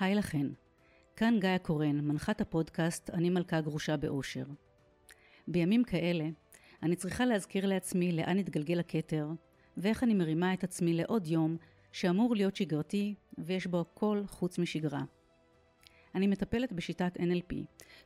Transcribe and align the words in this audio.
היי 0.00 0.14
לכן, 0.14 0.46
כאן 1.16 1.34
גיא 1.40 1.58
קורן, 1.58 2.00
מנחת 2.00 2.40
הפודקאסט 2.40 3.10
"אני 3.10 3.30
מלכה 3.30 3.60
גרושה 3.60 3.96
באושר". 3.96 4.44
בימים 5.48 5.84
כאלה, 5.84 6.28
אני 6.82 6.96
צריכה 6.96 7.24
להזכיר 7.24 7.66
לעצמי 7.66 8.12
לאן 8.12 8.38
התגלגל 8.38 8.80
הכתר, 8.80 9.28
ואיך 9.76 10.04
אני 10.04 10.14
מרימה 10.14 10.54
את 10.54 10.64
עצמי 10.64 10.94
לעוד 10.94 11.26
יום 11.26 11.56
שאמור 11.92 12.36
להיות 12.36 12.56
שגרתי 12.56 13.14
ויש 13.38 13.66
בו 13.66 13.80
הכל 13.80 14.22
חוץ 14.26 14.58
משגרה. 14.58 15.02
אני 16.14 16.26
מטפלת 16.26 16.72
בשיטת 16.72 17.16
NLP, 17.16 17.54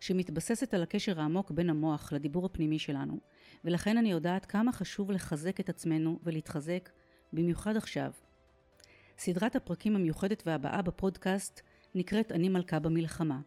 שמתבססת 0.00 0.74
על 0.74 0.82
הקשר 0.82 1.20
העמוק 1.20 1.50
בין 1.50 1.70
המוח 1.70 2.12
לדיבור 2.12 2.46
הפנימי 2.46 2.78
שלנו, 2.78 3.20
ולכן 3.64 3.98
אני 3.98 4.10
יודעת 4.10 4.46
כמה 4.46 4.72
חשוב 4.72 5.10
לחזק 5.10 5.60
את 5.60 5.68
עצמנו 5.68 6.18
ולהתחזק, 6.22 6.90
במיוחד 7.32 7.76
עכשיו. 7.76 8.10
סדרת 9.18 9.56
הפרקים 9.56 9.96
המיוחדת 9.96 10.42
והבאה 10.46 10.82
בפודקאסט 10.82 11.60
נקראת 11.94 12.32
אני 12.32 12.48
מלכה 12.48 12.78
במלחמה, 12.78 13.40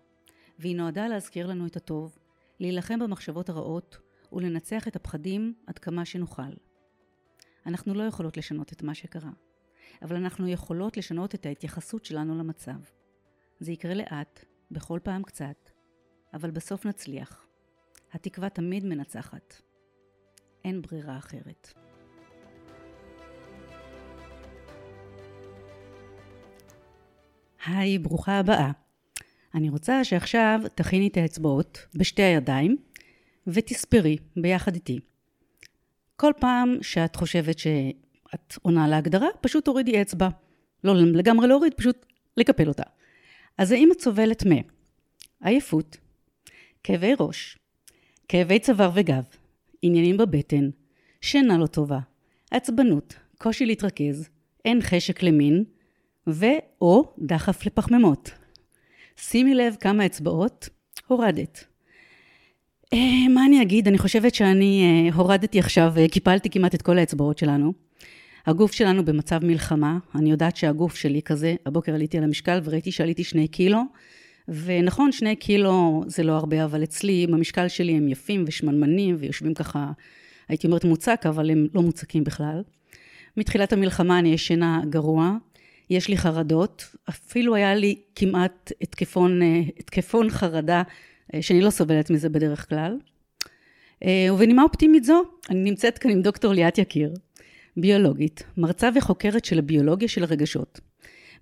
והיא 0.59 0.75
נועדה 0.75 1.07
להזכיר 1.07 1.47
לנו 1.47 1.67
את 1.67 1.75
הטוב, 1.75 2.17
להילחם 2.59 2.99
במחשבות 2.99 3.49
הרעות 3.49 3.97
ולנצח 4.31 4.87
את 4.87 4.95
הפחדים 4.95 5.53
עד 5.67 5.79
כמה 5.79 6.05
שנוכל. 6.05 6.53
אנחנו 7.65 7.93
לא 7.93 8.03
יכולות 8.03 8.37
לשנות 8.37 8.73
את 8.73 8.83
מה 8.83 8.95
שקרה, 8.95 9.31
אבל 10.01 10.15
אנחנו 10.15 10.47
יכולות 10.47 10.97
לשנות 10.97 11.35
את 11.35 11.45
ההתייחסות 11.45 12.05
שלנו 12.05 12.37
למצב. 12.37 12.79
זה 13.59 13.71
יקרה 13.71 13.93
לאט, 13.93 14.45
בכל 14.71 14.99
פעם 15.03 15.23
קצת, 15.23 15.69
אבל 16.33 16.51
בסוף 16.51 16.85
נצליח. 16.85 17.47
התקווה 18.13 18.49
תמיד 18.49 18.85
מנצחת. 18.85 19.61
אין 20.65 20.81
ברירה 20.81 21.17
אחרת. 21.17 21.86
היי, 27.67 27.97
ברוכה 27.97 28.39
הבאה. 28.39 28.71
אני 29.55 29.69
רוצה 29.69 30.03
שעכשיו 30.03 30.61
תכיני 30.75 31.07
את 31.07 31.17
האצבעות 31.17 31.85
בשתי 31.95 32.21
הידיים 32.21 32.77
ותספרי 33.47 34.17
ביחד 34.35 34.75
איתי. 34.75 34.99
כל 36.15 36.31
פעם 36.39 36.77
שאת 36.81 37.15
חושבת 37.15 37.59
שאת 37.59 38.57
עונה 38.61 38.87
להגדרה, 38.87 39.27
פשוט 39.41 39.65
תורידי 39.65 40.01
אצבע. 40.01 40.29
לא 40.83 40.95
לגמרי 40.95 41.47
להוריד, 41.47 41.73
פשוט 41.73 42.05
לקפל 42.37 42.67
אותה. 42.67 42.83
אז 43.57 43.71
האם 43.71 43.89
את 43.91 44.01
סובלת 44.01 44.43
מעייפות, 45.41 45.97
כאבי 46.83 47.13
ראש, 47.19 47.57
כאבי 48.27 48.59
צוואר 48.59 48.91
וגב, 48.93 49.23
עניינים 49.81 50.17
בבטן, 50.17 50.69
שינה 51.21 51.57
לא 51.57 51.67
טובה, 51.67 51.99
עצבנות, 52.51 53.15
קושי 53.37 53.65
להתרכז, 53.65 54.29
אין 54.65 54.81
חשק 54.81 55.23
למין, 55.23 55.63
ו/או 56.27 57.13
דחף 57.19 57.65
לפחמימות. 57.65 58.31
שימי 59.17 59.55
לב 59.55 59.75
כמה 59.79 60.05
אצבעות 60.05 60.69
הורדת. 61.07 61.65
אה, 62.93 63.29
מה 63.29 63.45
אני 63.45 63.61
אגיד? 63.61 63.87
אני 63.87 63.97
חושבת 63.97 64.35
שאני 64.35 64.83
אה, 64.83 65.15
הורדתי 65.15 65.59
עכשיו, 65.59 65.93
אה, 65.97 66.07
קיפלתי 66.07 66.49
כמעט 66.49 66.75
את 66.75 66.81
כל 66.81 66.97
האצבעות 66.97 67.37
שלנו. 67.37 67.73
הגוף 68.45 68.71
שלנו 68.71 69.05
במצב 69.05 69.45
מלחמה, 69.45 69.97
אני 70.15 70.31
יודעת 70.31 70.55
שהגוף 70.55 70.95
שלי 70.95 71.21
כזה, 71.21 71.55
הבוקר 71.65 71.93
עליתי 71.93 72.17
על 72.17 72.23
המשקל 72.23 72.59
וראיתי 72.63 72.91
שעליתי 72.91 73.23
שני 73.23 73.47
קילו, 73.47 73.81
ונכון, 74.47 75.11
שני 75.11 75.35
קילו 75.35 76.03
זה 76.07 76.23
לא 76.23 76.31
הרבה, 76.31 76.65
אבל 76.65 76.83
אצלי, 76.83 77.27
במשקל 77.27 77.67
שלי 77.67 77.93
הם 77.93 78.09
יפים 78.09 78.43
ושמנמנים 78.47 79.15
ויושבים 79.19 79.53
ככה, 79.53 79.91
הייתי 80.47 80.67
אומרת 80.67 80.85
מוצק, 80.85 81.21
אבל 81.29 81.51
הם 81.51 81.67
לא 81.73 81.81
מוצקים 81.81 82.23
בכלל. 82.23 82.61
מתחילת 83.37 83.73
המלחמה 83.73 84.19
אני 84.19 84.33
ישנה 84.33 84.81
גרוע, 84.89 85.31
יש 85.89 86.07
לי 86.07 86.17
חרדות, 86.17 86.95
אפילו 87.09 87.55
היה 87.55 87.75
לי 87.75 88.01
כמעט 88.15 88.71
התקפון, 88.81 89.39
התקפון 89.79 90.29
חרדה, 90.29 90.83
שאני 91.41 91.61
לא 91.61 91.69
סובלת 91.69 92.09
מזה 92.09 92.29
בדרך 92.29 92.69
כלל. 92.69 92.97
ובנימה 94.33 94.63
אופטימית 94.63 95.03
זו, 95.03 95.21
אני 95.49 95.59
נמצאת 95.59 95.97
כאן 95.97 96.11
עם 96.11 96.21
דוקטור 96.21 96.53
ליאת 96.53 96.77
יקיר, 96.77 97.13
ביולוגית, 97.77 98.43
מרצה 98.57 98.89
וחוקרת 98.95 99.45
של 99.45 99.59
הביולוגיה 99.59 100.07
של 100.07 100.23
הרגשות. 100.23 100.79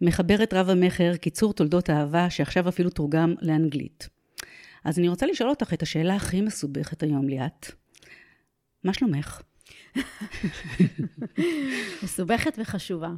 מחברת 0.02 0.54
רב 0.54 0.70
המכר 0.70 1.16
קיצור 1.16 1.54
תולדות 1.54 1.90
אהבה, 1.90 2.30
שעכשיו 2.30 2.70
אפילו 2.70 2.90
תורגם 2.90 3.36
לאנגלית. 3.42 4.10
אז 4.84 5.00
אני 5.00 5.10
רוצה 5.10 5.26
לשאול 5.26 5.50
אותך 5.50 5.74
את 5.74 5.82
השאלה 5.82 6.16
הכי 6.16 6.42
מסובכת 6.42 7.04
היום, 7.04 7.28
ליאת. 7.28 7.72
מה 8.84 8.94
שלומך? 8.94 9.42
מסובכת 12.04 12.54
וחשובה. 12.62 13.12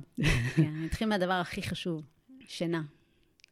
כן, 0.56 0.74
נתחיל 0.86 1.08
מהדבר 1.10 1.34
הכי 1.34 1.62
חשוב, 1.64 2.02
שינה. 2.48 2.82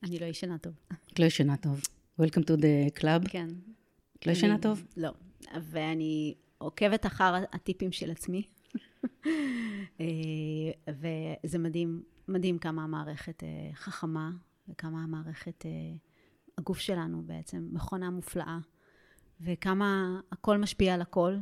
אני 0.04 0.20
לא 0.20 0.26
ישנה 0.26 0.58
טוב. 0.58 0.74
את 1.14 1.20
לא 1.20 1.26
ישנה 1.26 1.58
טוב. 1.58 1.82
Welcome 2.22 2.44
to 2.44 2.58
the 2.58 3.00
club. 3.00 3.30
כן. 3.30 3.48
את 4.20 4.28
לא 4.28 4.32
ישנה 4.32 4.58
טוב? 4.58 4.86
לא. 4.98 5.12
ואני 5.62 6.36
עוקבת 6.58 7.06
אחר 7.06 7.36
הטיפים 7.54 7.92
של 7.92 8.12
עצמי. 8.12 8.44
אה, 10.00 10.06
וזה 10.88 11.58
מדהים, 11.60 12.04
מדהים 12.28 12.58
כמה 12.58 12.84
המערכת 12.84 13.44
אה, 13.44 13.70
חכמה, 13.74 14.32
וכמה 14.70 15.04
המערכת, 15.04 15.66
אה, 15.66 15.72
הגוף 16.58 16.80
שלנו 16.80 17.24
בעצם, 17.26 17.68
מכונה 17.72 18.10
מופלאה, 18.10 18.58
וכמה 19.42 20.20
הכל 20.32 20.58
משפיע 20.58 20.94
על 20.94 21.02
הכל. 21.02 21.38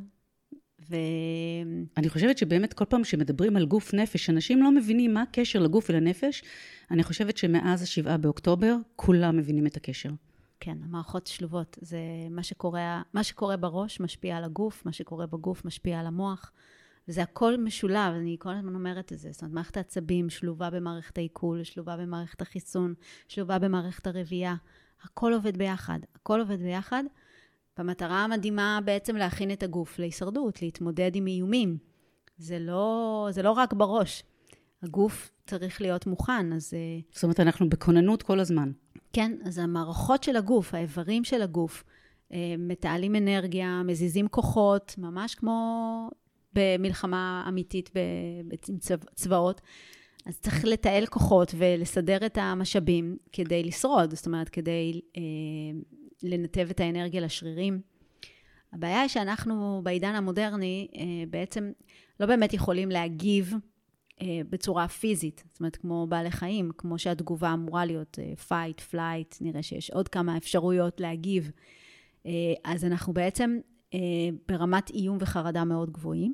ו... 0.90 0.96
אני 1.98 2.10
חושבת 2.10 2.38
שבאמת 2.38 2.74
כל 2.74 2.86
פעם 2.86 3.04
שמדברים 3.04 3.58
על 3.58 3.66
גוף 3.66 3.94
נפש, 3.94 4.30
אנשים 4.30 4.64
לא 4.64 4.72
מבינים 4.72 5.14
מה 5.14 5.22
הקשר 5.22 5.60
לגוף 5.60 5.90
ולנפש. 5.90 6.44
אני 6.92 7.04
חושבת 7.04 7.38
שמאז 7.38 7.82
השבעה 7.82 8.18
באוקטובר, 8.18 8.76
כולם 8.96 9.38
מבינים 9.38 9.68
את 9.68 9.78
הקשר. 9.78 10.10
כן, 10.60 10.78
המערכות 10.84 11.28
שלובות. 11.28 11.78
זה 11.82 11.98
מה 12.30 12.44
שקורה, 12.44 13.02
מה 13.14 13.24
שקורה 13.24 13.58
בראש 13.58 14.00
משפיע 14.00 14.38
על 14.38 14.44
הגוף, 14.44 14.86
מה 14.86 14.94
שקורה 14.94 15.28
בגוף 15.28 15.66
משפיע 15.66 16.00
על 16.00 16.08
המוח. 16.08 16.52
וזה 17.08 17.24
הכל 17.24 17.58
משולב, 17.58 18.14
אני 18.14 18.36
כל 18.40 18.50
הזמן 18.50 18.76
אומרת 18.76 19.14
את 19.14 19.20
זה. 19.20 19.32
זאת 19.32 19.42
אומרת, 19.42 19.54
מערכת 19.54 19.78
העצבים 19.78 20.30
שלובה 20.30 20.70
במערכת 20.70 21.18
העיכול, 21.18 21.64
שלובה 21.64 21.98
במערכת 21.98 22.42
החיסון, 22.42 22.94
שלובה 23.28 23.60
במערכת 23.60 24.08
הרבייה. 24.08 24.56
הכל 25.04 25.34
עובד 25.34 25.58
ביחד. 25.58 26.00
הכל 26.16 26.40
עובד 26.40 26.60
ביחד, 26.60 27.04
במטרה 27.78 28.24
המדהימה 28.24 28.80
בעצם 28.86 29.16
להכין 29.16 29.52
את 29.52 29.64
הגוף 29.64 30.00
להישרדות, 30.00 30.62
להתמודד 30.62 31.12
עם 31.16 31.28
איומים. 31.28 31.78
זה 32.38 32.60
לא, 32.60 33.28
זה 33.32 33.44
לא 33.44 33.52
רק 33.52 33.74
בראש. 33.74 34.24
הגוף 34.84 35.32
צריך 35.46 35.82
להיות 35.82 36.08
מוכן, 36.08 36.54
אז... 36.54 36.74
אה, 36.74 37.00
זאת 37.12 37.24
אומרת, 37.24 37.40
אנחנו 37.40 37.70
בכוננות 37.70 38.24
כל 38.24 38.40
הזמן. 38.40 38.72
כן, 39.14 39.32
אז 39.46 39.58
המערכות 39.58 40.24
של 40.24 40.36
הגוף, 40.36 40.74
האיברים 40.74 41.24
של 41.24 41.42
הגוף, 41.42 41.84
אה, 42.34 42.56
מתעלים 42.58 43.16
אנרגיה, 43.16 43.82
מזיזים 43.86 44.28
כוחות, 44.28 44.96
ממש 44.98 45.36
כמו 45.36 46.10
במלחמה 46.54 47.46
אמיתית 47.48 47.90
עם 48.70 48.78
צבאות. 49.16 49.62
אז 50.26 50.40
צריך 50.40 50.66
לתעל 50.66 51.06
כוחות 51.06 51.54
ולסדר 51.58 52.26
את 52.26 52.38
המשאבים 52.42 53.18
כדי 53.32 53.64
לשרוד, 53.64 54.16
זאת 54.16 54.26
אומרת, 54.26 54.50
כדי 54.50 55.02
אה, 55.18 55.22
לנתב 56.24 56.68
את 56.72 56.80
האנרגיה 56.80 57.22
לשרירים. 57.22 57.82
הבעיה 58.74 59.02
היא 59.02 59.08
שאנחנו 59.08 59.82
בעידן 59.84 60.16
המודרני 60.16 60.88
אה, 60.96 61.04
בעצם 61.30 61.72
לא 62.20 62.26
באמת 62.26 62.54
יכולים 62.54 62.90
להגיב 62.90 63.54
אה, 64.22 64.42
בצורה 64.50 64.88
פיזית, 64.88 65.44
זאת 65.48 65.60
אומרת, 65.60 65.76
כמו 65.76 66.08
בעלי 66.08 66.32
חיים, 66.32 66.72
כמו 66.78 67.00
שהתגובה 67.00 67.54
אמורה 67.54 67.86
להיות 67.86 68.20
אה, 68.20 68.34
fight, 68.50 68.94
flight, 68.94 69.38
נראה 69.42 69.64
שיש 69.64 69.90
עוד 69.92 70.08
כמה 70.08 70.38
אפשרויות 70.38 71.00
להגיב. 71.00 71.52
אז 72.64 72.86
אנחנו 72.86 73.14
בעצם 73.14 73.58
ברמת 74.48 74.90
איום 74.90 75.18
וחרדה 75.20 75.64
מאוד 75.64 75.92
גבוהים. 75.92 76.34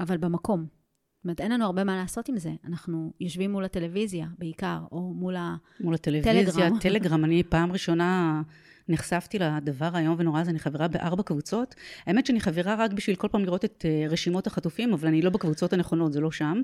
אבל 0.00 0.16
במקום. 0.16 0.66
אומרת, 1.26 1.40
אין 1.40 1.52
לנו 1.52 1.64
הרבה 1.64 1.84
מה 1.84 1.96
לעשות 1.96 2.28
עם 2.28 2.38
זה. 2.38 2.50
אנחנו 2.64 3.12
יושבים 3.20 3.52
מול 3.52 3.64
הטלוויזיה 3.64 4.26
בעיקר, 4.38 4.78
או 4.92 5.00
מול 5.00 5.36
הטלגרם. 5.38 5.84
מול 5.84 5.94
הטלוויזיה, 5.94 6.68
טלגרם. 6.80 7.24
אני 7.24 7.42
פעם 7.42 7.72
ראשונה 7.72 8.42
נחשפתי 8.88 9.38
לדבר 9.38 9.90
היום 9.96 10.14
ונורא 10.18 10.40
הזה, 10.40 10.50
אני 10.50 10.58
חברה 10.58 10.88
בארבע 10.88 11.22
קבוצות. 11.22 11.74
האמת 12.06 12.26
שאני 12.26 12.40
חברה 12.40 12.74
רק 12.74 12.92
בשביל 12.92 13.16
כל 13.16 13.28
פעם 13.28 13.44
לראות 13.44 13.64
את 13.64 13.84
אה, 13.88 14.06
רשימות 14.10 14.46
החטופים, 14.46 14.92
אבל 14.92 15.08
אני 15.08 15.22
לא 15.22 15.30
בקבוצות 15.30 15.72
הנכונות, 15.72 16.12
זה 16.12 16.20
לא 16.20 16.30
שם, 16.30 16.62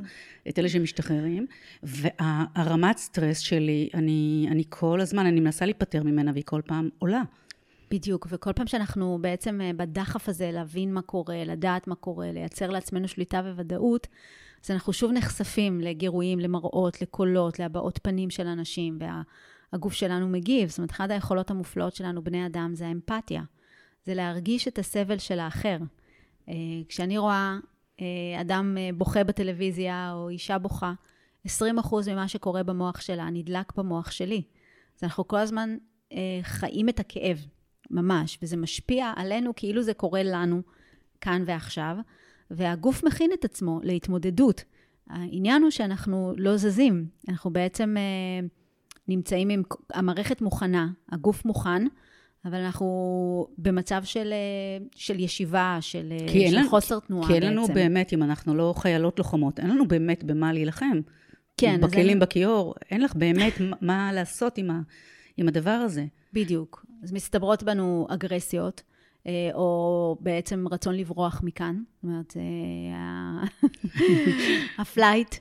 את 0.48 0.58
אלה 0.58 0.68
שמשתחררים. 0.68 1.46
והרמת 1.82 2.98
סטרס 2.98 3.38
שלי, 3.38 3.88
אני, 3.94 4.48
אני 4.50 4.64
כל 4.68 5.00
הזמן, 5.00 5.26
אני 5.26 5.40
מנסה 5.40 5.64
להיפטר 5.64 6.02
ממנה 6.02 6.30
והיא 6.34 6.44
כל 6.46 6.60
פעם 6.66 6.88
עולה. 6.98 7.22
בדיוק, 7.90 8.26
וכל 8.30 8.52
פעם 8.52 8.66
שאנחנו 8.66 9.18
בעצם 9.20 9.60
אה, 9.60 9.70
בדחף 9.76 10.28
הזה 10.28 10.50
להבין 10.52 10.94
מה 10.94 11.02
קורה, 11.02 11.44
לדעת 11.44 11.86
מה 11.86 11.94
קורה, 11.94 12.32
לייצר 12.32 12.70
לעצמנו 12.70 13.08
שליטה 13.08 13.42
וודאות, 13.56 14.06
אז 14.64 14.70
אנחנו 14.70 14.92
שוב 14.92 15.12
נחשפים 15.12 15.80
לגירויים, 15.80 16.38
למראות, 16.38 17.02
לקולות, 17.02 17.58
להבעות 17.58 17.98
פנים 18.02 18.30
של 18.30 18.46
אנשים, 18.46 18.98
והגוף 19.72 19.92
שלנו 19.92 20.28
מגיב. 20.28 20.68
זאת 20.68 20.78
אומרת, 20.78 20.90
אחת 20.90 21.10
היכולות 21.10 21.50
המופלאות 21.50 21.94
שלנו, 21.94 22.24
בני 22.24 22.46
אדם, 22.46 22.70
זה 22.74 22.86
האמפתיה. 22.86 23.42
זה 24.06 24.14
להרגיש 24.14 24.68
את 24.68 24.78
הסבל 24.78 25.18
של 25.18 25.38
האחר. 25.38 25.78
אה, 26.48 26.54
כשאני 26.88 27.18
רואה 27.18 27.58
אה, 28.00 28.40
אדם 28.40 28.76
בוכה 28.94 29.24
בטלוויזיה, 29.24 30.12
או 30.14 30.28
אישה 30.28 30.58
בוכה, 30.58 30.92
20% 31.46 31.50
ממה 32.12 32.28
שקורה 32.28 32.62
במוח 32.62 33.00
שלה 33.00 33.30
נדלק 33.30 33.72
במוח 33.76 34.10
שלי. 34.10 34.42
אז 34.98 35.04
אנחנו 35.04 35.28
כל 35.28 35.38
הזמן 35.38 35.76
אה, 36.12 36.18
חיים 36.42 36.88
את 36.88 37.00
הכאב, 37.00 37.46
ממש, 37.90 38.38
וזה 38.42 38.56
משפיע 38.56 39.12
עלינו 39.16 39.52
כאילו 39.56 39.82
זה 39.82 39.94
קורה 39.94 40.22
לנו 40.22 40.62
כאן 41.20 41.42
ועכשיו, 41.46 41.96
והגוף 42.52 43.04
מכין 43.04 43.30
את 43.34 43.44
עצמו 43.44 43.80
להתמודדות. 43.82 44.64
העניין 45.10 45.62
הוא 45.62 45.70
שאנחנו 45.70 46.34
לא 46.36 46.56
זזים, 46.56 47.06
אנחנו 47.28 47.50
בעצם 47.50 47.96
אה, 47.98 48.46
נמצאים 49.08 49.48
עם, 49.48 49.62
המערכת 49.92 50.40
מוכנה, 50.40 50.88
הגוף 51.12 51.44
מוכן, 51.44 51.86
אבל 52.44 52.58
אנחנו 52.58 53.46
במצב 53.58 54.04
של, 54.04 54.32
אה, 54.32 54.86
של 54.94 55.20
ישיבה, 55.20 55.78
של, 55.80 56.12
אה, 56.12 56.50
של 56.50 56.58
לנו, 56.58 56.68
חוסר 56.68 56.98
תנועה 57.00 57.28
בעצם. 57.28 57.40
כי 57.40 57.46
אין 57.46 57.52
לנו 57.52 57.66
באמת, 57.66 58.12
אם 58.12 58.22
אנחנו 58.22 58.54
לא 58.54 58.74
חיילות 58.76 59.18
לוחמות, 59.18 59.60
אין 59.60 59.70
לנו 59.70 59.88
באמת 59.88 60.24
במה 60.24 60.52
להילחם. 60.52 61.00
כן. 61.56 61.80
בכלים 61.80 62.16
אני... 62.16 62.20
בכיור, 62.20 62.74
אין 62.90 63.00
לך 63.00 63.14
באמת 63.14 63.52
מה 63.80 64.12
לעשות 64.12 64.58
עם, 64.58 64.70
ה, 64.70 64.80
עם 65.36 65.48
הדבר 65.48 65.70
הזה. 65.70 66.04
בדיוק. 66.32 66.86
אז 67.02 67.12
מצטברות 67.12 67.62
בנו 67.62 68.06
אגרסיות. 68.10 68.82
אה, 69.26 69.50
או 69.54 70.16
בעצם 70.20 70.64
רצון 70.70 70.94
לברוח 70.94 71.40
מכאן, 71.44 71.82
זאת 71.94 72.04
אומרת, 72.04 72.36
ה 74.78 74.85
flight, 74.85 75.34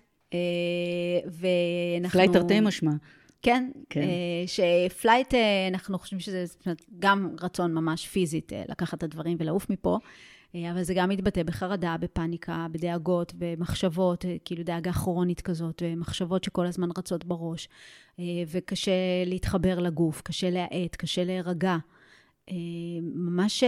ואנחנו... 1.25 2.11
flight 2.11 2.31
תרתי 2.33 2.59
משמע. 2.59 2.91
כן, 3.41 3.71
כן. 3.89 4.07
ש 4.47 4.66
flight, 4.66 5.33
אנחנו 5.71 5.99
חושבים 5.99 6.19
שזה 6.19 6.45
גם 6.99 7.35
רצון 7.41 7.73
ממש 7.73 8.07
פיזית 8.07 8.51
לקחת 8.69 8.97
את 8.97 9.03
הדברים 9.03 9.37
ולעוף 9.39 9.69
מפה, 9.69 9.97
אבל 10.55 10.83
זה 10.83 10.93
גם 10.93 11.09
מתבטא 11.09 11.43
בחרדה, 11.43 11.95
בפאניקה, 11.99 12.67
בדאגות, 12.71 13.33
במחשבות, 13.37 14.25
כאילו 14.45 14.63
דאגה 14.63 14.93
כרונית 14.93 15.41
כזאת, 15.41 15.83
ומחשבות 15.85 16.43
שכל 16.43 16.65
הזמן 16.65 16.89
רצות 16.97 17.25
בראש, 17.25 17.69
וקשה 18.47 18.91
להתחבר 19.25 19.79
לגוף, 19.79 20.21
קשה 20.21 20.49
להאט, 20.49 20.95
קשה 20.95 21.23
להירגע. 21.23 21.77
ממש 23.01 23.63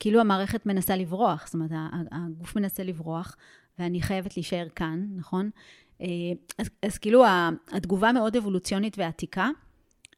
כאילו 0.00 0.20
המערכת 0.20 0.66
מנסה 0.66 0.96
לברוח, 0.96 1.46
זאת 1.46 1.54
אומרת, 1.54 1.70
הגוף 2.12 2.56
מנסה 2.56 2.84
לברוח, 2.84 3.36
ואני 3.78 4.02
חייבת 4.02 4.36
להישאר 4.36 4.66
כאן, 4.76 5.06
נכון? 5.16 5.50
אה, 6.00 6.06
אז, 6.58 6.70
אז 6.82 6.98
כאילו 6.98 7.24
התגובה 7.72 8.12
מאוד 8.12 8.36
אבולוציונית 8.36 8.98
ועתיקה, 8.98 9.48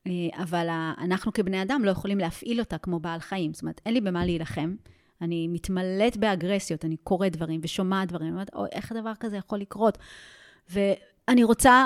אה, 0.07 0.13
אבל 0.43 0.69
אנחנו 0.99 1.33
כבני 1.33 1.63
אדם 1.63 1.85
לא 1.85 1.91
יכולים 1.91 2.19
להפעיל 2.19 2.61
אותה 2.61 2.79
כמו 2.79 3.01
בעל 3.01 3.21
חיים. 3.21 3.55
זאת 3.55 3.63
אומרת, 3.63 3.81
אין 3.87 3.95
לי 3.95 4.01
במה 4.01 4.25
להילחם. 4.25 4.75
אני 5.23 5.49
מתמלאת 5.49 6.17
באגרסיות, 6.17 6.85
אני 6.85 6.97
קוראת 6.97 7.33
דברים 7.33 7.61
ושומעת 7.65 8.09
דברים, 8.09 8.27
אני 8.27 8.33
אומרת, 8.33 8.51
איך 8.73 8.93
הדבר 8.93 9.13
כזה 9.21 9.37
יכול 9.37 9.59
לקרות? 9.59 9.99
ואני 10.71 11.45
רוצה 11.45 11.85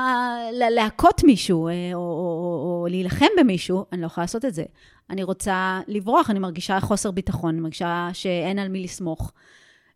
להכות 0.71 1.25
מישהו, 1.25 1.69
אה, 1.69 1.91
או, 1.95 1.99
או, 1.99 2.05
או, 2.05 2.81
או 2.83 2.87
להילחם 2.91 3.27
במישהו, 3.39 3.85
אני 3.93 4.01
לא 4.01 4.07
יכולה 4.07 4.23
לעשות 4.23 4.45
את 4.45 4.55
זה. 4.55 4.65
אני 5.13 5.23
רוצה 5.23 5.81
לברוח, 5.89 6.31
אני 6.31 6.39
מרגישה 6.39 6.81
חוסר 6.81 7.11
ביטחון, 7.11 7.55
אני 7.55 7.61
מרגישה 7.61 8.09
שאין 8.13 8.59
על 8.59 8.69
מי 8.69 8.85
לסמוך. 8.85 9.33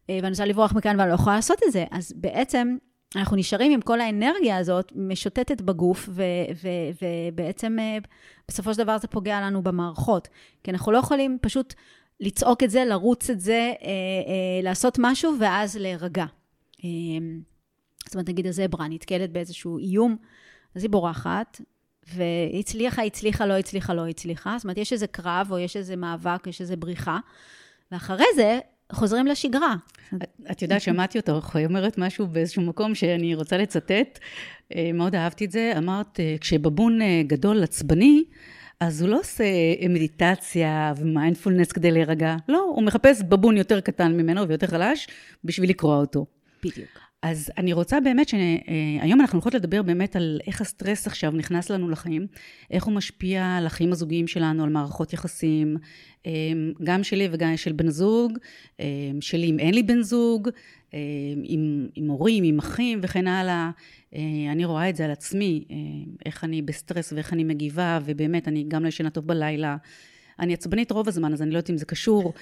ואני 0.08 0.30
רוצה 0.30 0.44
לברוח 0.44 0.72
מכאן 0.72 1.00
ואני 1.00 1.10
לא 1.10 1.14
יכולה 1.14 1.36
לעשות 1.36 1.58
את 1.66 1.72
זה. 1.72 1.84
אז 1.90 2.12
בעצם 2.16 2.76
אנחנו 3.16 3.36
נשארים 3.36 3.72
עם 3.72 3.80
כל 3.80 4.00
האנרגיה 4.00 4.56
הזאת 4.56 4.92
משוטטת 4.96 5.60
בגוף, 5.60 6.08
ו- 6.12 6.22
ו- 6.62 7.04
ובעצם 7.32 7.76
אה, 7.78 7.98
בסופו 8.48 8.74
של 8.74 8.78
דבר 8.78 8.98
זה 8.98 9.08
פוגע 9.08 9.40
לנו 9.40 9.62
במערכות. 9.62 10.28
כי 10.64 10.70
אנחנו 10.70 10.92
לא 10.92 10.98
יכולים 10.98 11.38
פשוט 11.42 11.74
לצעוק 12.20 12.62
את 12.62 12.70
זה, 12.70 12.84
לרוץ 12.84 13.30
את 13.30 13.40
זה, 13.40 13.52
אה, 13.52 13.88
אה, 13.88 14.62
לעשות 14.62 14.96
משהו 15.00 15.32
ואז 15.40 15.76
להירגע. 15.76 16.24
אה, 16.84 16.90
זאת 18.04 18.14
אומרת, 18.14 18.28
נגיד 18.28 18.46
הזברה 18.46 18.88
נתקלת 18.88 19.32
באיזשהו 19.32 19.78
איום, 19.78 20.16
אז 20.74 20.82
היא 20.82 20.90
בורחת, 20.90 21.60
והצליחה, 22.14 23.02
הצליחה, 23.02 23.46
לא 23.46 23.58
הצליחה, 23.58 23.94
לא 23.94 24.06
הצליחה. 24.06 24.54
זאת 24.58 24.64
אומרת, 24.64 24.78
יש 24.78 24.92
איזה 24.92 25.06
קרב, 25.06 25.48
או 25.50 25.58
יש 25.58 25.76
איזה 25.76 25.96
מאבק, 25.96 26.46
יש 26.46 26.60
איזה 26.60 26.76
בריחה, 26.76 27.18
ואחרי 27.92 28.24
זה 28.36 28.58
חוזרים 28.92 29.26
לשגרה. 29.26 29.74
את, 30.14 30.30
את 30.50 30.62
יודעת, 30.62 30.80
שמעתי 30.80 31.18
אותך 31.18 31.58
אומרת 31.64 31.98
משהו 31.98 32.26
באיזשהו 32.26 32.62
מקום 32.62 32.94
שאני 32.94 33.34
רוצה 33.34 33.56
לצטט, 33.56 34.18
אה, 34.74 34.90
מאוד 34.94 35.14
אהבתי 35.14 35.44
את 35.44 35.50
זה, 35.50 35.72
אמרת, 35.78 36.20
אה, 36.20 36.36
כשבבון 36.40 37.02
אה, 37.02 37.22
גדול 37.26 37.62
עצבני, 37.62 38.24
אז 38.80 39.02
הוא 39.02 39.10
לא 39.10 39.20
עושה 39.20 39.44
מדיטציה 39.88 40.92
ומיינדפולנס 40.96 41.72
כדי 41.72 41.90
להירגע, 41.90 42.36
לא, 42.48 42.72
הוא 42.74 42.82
מחפש 42.82 43.22
בבון 43.22 43.56
יותר 43.56 43.80
קטן 43.80 44.12
ממנו 44.12 44.48
ויותר 44.48 44.66
חלש 44.66 45.08
בשביל 45.44 45.70
לקרוע 45.70 45.96
אותו. 45.96 46.26
בדיוק. 46.64 47.05
אז 47.26 47.50
אני 47.58 47.72
רוצה 47.72 48.00
באמת 48.00 48.28
שהיום 48.28 49.20
אנחנו 49.20 49.36
הולכות 49.36 49.54
לדבר 49.54 49.82
באמת 49.82 50.16
על 50.16 50.40
איך 50.46 50.60
הסטרס 50.60 51.06
עכשיו 51.06 51.30
נכנס 51.30 51.70
לנו 51.70 51.88
לחיים, 51.88 52.26
איך 52.70 52.84
הוא 52.84 52.94
משפיע 52.94 53.56
על 53.56 53.66
החיים 53.66 53.92
הזוגיים 53.92 54.26
שלנו, 54.26 54.64
על 54.64 54.70
מערכות 54.70 55.12
יחסים, 55.12 55.76
אמ, 56.26 56.72
גם 56.82 57.04
שלי 57.04 57.28
וגם 57.32 57.56
של 57.56 57.72
בן 57.72 57.88
זוג, 57.88 58.38
אמ, 58.80 58.86
שלי 59.20 59.50
אם 59.50 59.58
אין 59.58 59.74
לי 59.74 59.82
בן 59.82 60.02
זוג, 60.02 60.48
עם, 61.44 61.88
עם 61.94 62.06
הורים, 62.06 62.44
עם 62.44 62.58
אחים 62.58 62.98
וכן 63.02 63.26
הלאה. 63.26 63.70
אה, 64.14 64.20
אני 64.52 64.64
רואה 64.64 64.88
את 64.88 64.96
זה 64.96 65.04
על 65.04 65.10
עצמי, 65.10 65.64
איך 66.26 66.44
אני 66.44 66.62
בסטרס 66.62 67.12
ואיך 67.12 67.32
אני 67.32 67.44
מגיבה, 67.44 67.98
ובאמת, 68.04 68.48
אני 68.48 68.64
גם 68.68 68.82
לא 68.82 68.88
ישנה 68.88 69.10
טוב 69.10 69.26
בלילה. 69.26 69.76
אני 70.40 70.54
עצבנית 70.54 70.92
רוב 70.92 71.08
הזמן, 71.08 71.32
אז 71.32 71.42
אני 71.42 71.50
לא 71.50 71.56
יודעת 71.56 71.70
אם 71.70 71.78
זה 71.78 71.84
קשור, 71.84 72.32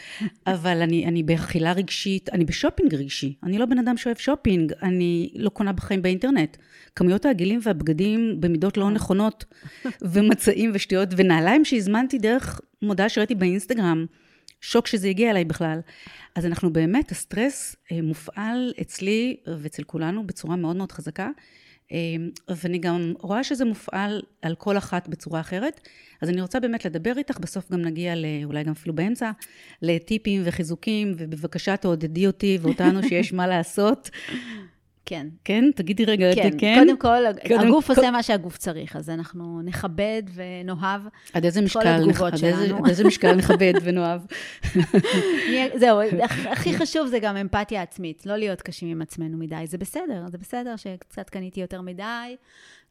אבל 0.47 0.83
אני, 0.83 1.07
אני 1.07 1.23
באכילה 1.23 1.73
רגשית, 1.73 2.29
אני 2.29 2.45
בשופינג 2.45 2.95
רגשי. 2.95 3.35
אני 3.43 3.59
לא 3.59 3.67
בן 3.67 3.79
אדם 3.79 3.97
שאוהב 3.97 4.17
שופינג, 4.17 4.73
אני 4.83 5.31
לא 5.35 5.49
קונה 5.51 5.73
בחיים 5.73 6.03
באינטרנט. 6.03 6.57
כמויות 6.97 7.25
העגילים 7.25 7.61
והבגדים 7.63 8.41
במידות 8.41 8.77
לא 8.77 8.91
נכונות, 8.91 9.45
ומצעים 10.03 10.71
ושטויות, 10.75 11.09
ונעליים 11.17 11.65
שהזמנתי 11.65 12.19
דרך 12.19 12.61
מודעה 12.83 13.09
שראיתי 13.09 13.35
באינסטגרם. 13.35 14.07
שוק 14.61 14.87
שזה 14.87 15.09
הגיע 15.09 15.31
אליי 15.31 15.45
בכלל. 15.45 15.81
אז 16.35 16.47
אנחנו 16.47 16.73
באמת, 16.73 17.11
הסטרס 17.13 17.77
אה, 17.93 18.03
מופעל 18.03 18.73
אצלי 18.81 19.37
ואצל 19.59 19.83
כולנו 19.83 20.27
בצורה 20.27 20.57
מאוד 20.57 20.77
מאוד 20.77 20.93
חזקה. 20.93 21.31
אמ, 21.93 22.31
ואני 22.49 22.79
גם 22.79 23.13
רואה 23.21 23.45
שזה 23.45 23.65
מופעל 23.65 24.23
על 24.43 24.55
כל 24.55 24.79
אחת 24.79 25.09
בצורה 25.09 25.41
אחרת. 25.41 25.81
אז 26.21 26.29
אני 26.29 26.41
רוצה 26.41 26.61
באמת 26.61 26.85
לדבר 26.85 27.13
איתך, 27.19 27.39
בסוף 27.39 27.73
גם 27.73 27.83
נגיע, 27.83 28.15
אולי 28.45 28.65
גם 28.65 28.73
אפילו 28.73 28.95
באמצע, 28.95 29.31
לטיפים 29.83 30.43
וחיזוקים, 30.45 31.15
ובבקשה 31.19 31.77
תעודדי 31.77 32.27
אותי 32.27 32.59
ואותנו 32.63 33.03
שיש 33.09 33.33
מה 33.33 33.47
לעשות. 33.47 34.11
כן. 35.07 35.27
כן? 35.45 35.65
תגידי 35.77 36.05
רגע, 36.05 36.35
כן. 36.35 36.51
כן? 36.59 36.77
קודם 36.79 36.99
כל, 36.99 37.23
קודם, 37.49 37.61
הגוף 37.61 37.87
כל... 37.87 37.93
עושה 37.93 38.11
מה 38.11 38.23
שהגוף 38.23 38.57
צריך, 38.57 38.97
אז 38.97 39.11
אנחנו 39.11 39.61
נכבד 39.65 40.23
ונאהב 40.35 41.01
עד 41.33 41.45
איזה 41.45 41.61
משקל, 41.63 41.81
כל 41.81 41.89
התגובות 41.89 42.33
עד 42.33 42.39
שלנו. 42.39 42.63
איזה, 42.63 42.77
עד 42.77 42.89
איזה 42.89 43.05
משקל 43.05 43.35
נכבד 43.35 43.73
ונאהב. 43.83 44.21
זהו, 45.81 46.01
הכי 46.51 46.79
חשוב 46.79 47.07
זה 47.07 47.19
גם 47.19 47.37
אמפתיה 47.37 47.83
עצמית, 47.83 48.27
לא 48.27 48.37
להיות 48.37 48.63
קשים 48.63 48.89
עם 48.89 49.03
עצמנו 49.03 49.39
מדי. 49.39 49.65
זה 49.67 49.79
בסדר, 49.79 50.25
זה 50.29 50.39
בסדר 50.39 50.77
שקצת 50.77 51.31
קניתי 51.31 51.61
יותר 51.61 51.81
מדי, 51.81 52.37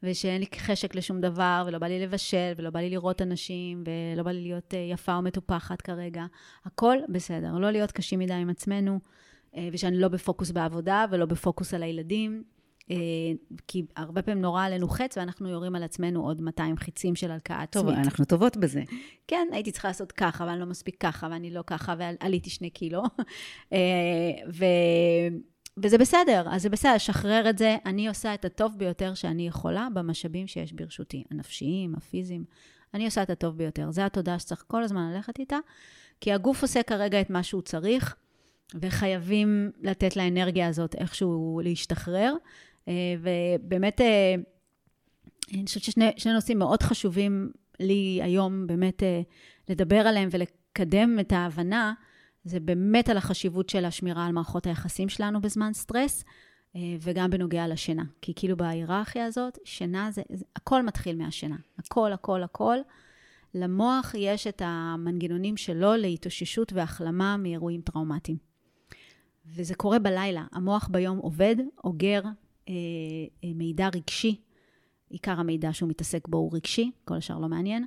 ושאין 0.03 0.39
לי 0.39 0.45
חשק 0.57 0.95
לשום 0.95 1.21
דבר, 1.21 1.63
ולא 1.67 1.77
בא 1.77 1.87
לי 1.87 1.99
לבשל, 1.99 2.53
ולא 2.57 2.69
בא 2.69 2.79
לי 2.79 2.89
לראות 2.89 3.21
אנשים, 3.21 3.83
ולא 4.13 4.23
בא 4.23 4.31
לי 4.31 4.41
להיות 4.41 4.73
אה, 4.73 4.79
יפה 4.79 5.15
או 5.15 5.21
מטופחת 5.21 5.81
כרגע. 5.81 6.25
הכל 6.65 6.97
בסדר, 7.09 7.57
לא 7.57 7.71
להיות 7.71 7.91
קשים 7.91 8.19
מדי 8.19 8.33
עם 8.33 8.49
עצמנו. 8.49 8.99
אה, 9.57 9.69
ושאני 9.73 9.97
לא 9.97 10.07
בפוקוס 10.07 10.51
בעבודה 10.51 11.05
ולא 11.11 11.25
בפוקוס 11.25 11.73
על 11.73 11.83
הילדים, 11.83 12.43
אה, 12.91 12.95
כי 13.67 13.85
הרבה 13.95 14.21
פעמים 14.21 14.41
נורא 14.41 14.65
עלינו 14.65 14.87
חץ 14.87 15.17
ואנחנו 15.17 15.49
יורים 15.49 15.75
על 15.75 15.83
עצמנו 15.83 16.25
עוד 16.25 16.41
200 16.41 16.77
חיצים 16.77 17.15
של 17.15 17.31
הלקאה 17.31 17.61
עצמית. 17.61 17.85
טוב, 17.85 17.95
אנחנו 17.95 18.25
טובות 18.25 18.57
בזה. 18.57 18.83
כן, 19.27 19.47
הייתי 19.51 19.71
צריכה 19.71 19.87
לעשות 19.87 20.11
ככה, 20.11 20.45
ואני 20.45 20.59
לא 20.59 20.65
מספיק 20.65 20.95
ככה, 20.99 21.27
ואני 21.31 21.51
לא 21.51 21.63
ככה, 21.67 21.95
ועליתי 21.97 22.49
שני 22.49 22.69
קילו. 22.69 23.03
אה, 23.73 23.77
ו... 24.53 24.65
וזה 25.77 25.97
בסדר, 25.97 26.47
אז 26.49 26.61
זה 26.61 26.69
בסדר, 26.69 26.97
שחרר 26.97 27.49
את 27.49 27.57
זה. 27.57 27.77
אני 27.85 28.07
עושה 28.07 28.33
את 28.33 28.45
הטוב 28.45 28.77
ביותר 28.77 29.13
שאני 29.13 29.47
יכולה 29.47 29.87
במשאבים 29.93 30.47
שיש 30.47 30.73
ברשותי, 30.73 31.23
הנפשיים, 31.31 31.95
הפיזיים. 31.95 32.45
אני 32.93 33.05
עושה 33.05 33.23
את 33.23 33.29
הטוב 33.29 33.57
ביותר. 33.57 33.91
זו 33.91 34.01
התודה 34.01 34.39
שצריך 34.39 34.63
כל 34.67 34.83
הזמן 34.83 35.11
ללכת 35.13 35.39
איתה, 35.39 35.57
כי 36.21 36.33
הגוף 36.33 36.61
עושה 36.61 36.83
כרגע 36.83 37.21
את 37.21 37.29
מה 37.29 37.43
שהוא 37.43 37.61
צריך. 37.61 38.15
וחייבים 38.81 39.71
לתת 39.81 40.15
לאנרגיה 40.15 40.67
הזאת 40.67 40.95
איכשהו 40.95 41.61
להשתחרר. 41.63 42.33
אה, 42.87 42.93
ובאמת, 43.19 44.01
אה, 44.01 44.35
אני 45.53 45.65
חושבת 45.65 45.83
ששני 45.83 46.33
נושאים 46.33 46.59
מאוד 46.59 46.83
חשובים 46.83 47.51
לי 47.79 48.19
היום 48.23 48.67
באמת 48.67 49.03
אה, 49.03 49.21
לדבר 49.69 50.07
עליהם 50.07 50.29
ולקדם 50.31 51.19
את 51.19 51.31
ההבנה, 51.31 51.93
זה 52.43 52.59
באמת 52.59 53.09
על 53.09 53.17
החשיבות 53.17 53.69
של 53.69 53.85
השמירה 53.85 54.25
על 54.25 54.31
מערכות 54.31 54.67
היחסים 54.67 55.09
שלנו 55.09 55.41
בזמן 55.41 55.73
סטרס, 55.73 56.23
וגם 57.01 57.29
בנוגע 57.29 57.67
לשינה. 57.67 58.03
כי 58.21 58.33
כאילו 58.35 58.57
בהיררכיה 58.57 59.25
הזאת, 59.25 59.57
שינה 59.65 60.11
זה, 60.11 60.21
זה 60.29 60.45
הכל 60.55 60.83
מתחיל 60.83 61.15
מהשינה. 61.15 61.55
הכל, 61.79 62.13
הכל, 62.13 62.43
הכל. 62.43 62.77
למוח 63.53 64.15
יש 64.17 64.47
את 64.47 64.61
המנגנונים 64.65 65.57
שלו 65.57 65.95
להתאוששות 65.95 66.73
והחלמה 66.73 67.37
מאירועים 67.37 67.81
טראומטיים. 67.81 68.52
וזה 69.45 69.75
קורה 69.75 69.99
בלילה. 69.99 70.45
המוח 70.51 70.89
ביום 70.91 71.17
עובד, 71.17 71.55
אוגר 71.83 72.21
אה, 72.69 72.73
אה, 73.43 73.49
מידע 73.55 73.89
רגשי, 73.95 74.41
עיקר 75.09 75.39
המידע 75.39 75.73
שהוא 75.73 75.89
מתעסק 75.89 76.27
בו 76.27 76.37
הוא 76.37 76.51
רגשי, 76.53 76.91
כל 77.05 77.15
השאר 77.15 77.39
לא 77.39 77.47
מעניין. 77.47 77.85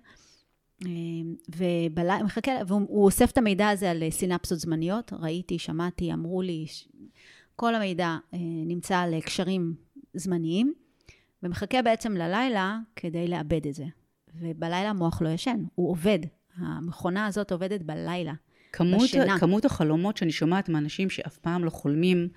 ומחכה, 1.57 2.53
והוא 2.67 3.05
אוסף 3.05 3.31
את 3.31 3.39
המידע 3.39 3.69
הזה 3.69 3.91
על 3.91 4.03
סינפסות 4.11 4.59
זמניות, 4.59 5.13
ראיתי, 5.13 5.59
שמעתי, 5.59 6.13
אמרו 6.13 6.43
לי, 6.43 6.67
כל 7.57 7.75
המידע 7.75 8.17
נמצא 8.67 8.99
על 8.99 9.21
קשרים 9.21 9.75
זמניים, 10.15 10.75
ומחכה 11.43 11.83
בעצם 11.83 12.13
ללילה 12.13 12.79
כדי 12.97 13.29
לאבד 13.29 13.67
את 13.67 13.75
זה. 13.75 13.85
ובלילה 14.35 14.91
המוח 14.91 15.23
לא 15.23 15.29
ישן, 15.29 15.65
הוא 15.75 15.91
עובד. 15.91 16.19
המכונה 16.57 17.27
הזאת 17.27 17.53
עובדת 17.53 17.83
בלילה, 17.83 18.33
כמות, 18.73 19.03
בשינה. 19.03 19.39
כמות 19.39 19.65
החלומות 19.65 20.17
שאני 20.17 20.33
שומעת 20.33 20.69
מאנשים 20.69 21.11
שאף 21.11 21.39
פעם 21.39 21.65
לא 21.65 21.71
חולמים, 21.71 22.29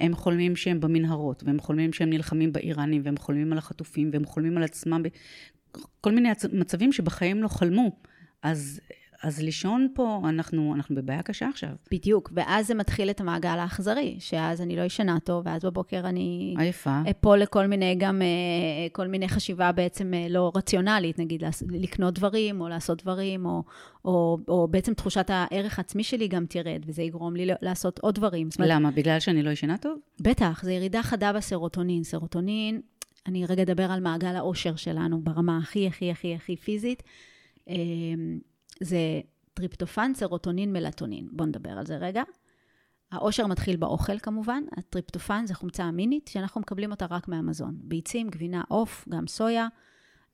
הם 0.00 0.14
חולמים 0.14 0.56
שהם 0.56 0.80
במנהרות, 0.80 1.42
והם 1.46 1.58
חולמים 1.58 1.92
שהם 1.92 2.10
נלחמים 2.10 2.52
באיראנים, 2.52 3.02
והם 3.04 3.16
חולמים 3.16 3.52
על 3.52 3.58
החטופים, 3.58 4.10
והם 4.12 4.24
חולמים 4.24 4.56
על 4.56 4.62
עצמם, 4.62 5.02
כל 6.00 6.12
מיני 6.12 6.28
מצבים 6.52 6.92
שבחיים 6.92 7.42
לא 7.42 7.48
חלמו. 7.48 7.96
אז 8.42 8.80
אז 9.24 9.42
לישון 9.42 9.88
פה, 9.94 10.20
אנחנו, 10.28 10.74
אנחנו 10.74 10.94
בבעיה 10.94 11.22
קשה 11.22 11.48
עכשיו. 11.48 11.68
בדיוק, 11.90 12.30
ואז 12.34 12.66
זה 12.66 12.74
מתחיל 12.74 13.10
את 13.10 13.20
המעגל 13.20 13.58
האכזרי, 13.58 14.16
שאז 14.18 14.60
אני 14.60 14.76
לא 14.76 14.82
ישנה 14.82 15.20
טוב, 15.24 15.42
ואז 15.46 15.64
בבוקר 15.64 16.00
אני... 16.04 16.54
עייפה. 16.58 17.00
אפול 17.10 17.38
לכל 17.38 17.66
מיני, 17.66 17.94
גם 17.94 18.22
אה, 18.22 18.26
כל 18.92 19.06
מיני 19.06 19.28
חשיבה 19.28 19.72
בעצם 19.72 20.14
אה, 20.14 20.26
לא 20.30 20.52
רציונלית, 20.54 21.18
נגיד 21.18 21.42
לקנות 21.70 22.14
דברים, 22.14 22.60
או 22.60 22.68
לעשות 22.68 23.02
דברים, 23.02 23.46
או, 23.46 23.62
או, 24.04 24.38
או 24.48 24.68
בעצם 24.68 24.94
תחושת 24.94 25.26
הערך 25.28 25.78
העצמי 25.78 26.04
שלי 26.04 26.28
גם 26.28 26.46
תרד, 26.46 26.82
וזה 26.86 27.02
יגרום 27.02 27.36
לי 27.36 27.50
לעשות 27.62 27.98
עוד 27.98 28.14
דברים. 28.14 28.48
אומרת, 28.58 28.70
למה? 28.70 28.90
בגלל 28.90 29.20
שאני 29.20 29.42
לא 29.42 29.50
ישנה 29.50 29.78
טוב? 29.78 29.98
בטח, 30.20 30.60
זו 30.64 30.70
ירידה 30.70 31.02
חדה 31.02 31.32
בסרוטונין. 31.32 32.04
סרוטונין, 32.04 32.80
אני 33.26 33.46
רגע 33.46 33.62
אדבר 33.62 33.90
על 33.92 34.00
מעגל 34.00 34.36
האושר 34.36 34.76
שלנו 34.76 35.20
ברמה 35.20 35.58
הכי, 35.58 35.86
הכי, 35.86 36.10
הכי, 36.10 36.34
הכי 36.34 36.56
פיזית. 36.56 37.02
זה 38.80 39.20
טריפטופן, 39.54 40.12
סרוטונין, 40.14 40.72
מלטונין. 40.72 41.28
בואו 41.32 41.48
נדבר 41.48 41.70
על 41.70 41.86
זה 41.86 41.96
רגע. 41.96 42.22
האושר 43.10 43.46
מתחיל 43.46 43.76
באוכל 43.76 44.18
כמובן, 44.18 44.62
הטריפטופן 44.76 45.46
זה 45.46 45.54
חומצה 45.54 45.88
אמינית 45.88 46.28
שאנחנו 46.28 46.60
מקבלים 46.60 46.90
אותה 46.90 47.06
רק 47.10 47.28
מהמזון. 47.28 47.74
ביצים, 47.78 48.30
גבינה, 48.30 48.62
עוף, 48.68 49.04
גם 49.08 49.26
סויה, 49.26 49.68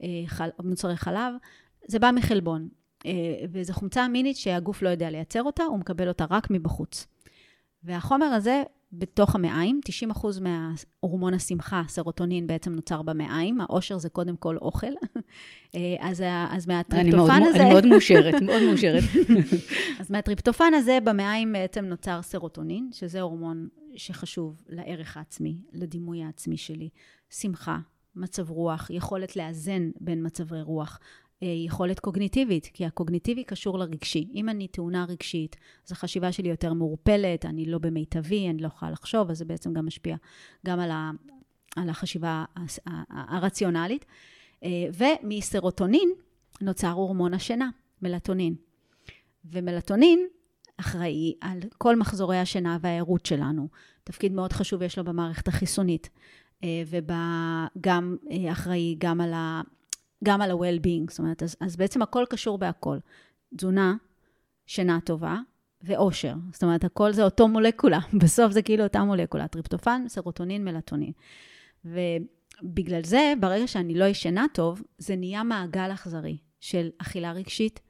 אה, 0.03 0.09
חל... 0.27 0.49
מוצרי 0.65 0.97
חלב, 0.97 1.35
זה 1.89 1.99
בא 1.99 2.11
מחלבון. 2.15 2.69
אה, 3.07 3.13
וזו 3.53 3.73
חומצה 3.73 4.07
אמינית 4.07 4.37
שהגוף 4.37 4.83
לא 4.83 4.89
יודע 4.89 5.11
לייצר 5.11 5.43
אותה, 5.43 5.65
הוא 5.65 5.79
מקבל 5.79 6.09
אותה 6.09 6.27
רק 6.31 6.51
מבחוץ. 6.51 7.07
והחומר 7.85 8.27
הזה 8.27 8.63
בתוך 8.93 9.35
המעיים, 9.35 9.81
90% 10.11 10.27
מההורמון 10.41 11.35
השמחה, 11.35 11.83
סרוטונין, 11.89 12.47
בעצם 12.47 12.73
נוצר 12.73 13.03
במעיים, 13.03 13.61
האושר 13.61 13.99
זה 13.99 14.09
קודם 14.09 14.37
כל 14.37 14.57
אוכל. 14.57 14.87
אה, 15.75 15.97
אז, 16.01 16.23
אז 16.51 16.67
מהטריפטופן 16.67 17.43
הזה... 17.43 17.61
אני 17.61 17.71
מאוד 17.71 17.87
מאושרת, 17.87 18.43
מאוד 18.43 18.63
מאושרת. 18.63 19.03
אז 20.01 20.11
מהטריפטופן 20.11 20.75
הזה 20.75 20.99
במעיים 21.05 21.53
בעצם 21.53 21.85
נוצר 21.85 22.23
סרוטונין, 22.23 22.91
שזה 22.93 23.21
הורמון 23.21 23.69
שחשוב 23.97 24.63
לערך 24.69 25.17
העצמי, 25.17 25.57
לדימוי 25.73 26.23
העצמי 26.23 26.57
שלי. 26.57 26.89
שמחה, 27.31 27.79
מצב 28.17 28.51
רוח, 28.51 28.91
יכולת 28.91 29.37
לאזן 29.37 29.91
בין 30.01 30.27
מצבי 30.27 30.63
רוח, 30.63 30.99
יכולת 31.43 32.01
קוגניטיבית, 32.01 32.71
כי 32.75 32.87
הקוגניטיבי 32.87 33.45
קשור 33.45 33.79
לרגשי. 33.79 34.29
אם 34.35 34.49
אני 34.49 34.69
טעונה 34.69 35.05
רגשית, 35.09 35.57
אז 35.87 35.93
החשיבה 35.93 36.33
שלי 36.33 36.49
יותר 36.49 36.73
מעורפלת, 36.73 37.47
אני 37.47 37.65
לא 37.65 37.79
במיטבי, 37.79 38.51
אני 38.51 38.63
לא 38.63 38.67
יכולה 38.67 38.91
לחשוב, 38.91 39.31
אז 39.31 39.39
זה 39.39 39.45
בעצם 39.45 39.73
גם 39.73 39.87
משפיע 39.87 40.17
גם 40.67 40.81
על, 40.81 40.91
ה, 40.91 41.11
על 41.77 41.89
החשיבה 41.89 42.45
הרציונלית. 43.11 44.05
אה, 44.65 44.87
ומסרוטונין 44.95 46.13
נוצר 46.61 46.91
הורמון 46.91 47.35
השינה, 47.35 47.71
מלטונין. 48.03 48.55
ומלטונין 49.45 50.27
אחראי 50.77 51.35
על 51.41 51.59
כל 51.79 51.97
מחזורי 51.97 52.39
השינה 52.39 52.79
והערות 52.81 53.27
שלנו. 53.27 53.69
תפקיד 54.05 54.33
מאוד 54.33 54.53
חשוב 54.53 54.83
יש 54.83 54.99
לו 54.99 55.05
במערכת 55.05 55.49
החיסונית, 55.49 56.11
אה, 56.65 56.83
וגם 56.87 58.17
אחראי 58.53 58.95
גם 58.99 59.21
על 59.21 59.33
ה... 59.33 59.61
גם 60.25 60.43
על 60.43 60.51
ה-well-being, 60.51 61.11
זאת 61.11 61.19
אומרת, 61.19 61.43
אז, 61.43 61.57
אז 61.61 61.77
בעצם 61.77 62.03
הכל 62.03 62.25
קשור 62.31 62.59
בהכל. 62.59 62.99
תזונה, 63.57 63.95
שינה 64.67 64.99
טובה 65.05 65.39
ואושר. 65.83 66.35
זאת 66.53 66.63
אומרת, 66.63 66.85
הכל 66.85 67.13
זה 67.13 67.25
אותו 67.25 67.49
מולקולה. 67.49 67.99
בסוף 68.23 68.53
זה 68.53 68.63
כאילו 68.63 68.85
אותה 68.85 69.05
מולקולה, 69.05 69.49
טריפטופן, 69.49 70.05
סרוטונין, 70.09 70.65
מלטונין. 70.65 71.13
ובגלל 71.85 73.05
זה, 73.05 73.33
ברגע 73.41 73.67
שאני 73.67 73.95
לא 73.95 74.05
ישנה 74.05 74.47
טוב, 74.53 74.83
זה 74.99 75.17
נהיה 75.17 75.43
מעגל 75.43 75.93
אכזרי 75.93 76.37
של 76.61 76.91
אכילה 76.99 77.33
רגשית, 77.33 77.81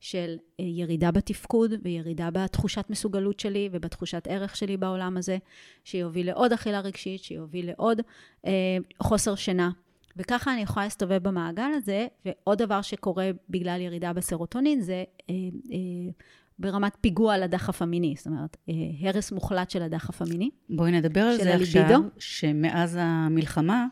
של 0.00 0.36
אה, 0.60 0.64
ירידה 0.64 1.10
בתפקוד 1.10 1.72
וירידה 1.82 2.30
בתחושת 2.30 2.84
מסוגלות 2.90 3.40
שלי 3.40 3.68
ובתחושת 3.72 4.26
ערך 4.30 4.56
שלי 4.56 4.76
בעולם 4.76 5.16
הזה, 5.16 5.38
שיוביל 5.84 6.26
לעוד 6.26 6.52
אכילה 6.52 6.80
רגשית, 6.80 7.22
שיוביל 7.22 7.66
לעוד 7.66 8.00
אה, 8.46 8.76
חוסר 9.02 9.34
שינה. 9.34 9.70
וככה 10.18 10.52
אני 10.54 10.60
יכולה 10.60 10.86
להסתובב 10.86 11.28
במעגל 11.28 11.70
הזה, 11.76 12.06
ועוד 12.24 12.58
דבר 12.58 12.82
שקורה 12.82 13.30
בגלל 13.50 13.80
ירידה 13.80 14.12
בסרוטונין 14.12 14.80
זה 14.80 15.04
אה, 15.30 15.34
אה, 15.72 16.12
ברמת 16.58 16.96
פיגוע 17.00 17.34
על 17.34 17.42
הדחף 17.42 17.82
המיני, 17.82 18.14
זאת 18.16 18.26
אומרת, 18.26 18.56
אה, 18.68 18.74
הרס 19.00 19.32
מוחלט 19.32 19.70
של 19.70 19.82
הדחף 19.82 20.22
המיני. 20.22 20.50
בואי 20.70 20.92
נדבר 20.92 21.20
על 21.20 21.36
זה 21.36 21.54
הליבידו. 21.54 21.78
עכשיו, 21.78 22.00
שמאז 22.18 22.98
המלחמה, 23.00 23.86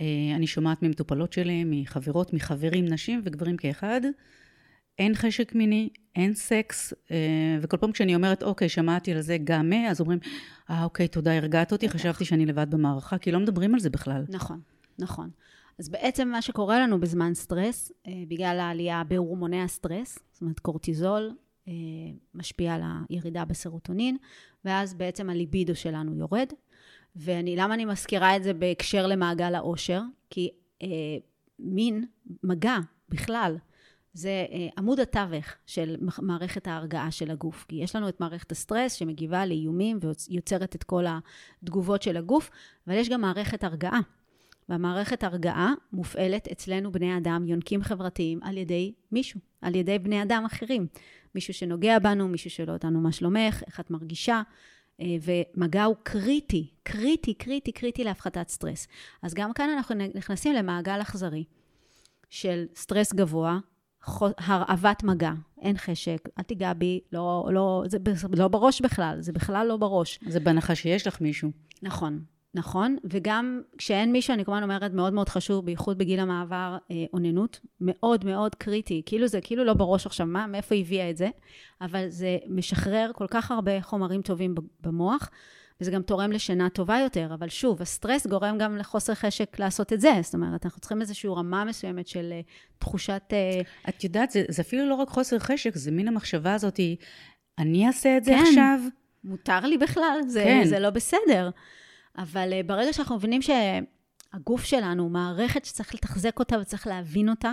אה, 0.00 0.06
אני 0.36 0.46
שומעת 0.46 0.82
ממטופלות 0.82 1.32
שלי, 1.32 1.64
מחברות, 1.66 2.32
מחברים, 2.32 2.84
נשים 2.84 3.20
וגברים 3.24 3.56
כאחד, 3.56 4.00
אין 4.98 5.14
חשק 5.14 5.54
מיני, 5.54 5.88
אין 6.16 6.34
סקס, 6.34 6.94
אה, 7.10 7.58
וכל 7.60 7.76
פעם 7.76 7.92
כשאני 7.92 8.14
אומרת, 8.14 8.42
אוקיי, 8.42 8.68
שמעתי 8.68 9.12
על 9.12 9.20
זה 9.20 9.36
גם 9.44 9.68
מה, 9.68 9.90
אז 9.90 10.00
אומרים, 10.00 10.18
אה, 10.70 10.84
אוקיי, 10.84 11.08
תודה, 11.08 11.36
הרגעת 11.36 11.72
אותי, 11.72 11.88
חשבתי 11.88 12.24
שאני 12.24 12.46
לבד 12.46 12.70
במערכה, 12.70 13.18
כי 13.18 13.32
לא 13.32 13.40
מדברים 13.40 13.74
על 13.74 13.80
זה 13.80 13.90
בכלל. 13.90 14.24
נכון, 14.28 14.60
נכון. 14.98 15.30
אז 15.78 15.88
בעצם 15.88 16.28
מה 16.28 16.42
שקורה 16.42 16.80
לנו 16.80 17.00
בזמן 17.00 17.34
סטרס, 17.34 17.92
אה, 18.06 18.12
בגלל 18.28 18.58
העלייה 18.60 19.02
בהורמוני 19.04 19.62
הסטרס, 19.62 20.18
זאת 20.32 20.42
אומרת 20.42 20.58
קורטיזול, 20.58 21.36
אה, 21.68 21.72
משפיע 22.34 22.74
על 22.74 22.82
הירידה 23.08 23.44
בסרוטונין, 23.44 24.16
ואז 24.64 24.94
בעצם 24.94 25.30
הליבידו 25.30 25.74
שלנו 25.74 26.14
יורד. 26.14 26.48
ולמה 27.16 27.74
אני 27.74 27.84
מזכירה 27.84 28.36
את 28.36 28.42
זה 28.42 28.54
בהקשר 28.54 29.06
למעגל 29.06 29.54
האושר? 29.54 30.00
כי 30.30 30.50
אה, 30.82 30.88
מין, 31.58 32.04
מגע 32.42 32.76
בכלל, 33.08 33.56
זה 34.12 34.46
אה, 34.52 34.68
עמוד 34.78 35.00
התווך 35.00 35.46
של 35.66 35.96
מערכת 36.22 36.66
ההרגעה 36.66 37.10
של 37.10 37.30
הגוף. 37.30 37.64
כי 37.68 37.76
יש 37.76 37.96
לנו 37.96 38.08
את 38.08 38.20
מערכת 38.20 38.52
הסטרס 38.52 38.92
שמגיבה 38.92 39.46
לאיומים 39.46 39.98
ויוצרת 40.28 40.74
את 40.74 40.84
כל 40.84 41.04
התגובות 41.62 42.02
של 42.02 42.16
הגוף, 42.16 42.50
אבל 42.86 42.94
יש 42.94 43.08
גם 43.08 43.20
מערכת 43.20 43.64
הרגעה. 43.64 44.00
והמערכת 44.68 45.24
הרגעה 45.24 45.72
מופעלת 45.92 46.48
אצלנו 46.48 46.92
בני 46.92 47.16
אדם, 47.16 47.44
יונקים 47.46 47.82
חברתיים, 47.82 48.40
על 48.42 48.56
ידי 48.56 48.92
מישהו, 49.12 49.40
על 49.62 49.74
ידי 49.74 49.98
בני 49.98 50.22
אדם 50.22 50.42
אחרים. 50.46 50.86
מישהו 51.34 51.54
שנוגע 51.54 51.98
בנו, 51.98 52.28
מישהו 52.28 52.50
שואל 52.50 52.70
אותנו 52.70 53.00
מה 53.00 53.12
שלומך, 53.12 53.62
איך 53.66 53.80
את 53.80 53.90
מרגישה, 53.90 54.42
אה, 55.00 55.06
ומגע 55.22 55.84
הוא 55.84 55.96
קריטי, 56.02 56.70
קריטי, 56.82 57.34
קריטי, 57.34 57.72
קריטי 57.72 58.04
להפחתת 58.04 58.48
סטרס. 58.48 58.88
אז 59.22 59.34
גם 59.34 59.52
כאן 59.52 59.70
אנחנו 59.70 59.94
נכנסים 60.14 60.52
למעגל 60.52 61.02
אכזרי 61.02 61.44
של 62.30 62.64
סטרס 62.76 63.12
גבוה, 63.12 63.58
הרעבת 64.38 65.02
מגע, 65.02 65.32
אין 65.60 65.76
חשק, 65.78 66.28
אל 66.38 66.42
תיגע 66.42 66.72
בי, 66.72 67.00
לא, 67.12 67.48
לא, 67.52 67.82
זה 67.86 67.98
לא 68.36 68.48
בראש 68.48 68.80
בכלל, 68.80 69.16
זה 69.20 69.32
בכלל 69.32 69.66
לא 69.66 69.76
בראש. 69.76 70.20
זה 70.28 70.40
בהנחה 70.40 70.74
שיש 70.74 71.06
לך 71.06 71.20
מישהו. 71.20 71.50
נכון, 71.82 72.24
נכון, 72.54 72.96
וגם 73.04 73.60
כשאין 73.78 74.12
מישהו, 74.12 74.34
אני 74.34 74.44
כמובן 74.44 74.62
אומרת, 74.62 74.92
מאוד 74.92 75.12
מאוד 75.12 75.28
חשוב, 75.28 75.64
בייחוד 75.66 75.98
בגיל 75.98 76.20
המעבר, 76.20 76.76
אה, 76.90 77.04
אוננות, 77.12 77.60
מאוד 77.80 78.24
מאוד 78.24 78.54
קריטי. 78.54 79.02
כאילו 79.06 79.26
זה 79.26 79.40
כאילו 79.40 79.64
לא 79.64 79.74
בראש 79.74 80.06
עכשיו, 80.06 80.26
מה, 80.26 80.46
מאיפה 80.46 80.74
הביאה 80.74 81.10
את 81.10 81.16
זה? 81.16 81.28
אבל 81.80 82.08
זה 82.08 82.38
משחרר 82.48 83.10
כל 83.14 83.26
כך 83.30 83.50
הרבה 83.50 83.82
חומרים 83.82 84.22
טובים 84.22 84.54
במוח, 84.80 85.30
וזה 85.80 85.90
גם 85.90 86.02
תורם 86.02 86.32
לשינה 86.32 86.68
טובה 86.68 86.98
יותר. 86.98 87.34
אבל 87.34 87.48
שוב, 87.48 87.82
הסטרס 87.82 88.26
גורם 88.26 88.58
גם 88.58 88.76
לחוסר 88.76 89.14
חשק 89.14 89.58
לעשות 89.58 89.92
את 89.92 90.00
זה. 90.00 90.12
זאת 90.22 90.34
אומרת, 90.34 90.64
אנחנו 90.64 90.80
צריכים 90.80 91.00
איזושהי 91.00 91.30
רמה 91.30 91.64
מסוימת 91.64 92.08
של 92.08 92.28
אה, 92.32 92.40
תחושת... 92.78 93.22
אה... 93.32 93.60
את 93.88 94.04
יודעת, 94.04 94.30
זה, 94.30 94.44
זה 94.48 94.62
אפילו 94.62 94.88
לא 94.88 94.94
רק 94.94 95.08
חוסר 95.08 95.38
חשק, 95.38 95.76
זה 95.76 95.90
מין 95.90 96.08
המחשבה 96.08 96.54
הזאת, 96.54 96.80
אני 97.58 97.86
אעשה 97.86 98.16
את 98.16 98.24
זה 98.24 98.30
כן. 98.30 98.44
עכשיו. 98.48 98.80
מותר 99.24 99.60
לי 99.60 99.78
בכלל, 99.78 100.18
זה, 100.26 100.42
כן. 100.44 100.64
זה 100.64 100.78
לא 100.78 100.90
בסדר. 100.90 101.50
אבל 102.18 102.52
אה, 102.52 102.60
ברגע 102.66 102.92
שאנחנו 102.92 103.16
מבינים 103.16 103.40
שהגוף 103.42 104.64
שלנו 104.64 105.02
הוא 105.02 105.10
מערכת 105.10 105.64
שצריך 105.64 105.94
לתחזק 105.94 106.38
אותה 106.38 106.58
וצריך 106.60 106.86
להבין 106.86 107.28
אותה, 107.28 107.52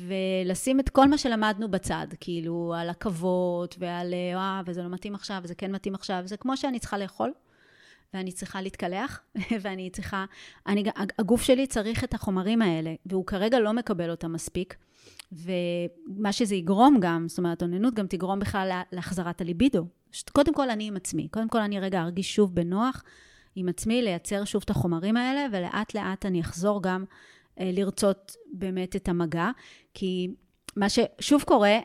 ולשים 0.00 0.80
את 0.80 0.88
כל 0.88 1.08
מה 1.08 1.18
שלמדנו 1.18 1.70
בצד, 1.70 2.06
כאילו, 2.20 2.74
על 2.78 2.90
עכבות 2.90 3.76
ועל, 3.78 4.14
אה, 4.14 4.60
וזה 4.66 4.82
לא 4.82 4.88
מתאים 4.88 5.14
עכשיו, 5.14 5.40
וזה 5.42 5.54
כן 5.54 5.72
מתאים 5.72 5.94
עכשיו, 5.94 6.22
זה 6.24 6.36
כמו 6.36 6.56
שאני 6.56 6.78
צריכה 6.78 6.98
לאכול, 6.98 7.32
ואני 8.14 8.32
צריכה 8.32 8.62
להתקלח, 8.62 9.20
ואני 9.62 9.90
צריכה... 9.90 10.24
אני, 10.66 10.84
הגוף 11.18 11.42
שלי 11.42 11.66
צריך 11.66 12.04
את 12.04 12.14
החומרים 12.14 12.62
האלה, 12.62 12.94
והוא 13.06 13.26
כרגע 13.26 13.60
לא 13.60 13.72
מקבל 13.72 14.10
אותם 14.10 14.32
מספיק. 14.32 14.76
ומה 15.32 16.32
שזה 16.32 16.54
יגרום 16.54 16.98
גם, 17.00 17.28
זאת 17.28 17.38
אומרת, 17.38 17.62
אוננות 17.62 17.94
גם 17.94 18.06
תגרום 18.06 18.38
בכלל 18.38 18.80
להחזרת 18.92 19.40
הליבידו. 19.40 19.86
קודם 20.32 20.54
כל, 20.54 20.70
אני 20.70 20.86
עם 20.86 20.96
עצמי. 20.96 21.28
קודם 21.28 21.48
כל, 21.48 21.60
אני 21.60 21.80
רגע 21.80 22.02
ארגיש 22.02 22.34
שוב 22.34 22.54
בנוח 22.54 23.02
עם 23.56 23.68
עצמי, 23.68 24.02
לייצר 24.02 24.44
שוב 24.44 24.62
את 24.64 24.70
החומרים 24.70 25.16
האלה, 25.16 25.46
ולאט 25.52 25.94
לאט 25.94 26.26
אני 26.26 26.40
אחזור 26.40 26.82
גם 26.82 27.04
אה, 27.60 27.70
לרצות 27.72 28.36
באמת 28.52 28.96
את 28.96 29.08
המגע. 29.08 29.50
כי 29.94 30.28
מה 30.76 30.86
ששוב 30.88 31.42
קורה, 31.42 31.68
אה, 31.68 31.80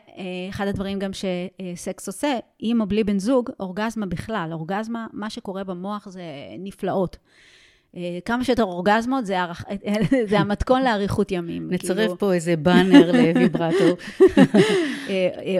אחד 0.48 0.66
הדברים 0.66 0.98
גם 0.98 1.10
שסקס 1.12 2.06
עושה, 2.06 2.38
עם 2.58 2.80
או 2.80 2.86
בלי 2.86 3.04
בן 3.04 3.18
זוג, 3.18 3.50
אורגזמה 3.60 4.06
בכלל. 4.06 4.48
אורגזמה, 4.52 5.06
מה 5.12 5.30
שקורה 5.30 5.64
במוח 5.64 6.08
זה 6.08 6.22
נפלאות. 6.58 7.16
אה, 7.96 8.18
כמה 8.24 8.44
שיותר 8.44 8.64
אורגזמות, 8.64 9.26
זה, 9.26 9.40
ערכ... 9.40 9.64
זה 10.30 10.40
המתכון 10.40 10.82
לאריכות 10.82 11.32
ימים. 11.32 11.70
נצרף 11.70 11.96
כאילו... 11.96 12.18
פה 12.18 12.32
איזה 12.32 12.56
באנר 12.56 13.12
לוויברטור. 13.18 13.96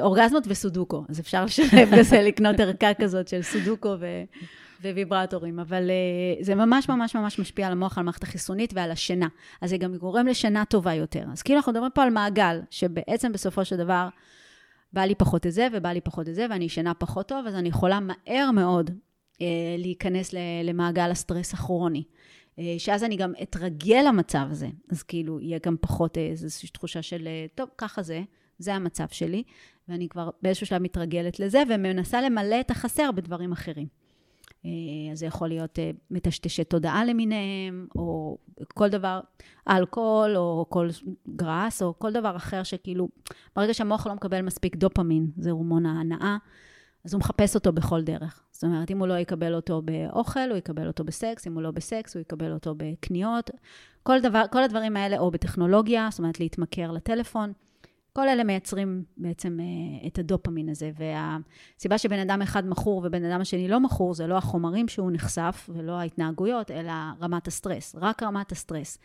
אורגזמות 0.00 0.45
וסודוקו, 0.47 1.04
אז 1.09 1.21
אפשר 1.21 1.45
לשלב 1.45 1.88
בזה, 1.99 2.23
לקנות 2.23 2.61
ערכה 2.61 2.95
כזאת 2.95 3.28
של 3.28 3.42
סודוקו 3.42 3.95
ו... 4.00 4.07
וויברטורים, 4.91 5.59
אבל 5.59 5.91
uh, 5.91 6.45
זה 6.45 6.55
ממש 6.55 6.89
ממש 6.89 7.17
ממש 7.17 7.39
משפיע 7.39 7.67
על 7.67 7.73
המוח, 7.73 7.99
על 7.99 8.03
המערכת 8.03 8.23
החיסונית 8.23 8.73
ועל 8.75 8.91
השינה. 8.91 9.29
אז 9.61 9.71
זה 9.71 9.77
גם 9.77 9.97
גורם 9.97 10.27
לשינה 10.27 10.65
טובה 10.65 10.95
יותר. 10.95 11.25
אז 11.33 11.43
כאילו 11.43 11.57
אנחנו 11.57 11.73
מדברים 11.73 11.91
פה 11.95 12.03
על 12.03 12.11
מעגל, 12.11 12.61
שבעצם 12.71 13.33
בסופו 13.33 13.65
של 13.65 13.77
דבר, 13.77 14.09
בא 14.93 15.01
לי 15.01 15.15
פחות 15.15 15.47
את 15.47 15.53
זה 15.53 15.69
ובא 15.73 15.89
לי 15.89 16.01
פחות 16.01 16.29
את 16.29 16.35
זה, 16.35 16.47
ואני 16.51 16.65
ישנה 16.65 16.95
פחות 16.95 17.29
טוב, 17.29 17.47
אז 17.47 17.55
אני 17.55 17.69
יכולה 17.69 18.01
מהר 18.01 18.51
מאוד 18.51 18.91
uh, 18.91 19.41
להיכנס 19.79 20.35
למעגל 20.65 21.11
הסטרס 21.11 21.55
הכרוני. 21.55 22.05
Uh, 22.57 22.61
שאז 22.79 23.05
אני 23.05 23.17
גם 23.17 23.33
אתרגל 23.43 24.05
למצב 24.09 24.47
הזה. 24.51 24.69
אז 24.91 25.03
כאילו, 25.03 25.41
יהיה 25.41 25.59
גם 25.67 25.77
פחות 25.81 26.19
איזושהי 26.19 26.69
תחושה 26.69 27.03
של, 27.03 27.29
טוב, 27.55 27.69
ככה 27.79 28.03
זה, 28.03 28.23
זה 28.59 28.75
המצב 28.75 29.09
שלי, 29.11 29.43
ואני 29.89 30.09
כבר 30.09 30.31
באיזשהו 30.43 30.67
שלב 30.67 30.83
מתרגלת 30.83 31.41
לזה, 31.41 31.62
ומנסה 31.69 32.21
למלא 32.21 32.61
את 32.61 32.71
החסר 32.71 33.11
בדברים 33.12 33.53
אחרים. 33.53 34.02
אז 34.64 34.69
אה, 35.11 35.14
זה 35.14 35.26
יכול 35.26 35.49
להיות 35.49 35.78
אה, 35.78 35.90
מטשטשי 36.11 36.64
תודעה 36.64 37.04
למיניהם, 37.04 37.87
או 37.97 38.38
כל 38.75 38.88
דבר, 38.88 39.21
אלכוהול, 39.69 40.37
או 40.37 40.66
כל 40.69 40.88
גראס, 41.37 41.83
או 41.83 41.99
כל 41.99 42.12
דבר 42.12 42.37
אחר 42.37 42.62
שכאילו, 42.62 43.09
ברגע 43.57 43.75
שהמוח 43.75 44.07
לא 44.07 44.14
מקבל 44.14 44.42
מספיק 44.42 44.76
דופמין, 44.76 45.31
זה 45.37 45.50
הורמון 45.50 45.87
ההנאה, 45.87 46.37
אז 47.04 47.14
הוא 47.14 47.21
מחפש 47.21 47.54
אותו 47.54 47.73
בכל 47.73 48.02
דרך. 48.02 48.42
זאת 48.52 48.64
אומרת, 48.64 48.90
אם 48.90 48.99
הוא 48.99 49.09
לא 49.09 49.19
יקבל 49.19 49.54
אותו 49.54 49.83
באוכל, 49.83 50.50
הוא 50.50 50.57
יקבל 50.57 50.87
אותו 50.87 51.04
בסקס, 51.04 51.47
אם 51.47 51.54
הוא 51.54 51.62
לא 51.62 51.71
בסקס, 51.71 52.14
הוא 52.14 52.21
יקבל 52.21 52.52
אותו 52.52 52.75
בקניות. 52.76 53.50
כל, 54.02 54.21
דבר, 54.21 54.45
כל 54.52 54.62
הדברים 54.62 54.97
האלה, 54.97 55.19
או 55.19 55.31
בטכנולוגיה, 55.31 56.09
זאת 56.11 56.19
אומרת, 56.19 56.40
להתמכר 56.40 56.90
לטלפון. 56.90 57.52
כל 58.12 58.28
אלה 58.28 58.45
מייצרים 58.45 59.04
בעצם 59.16 59.59
אה, 59.61 60.07
את 60.07 60.19
הדופמין 60.19 60.69
הזה, 60.69 60.90
והסיבה 60.99 61.99
שבן 61.99 62.19
אדם 62.19 62.42
אחד 62.42 62.69
מכור 62.69 63.02
ובן 63.04 63.25
אדם 63.25 63.40
השני 63.40 63.69
לא 63.69 63.81
מכור, 63.81 64.14
זה 64.14 64.26
לא 64.26 64.37
החומרים 64.37 64.88
שהוא 64.88 65.11
נחשף 65.12 65.71
ולא 65.75 65.92
ההתנהגויות, 65.92 66.71
אלא 66.71 66.92
רמת 67.21 67.47
הסטרס, 67.47 67.97
רק 67.99 68.23
רמת 68.23 68.52
הסטרס. 68.52 68.99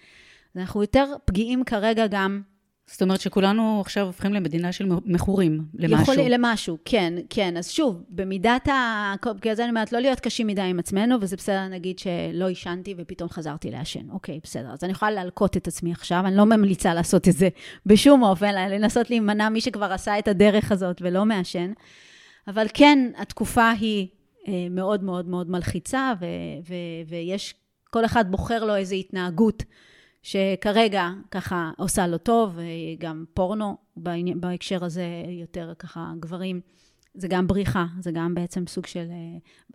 אנחנו 0.55 0.81
יותר 0.81 1.15
פגיעים 1.25 1.63
כרגע 1.63 2.07
גם 2.07 2.41
זאת 2.89 3.01
אומרת 3.01 3.22
שכולנו 3.22 3.82
עכשיו 3.82 4.06
הופכים 4.06 4.34
למדינה 4.34 4.72
של 4.72 4.86
מכורים 5.06 5.65
למשהו. 5.74 6.13
יכול, 6.13 6.15
למשהו, 6.29 6.77
כן, 6.86 7.13
כן. 7.29 7.58
אז 7.58 7.70
שוב, 7.70 8.03
במידת 8.09 8.68
ה... 8.68 9.14
בגלל 9.35 9.55
זה 9.55 9.64
אני 9.64 9.70
אומרת, 9.70 9.92
לא 9.92 10.00
להיות 10.00 10.20
קשים 10.20 10.48
מדי 10.48 10.61
עם 10.61 10.79
עצמנו, 10.79 11.16
וזה 11.22 11.35
בסדר, 11.35 11.68
נגיד 11.68 12.00
שלא 12.00 12.48
עישנתי 12.48 12.96
ופתאום 12.98 13.29
חזרתי 13.29 13.72
לעשן. 13.72 14.09
אוקיי, 14.09 14.40
בסדר. 14.44 14.72
אז 14.74 14.83
אני 14.83 14.92
יכולה 14.92 15.11
להלקות 15.11 15.57
את 15.57 15.68
עצמי 15.68 15.92
עכשיו, 15.92 16.24
אני 16.25 16.35
לא 16.35 16.46
ממליצה 16.46 16.94
לעשות 16.94 17.27
את 17.27 17.33
זה 17.33 17.50
בשום 17.85 18.24
אופן, 18.24 18.70
לנסות 18.70 19.09
להימנע 19.09 19.50
מי 19.50 19.61
שכבר 19.61 19.94
עשה 19.94 20.20
את 20.20 20.27
הדרך 20.27 20.72
הזאת 20.72 21.01
ולא 21.01 21.25
מעשן. 21.25 21.72
אבל 22.48 22.68
כן, 22.74 23.11
התקופה 23.18 23.70
היא 23.70 24.07
אה, 24.48 24.68
מאוד 24.70 25.03
מאוד 25.03 25.27
מאוד 25.27 25.50
מלחיצה, 25.50 26.14
ו- 26.20 26.25
ו- 26.70 27.09
ויש, 27.09 27.55
כל 27.90 28.05
אחד 28.05 28.31
בוחר 28.31 28.64
לו 28.66 28.75
איזו 28.75 28.96
התנהגות. 28.96 29.64
שכרגע 30.27 31.09
ככה 31.31 31.72
עושה 31.77 32.07
לו 32.07 32.18
טוב, 32.18 32.59
גם 33.00 33.25
פורנו 33.33 33.77
בהקשר 34.35 34.85
הזה 34.85 35.05
יותר 35.42 35.74
ככה 35.79 36.11
גברים. 36.20 36.61
זה 37.13 37.27
גם 37.27 37.48
בריחה, 37.48 37.85
זה 38.00 38.11
גם 38.11 38.35
בעצם 38.35 38.68
סוג 38.68 38.85
של... 38.85 39.05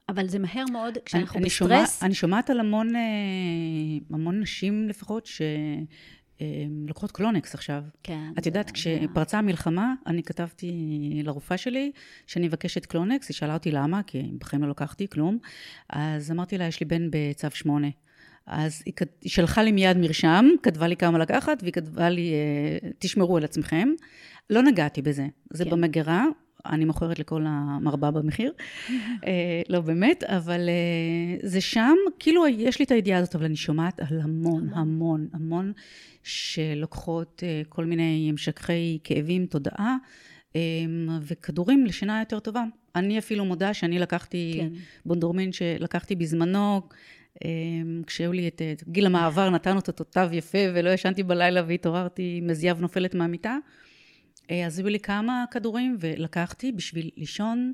אבל 0.09 0.29
זה 0.29 0.38
מהר 0.38 0.65
מאוד, 0.73 0.99
כשאנחנו 1.05 1.38
אני, 1.38 1.47
בסטרס... 1.47 1.71
אני, 1.71 1.79
שומע, 1.79 2.07
אני 2.07 2.15
שומעת 2.15 2.51
על 2.51 2.61
המון, 2.61 2.97
אה, 2.97 3.01
המון 4.11 4.41
נשים 4.41 4.88
לפחות, 4.88 5.27
ש... 5.27 5.43
לוקחות 6.87 7.12
קלונקס 7.12 7.55
עכשיו. 7.55 7.83
כן. 8.03 8.33
את 8.38 8.47
יודעת, 8.47 8.71
כשפרצה 8.71 9.38
המלחמה, 9.38 9.95
אני 10.07 10.23
כתבתי 10.23 10.73
לרופאה 11.25 11.59
שלי 11.59 11.93
שאני 12.27 12.47
מבקשת 12.47 12.87
קלונקס, 12.87 13.29
היא 13.29 13.35
שאלה 13.35 13.55
אותי 13.55 13.71
למה, 13.71 14.03
כי 14.03 14.33
בחיים 14.38 14.62
לא 14.62 14.71
לקחתי 14.71 15.09
כלום. 15.09 15.38
אז 15.88 16.31
אמרתי 16.31 16.59
לה, 16.59 16.65
יש 16.65 16.81
לי 16.81 16.87
בן 16.87 17.09
בצו 17.11 17.51
שמונה. 17.51 17.88
אז 18.47 18.83
היא, 18.87 18.95
היא 19.21 19.31
שלחה 19.31 19.63
לי 19.63 19.73
מיד 19.73 19.97
מרשם, 19.97 20.45
כתבה 20.63 20.87
לי 20.87 20.97
כמה 20.97 21.19
לקחת, 21.19 21.63
והיא 21.63 21.73
כתבה 21.73 22.09
לי, 22.09 22.33
אה, 22.33 22.91
תשמרו 22.99 23.37
על 23.37 23.45
עצמכם. 23.45 23.89
לא 24.51 24.63
נגעתי 24.63 25.03
בזה. 25.03 25.27
זה 25.51 25.65
כן. 25.65 25.71
במגירה, 25.71 26.25
אני 26.67 26.85
מוכרת 26.85 27.19
לכל 27.19 27.45
המרבה 27.47 28.11
במחיר. 28.11 28.53
אה, 29.27 29.63
לא 29.69 29.81
באמת, 29.81 30.25
אבל 30.25 30.69
אה, 30.69 31.49
זה 31.49 31.61
שם, 31.61 31.95
כאילו 32.19 32.47
יש 32.47 32.79
לי 32.79 32.85
את 32.85 32.91
הידיעה 32.91 33.19
הזאת, 33.19 33.35
אבל 33.35 33.45
אני 33.45 33.57
שומעת 33.57 34.01
על 34.01 34.21
המון, 34.21 34.69
המון, 34.75 35.29
המון 35.33 35.73
שלוקחות 36.23 37.43
כל 37.69 37.85
מיני 37.85 38.27
המשכי 38.31 38.99
כאבים, 39.05 39.47
תודעה. 39.47 39.97
וכדורים 41.23 41.87
לשינה 41.87 42.21
יותר 42.21 42.39
טובה. 42.39 42.65
אני 42.97 43.19
אפילו 43.19 43.45
מודה 43.45 43.75
שאני 43.75 43.99
לקחתי 43.99 44.55
כן. 44.57 44.69
בונדורמין 45.07 45.53
שלקחתי 45.53 46.15
בזמנו, 46.15 46.77
אמ, 46.77 46.89
כשהיו 48.07 48.33
לי 48.33 48.49
את 48.49 48.63
גיל 48.89 49.07
המעבר, 49.07 49.51
נתנו 49.51 49.79
את 49.79 49.89
אותותיו 49.89 50.29
יפה 50.33 50.59
ולא 50.75 50.91
ישנתי 50.91 51.23
בלילה 51.23 51.63
והתעוררתי 51.67 52.35
עם 52.39 52.47
מזיאב 52.47 52.81
נופלת 52.81 53.15
מהמיטה. 53.15 53.57
אה, 54.51 54.67
אז 54.67 54.79
היו 54.79 54.89
לי 54.89 55.01
כמה 55.01 55.45
כדורים 55.51 55.97
ולקחתי 56.01 56.73
בשביל 56.73 57.11
לישון, 57.17 57.73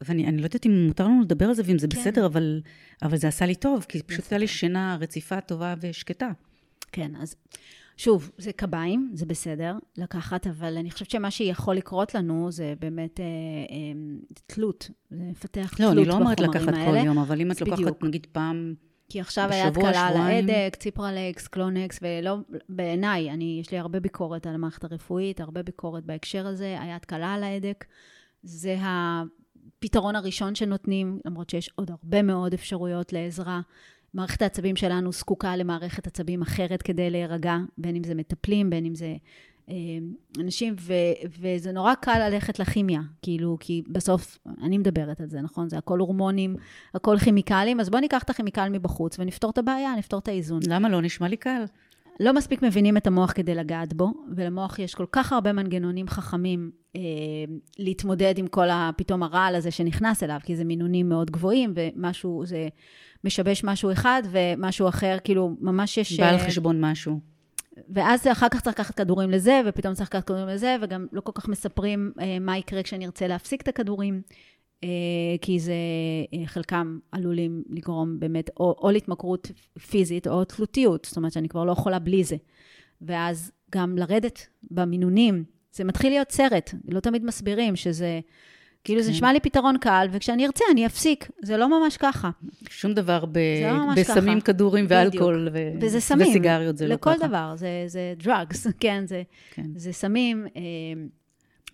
ואני 0.00 0.36
לא 0.36 0.44
יודעת 0.44 0.66
אם 0.66 0.86
מותר 0.86 1.04
לנו 1.04 1.22
לדבר 1.22 1.46
על 1.46 1.54
זה 1.54 1.62
ואם 1.66 1.78
זה 1.78 1.88
כן. 1.88 2.00
בסדר, 2.00 2.26
אבל, 2.26 2.62
אבל 3.02 3.16
זה 3.16 3.28
עשה 3.28 3.46
לי 3.46 3.54
טוב, 3.54 3.86
כי 3.88 4.02
פשוט 4.02 4.24
הייתה 4.24 4.38
לי 4.38 4.46
שינה 4.46 4.96
רציפה, 5.00 5.40
טובה 5.40 5.74
ושקטה. 5.80 6.30
כן, 6.92 7.16
אז 7.16 7.36
שוב, 7.98 8.30
זה 8.38 8.52
קביים, 8.52 9.10
זה 9.14 9.26
בסדר 9.26 9.76
לקחת, 9.96 10.46
אבל 10.46 10.76
אני 10.76 10.90
חושבת 10.90 11.10
שמה 11.10 11.30
שיכול 11.30 11.74
לקרות 11.74 12.14
לנו 12.14 12.50
זה 12.50 12.74
באמת 12.80 13.20
אה, 13.20 13.24
אה, 13.24 14.36
תלות, 14.46 14.90
זה 15.10 15.24
לפתח 15.30 15.74
תלות 15.76 15.78
בחומרים 15.78 15.86
האלה. 15.86 15.94
לא, 15.94 16.00
אני 16.00 16.08
לא 16.08 16.14
אומרת 16.14 16.40
לקחת 16.40 16.74
כל 16.86 17.06
יום, 17.06 17.18
אבל 17.18 17.40
אם 17.40 17.50
את 17.50 17.60
לוקחת 17.60 17.78
בדיוק. 17.78 18.04
נגיד 18.04 18.26
פעם 18.32 18.74
כי 19.08 19.20
עכשיו 19.20 19.48
היד 19.50 19.74
קלה 19.74 20.06
על 20.06 20.16
ההדק, 20.16 20.76
ציפרלקס, 20.76 21.48
קלונקס, 21.48 21.98
ולא, 22.02 22.36
בעיניי, 22.68 23.30
אני, 23.30 23.58
יש 23.60 23.70
לי 23.72 23.78
הרבה 23.78 24.00
ביקורת 24.00 24.46
על 24.46 24.54
המערכת 24.54 24.84
הרפואית, 24.84 25.40
הרבה 25.40 25.62
ביקורת 25.62 26.04
בהקשר 26.04 26.46
הזה, 26.46 26.76
היד 26.80 27.04
קלה 27.04 27.34
על 27.34 27.42
ההדק. 27.42 27.84
זה 28.42 28.76
הפתרון 28.80 30.16
הראשון 30.16 30.54
שנותנים, 30.54 31.20
למרות 31.24 31.50
שיש 31.50 31.70
עוד 31.74 31.90
הרבה 31.90 32.22
מאוד 32.22 32.54
אפשרויות 32.54 33.12
לעזרה. 33.12 33.60
מערכת 34.14 34.42
העצבים 34.42 34.76
שלנו 34.76 35.12
זקוקה 35.12 35.56
למערכת 35.56 36.06
עצבים 36.06 36.42
אחרת 36.42 36.82
כדי 36.82 37.10
להירגע, 37.10 37.56
בין 37.78 37.96
אם 37.96 38.04
זה 38.04 38.14
מטפלים, 38.14 38.70
בין 38.70 38.84
אם 38.84 38.94
זה 38.94 39.16
אה, 39.68 39.74
אנשים, 40.40 40.74
ו, 40.80 40.92
וזה 41.40 41.72
נורא 41.72 41.94
קל 41.94 42.28
ללכת 42.28 42.58
לכימיה, 42.58 43.00
כאילו, 43.22 43.56
כי 43.60 43.82
בסוף, 43.88 44.38
אני 44.62 44.78
מדברת 44.78 45.20
על 45.20 45.28
זה, 45.28 45.40
נכון? 45.40 45.68
זה 45.68 45.78
הכל 45.78 45.98
הורמונים, 45.98 46.56
הכל 46.94 47.18
כימיקלים, 47.18 47.80
אז 47.80 47.90
בואו 47.90 48.00
ניקח 48.00 48.22
את 48.22 48.30
הכימיקל 48.30 48.68
מבחוץ 48.68 49.18
ונפתור 49.18 49.50
את 49.50 49.58
הבעיה, 49.58 49.94
נפתור 49.98 50.18
את 50.18 50.28
האיזון. 50.28 50.60
למה 50.68 50.88
לא? 50.88 51.02
נשמע 51.02 51.28
לי 51.28 51.36
קל. 51.36 51.64
לא 52.20 52.32
מספיק 52.32 52.62
מבינים 52.62 52.96
את 52.96 53.06
המוח 53.06 53.32
כדי 53.32 53.54
לגעת 53.54 53.94
בו, 53.94 54.12
ולמוח 54.36 54.78
יש 54.78 54.94
כל 54.94 55.06
כך 55.12 55.32
הרבה 55.32 55.52
מנגנונים 55.52 56.08
חכמים 56.08 56.70
אה, 56.96 57.00
להתמודד 57.78 58.34
עם 58.38 58.46
כל 58.46 58.68
הפתאום 58.70 59.22
הרעל 59.22 59.54
הזה 59.54 59.70
שנכנס 59.70 60.22
אליו, 60.22 60.38
כי 60.44 60.56
זה 60.56 60.64
מינונים 60.64 61.08
מאוד 61.08 61.30
גבוהים, 61.30 61.74
ומשהו, 61.76 62.42
זה 62.46 62.68
משבש 63.24 63.64
משהו 63.64 63.92
אחד, 63.92 64.22
ומשהו 64.30 64.88
אחר, 64.88 65.16
כאילו, 65.24 65.56
ממש 65.60 65.98
יש... 65.98 66.20
בא 66.20 66.28
על 66.28 66.34
אה, 66.34 66.46
חשבון 66.46 66.84
משהו. 66.84 67.20
ואז 67.88 68.26
אחר 68.26 68.48
כך 68.48 68.60
צריך 68.60 68.76
לקחת 68.78 68.94
כדורים 68.94 69.30
לזה, 69.30 69.60
ופתאום 69.66 69.94
צריך 69.94 70.08
לקחת 70.08 70.24
כדורים 70.24 70.48
לזה, 70.48 70.76
וגם 70.82 71.06
לא 71.12 71.20
כל 71.20 71.32
כך 71.34 71.48
מספרים 71.48 72.12
אה, 72.20 72.38
מה 72.40 72.58
יקרה 72.58 72.82
כשאני 72.82 73.06
ארצה 73.06 73.26
להפסיק 73.26 73.62
את 73.62 73.68
הכדורים, 73.68 74.22
כי 75.40 75.60
זה, 75.60 75.72
אה, 76.34 76.46
חלקם 76.46 76.98
עלולים 77.12 77.62
לגרום 77.70 78.20
באמת 78.20 78.50
או, 78.60 78.76
או 78.82 78.90
להתמכרות 78.90 79.50
פיזית 79.90 80.26
או 80.26 80.44
תלותיות, 80.44 81.04
זאת 81.04 81.16
אומרת 81.16 81.32
שאני 81.32 81.48
כבר 81.48 81.64
לא 81.64 81.72
יכולה 81.72 81.98
בלי 81.98 82.24
זה. 82.24 82.36
ואז 83.00 83.52
גם 83.70 83.98
לרדת 83.98 84.46
במינונים, 84.70 85.44
זה 85.72 85.84
מתחיל 85.84 86.12
להיות 86.12 86.32
סרט, 86.32 86.74
לא 86.88 87.00
תמיד 87.00 87.24
מסבירים 87.24 87.76
שזה... 87.76 88.20
כאילו, 88.84 89.02
זה 89.02 89.08
כן. 89.08 89.14
נשמע 89.14 89.32
לי 89.32 89.40
פתרון 89.40 89.78
קל, 89.78 90.08
וכשאני 90.12 90.46
ארצה, 90.46 90.64
אני 90.72 90.86
אפסיק. 90.86 91.30
זה 91.42 91.56
לא 91.56 91.80
ממש 91.80 91.96
ככה. 91.96 92.30
שום 92.70 92.94
דבר 92.94 93.24
ב... 93.24 93.32
זה 93.32 93.70
לא 93.72 93.94
בסמים, 93.96 94.40
ככה. 94.40 94.46
כדורים. 94.46 94.86
ואלכוהול 94.88 95.48
ו... 95.52 95.58
וזה 95.80 96.00
סמים. 96.00 96.28
וסיגריות, 96.28 96.76
זה 96.76 96.88
לא 96.88 96.96
ככה. 96.96 97.14
לכל 97.14 97.26
דבר, 97.26 97.52
זה, 97.56 97.84
זה 97.86 98.14
drugs, 98.22 98.72
כן, 98.80 99.04
זה, 99.06 99.22
כן. 99.50 99.66
זה 99.74 99.92
סמים. 99.92 100.46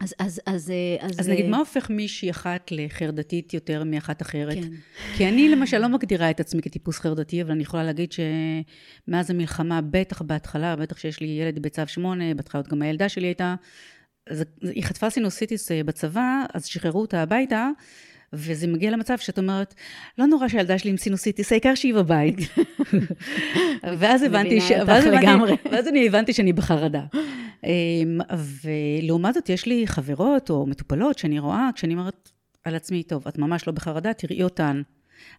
אה, 0.04 0.26
אז, 0.26 0.40
אז, 0.46 0.54
אז, 0.54 0.70
אה, 0.70 1.06
אז, 1.06 1.20
אז 1.20 1.28
אה, 1.28 1.34
נגיד, 1.34 1.46
מה 1.46 1.58
הופך 1.58 1.90
מישהי 1.90 2.30
אחת 2.30 2.70
לחרדתית 2.70 3.54
יותר 3.54 3.84
מאחת 3.84 4.22
אחרת? 4.22 4.54
כן. 4.54 4.68
כי 5.16 5.28
אני 5.28 5.48
למשל 5.48 5.78
לא 5.78 5.88
מגדירה 5.88 6.30
את 6.30 6.40
עצמי 6.40 6.62
כטיפוס 6.62 6.98
חרדתי, 6.98 7.42
אבל 7.42 7.50
אני 7.50 7.62
יכולה 7.62 7.84
להגיד 7.84 8.12
שמאז 8.12 9.30
המלחמה, 9.30 9.80
בטח 9.80 10.22
בהתחלה, 10.22 10.76
בטח 10.76 10.98
שיש 10.98 11.20
לי 11.20 11.26
ילד 11.26 11.58
בצו 11.58 11.82
8, 11.86 12.34
בהתחלה 12.34 12.60
עוד 12.60 12.68
גם 12.68 12.82
הילדה 12.82 13.08
שלי 13.08 13.26
הייתה, 13.26 13.54
אז 14.30 14.44
היא 14.62 14.84
חטפה 14.84 15.10
סינוסיטיס 15.10 15.72
אה, 15.72 15.84
בצבא, 15.84 16.44
אז 16.54 16.66
שחררו 16.66 17.00
אותה 17.00 17.22
הביתה, 17.22 17.68
וזה 18.32 18.66
מגיע 18.66 18.90
למצב 18.90 19.18
שאת 19.18 19.38
אומרת, 19.38 19.74
לא 20.18 20.26
נורא 20.26 20.48
שהילדה 20.48 20.78
שלי 20.78 20.90
עם 20.90 20.96
סינוסיטיס, 20.96 21.52
העיקר 21.52 21.74
שהיא 21.74 21.94
בבית. 21.94 22.36
ואז 23.98 24.22
הבנתי, 24.22 24.60
ש... 24.60 24.70
ואז, 24.86 25.06
הבנתי. 25.06 25.52
ואז 25.72 25.88
אני 25.88 26.06
הבנתי 26.06 26.32
שאני 26.32 26.52
בחרדה. 26.52 27.02
אמ, 27.64 28.18
ולעומת 28.62 29.34
זאת, 29.34 29.48
יש 29.48 29.66
לי 29.66 29.86
חברות 29.86 30.50
או 30.50 30.66
מטופלות 30.66 31.18
שאני 31.18 31.38
רואה, 31.38 31.70
כשאני 31.74 31.94
אומרת 31.94 32.30
על 32.64 32.74
עצמי, 32.74 33.02
טוב, 33.02 33.28
את 33.28 33.38
ממש 33.38 33.66
לא 33.66 33.72
בחרדה, 33.72 34.12
תראי 34.12 34.42
אותן. 34.42 34.82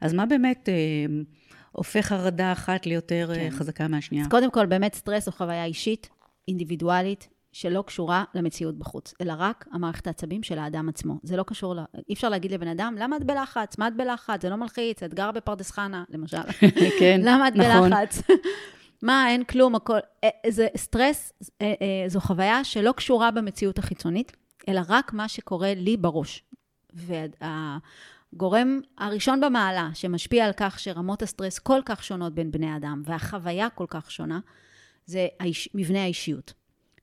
אז 0.02 0.14
מה 0.14 0.26
באמת 0.26 0.70
אמ, 0.70 1.24
הופך 1.72 2.06
חרדה 2.06 2.52
אחת 2.52 2.86
ליותר 2.86 3.30
אה, 3.32 3.36
כן. 3.36 3.50
חזקה 3.52 3.88
מהשנייה? 3.88 4.24
אז 4.24 4.32
קודם 4.32 4.52
כל, 4.52 4.66
באמת 4.66 4.96
סטרס 4.96 5.28
הוא 5.28 5.34
חוויה 5.34 5.66
אישית, 5.66 6.10
אינדיבידואלית, 6.48 7.28
שלא 7.56 7.84
קשורה 7.88 8.24
למציאות 8.34 8.78
בחוץ, 8.78 9.14
אלא 9.22 9.34
רק 9.38 9.66
המערכת 9.72 10.08
העצבים 10.08 10.44
של 10.44 10.60
האדם 10.60 10.90
עצמו. 10.90 11.20
זה 11.24 11.38
לא 11.38 11.44
קשור, 11.44 11.76
ל... 11.76 11.80
אי 12.10 12.14
אפשר 12.14 12.30
להגיד 12.30 12.52
לבן 12.52 12.68
אדם, 12.68 12.96
למה 13.00 13.18
את 13.18 13.24
בלחץ? 13.24 13.78
מה 13.78 13.88
את 13.88 13.96
בלחץ? 13.98 14.42
זה 14.42 14.50
לא 14.50 14.56
מלחיץ, 14.56 15.04
את 15.04 15.14
גרה 15.14 15.32
בפרדס 15.32 15.72
חנה, 15.72 16.04
למשל. 16.10 16.38
כן, 17.00 17.22
למה 17.24 17.48
את 17.48 17.56
נכון. 17.56 17.90
בלחץ? 17.90 18.22
מה, 19.02 19.30
אין 19.30 19.44
כלום, 19.44 19.76
הכל... 19.76 19.98
אה, 20.24 20.30
זה 20.50 20.68
סטרס, 20.78 21.34
אה, 21.62 21.74
אה, 21.82 22.10
זו 22.10 22.20
חוויה 22.20 22.64
שלא 22.64 22.92
קשורה 22.92 23.32
במציאות 23.32 23.80
החיצונית, 23.80 24.32
אלא 24.70 24.82
רק 24.88 25.14
מה 25.14 25.28
שקורה 25.28 25.74
לי 25.74 25.98
בראש. 25.98 26.44
והגורם 26.94 28.82
הראשון 28.98 29.42
במעלה 29.42 29.90
שמשפיע 29.94 30.46
על 30.46 30.52
כך 30.58 30.80
שרמות 30.80 31.22
הסטרס 31.22 31.60
כל 31.60 31.82
כך 31.86 32.04
שונות 32.04 32.36
בין 32.36 32.52
בני 32.52 32.78
אדם, 32.78 33.02
והחוויה 33.06 33.70
כל 33.70 33.86
כך 33.90 34.12
שונה, 34.12 34.40
זה 35.06 35.28
האיש, 35.40 35.70
מבנה 35.74 36.04
האישיות. 36.04 36.54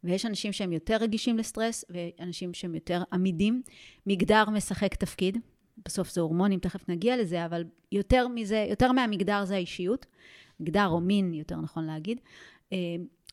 ויש 0.05 0.27
אנשים 0.27 0.53
שהם 0.53 0.73
יותר 0.73 0.97
רגישים 0.97 1.39
לסטרס, 1.39 1.85
ואנשים 1.91 2.55
שהם 2.55 2.75
יותר 2.75 3.03
עמידים. 3.13 3.63
מגדר 4.07 4.51
משחק 4.51 4.95
תפקיד, 4.95 5.39
בסוף 5.85 6.11
זה 6.11 6.21
הורמונים, 6.21 6.61
תכף 6.61 6.89
נגיע 6.89 7.17
לזה, 7.17 7.47
אבל 7.47 7.65
יותר 7.93 8.29
מזה, 8.29 8.67
יותר 8.71 8.93
מהמגדר 8.93 9.45
זה 9.45 9.55
האישיות. 9.55 10.07
מגדר 10.63 10.89
או 10.89 11.01
מין, 11.01 11.35
יותר 11.35 11.57
נכון 11.57 11.85
להגיד. 11.85 12.21
אה, 12.73 12.79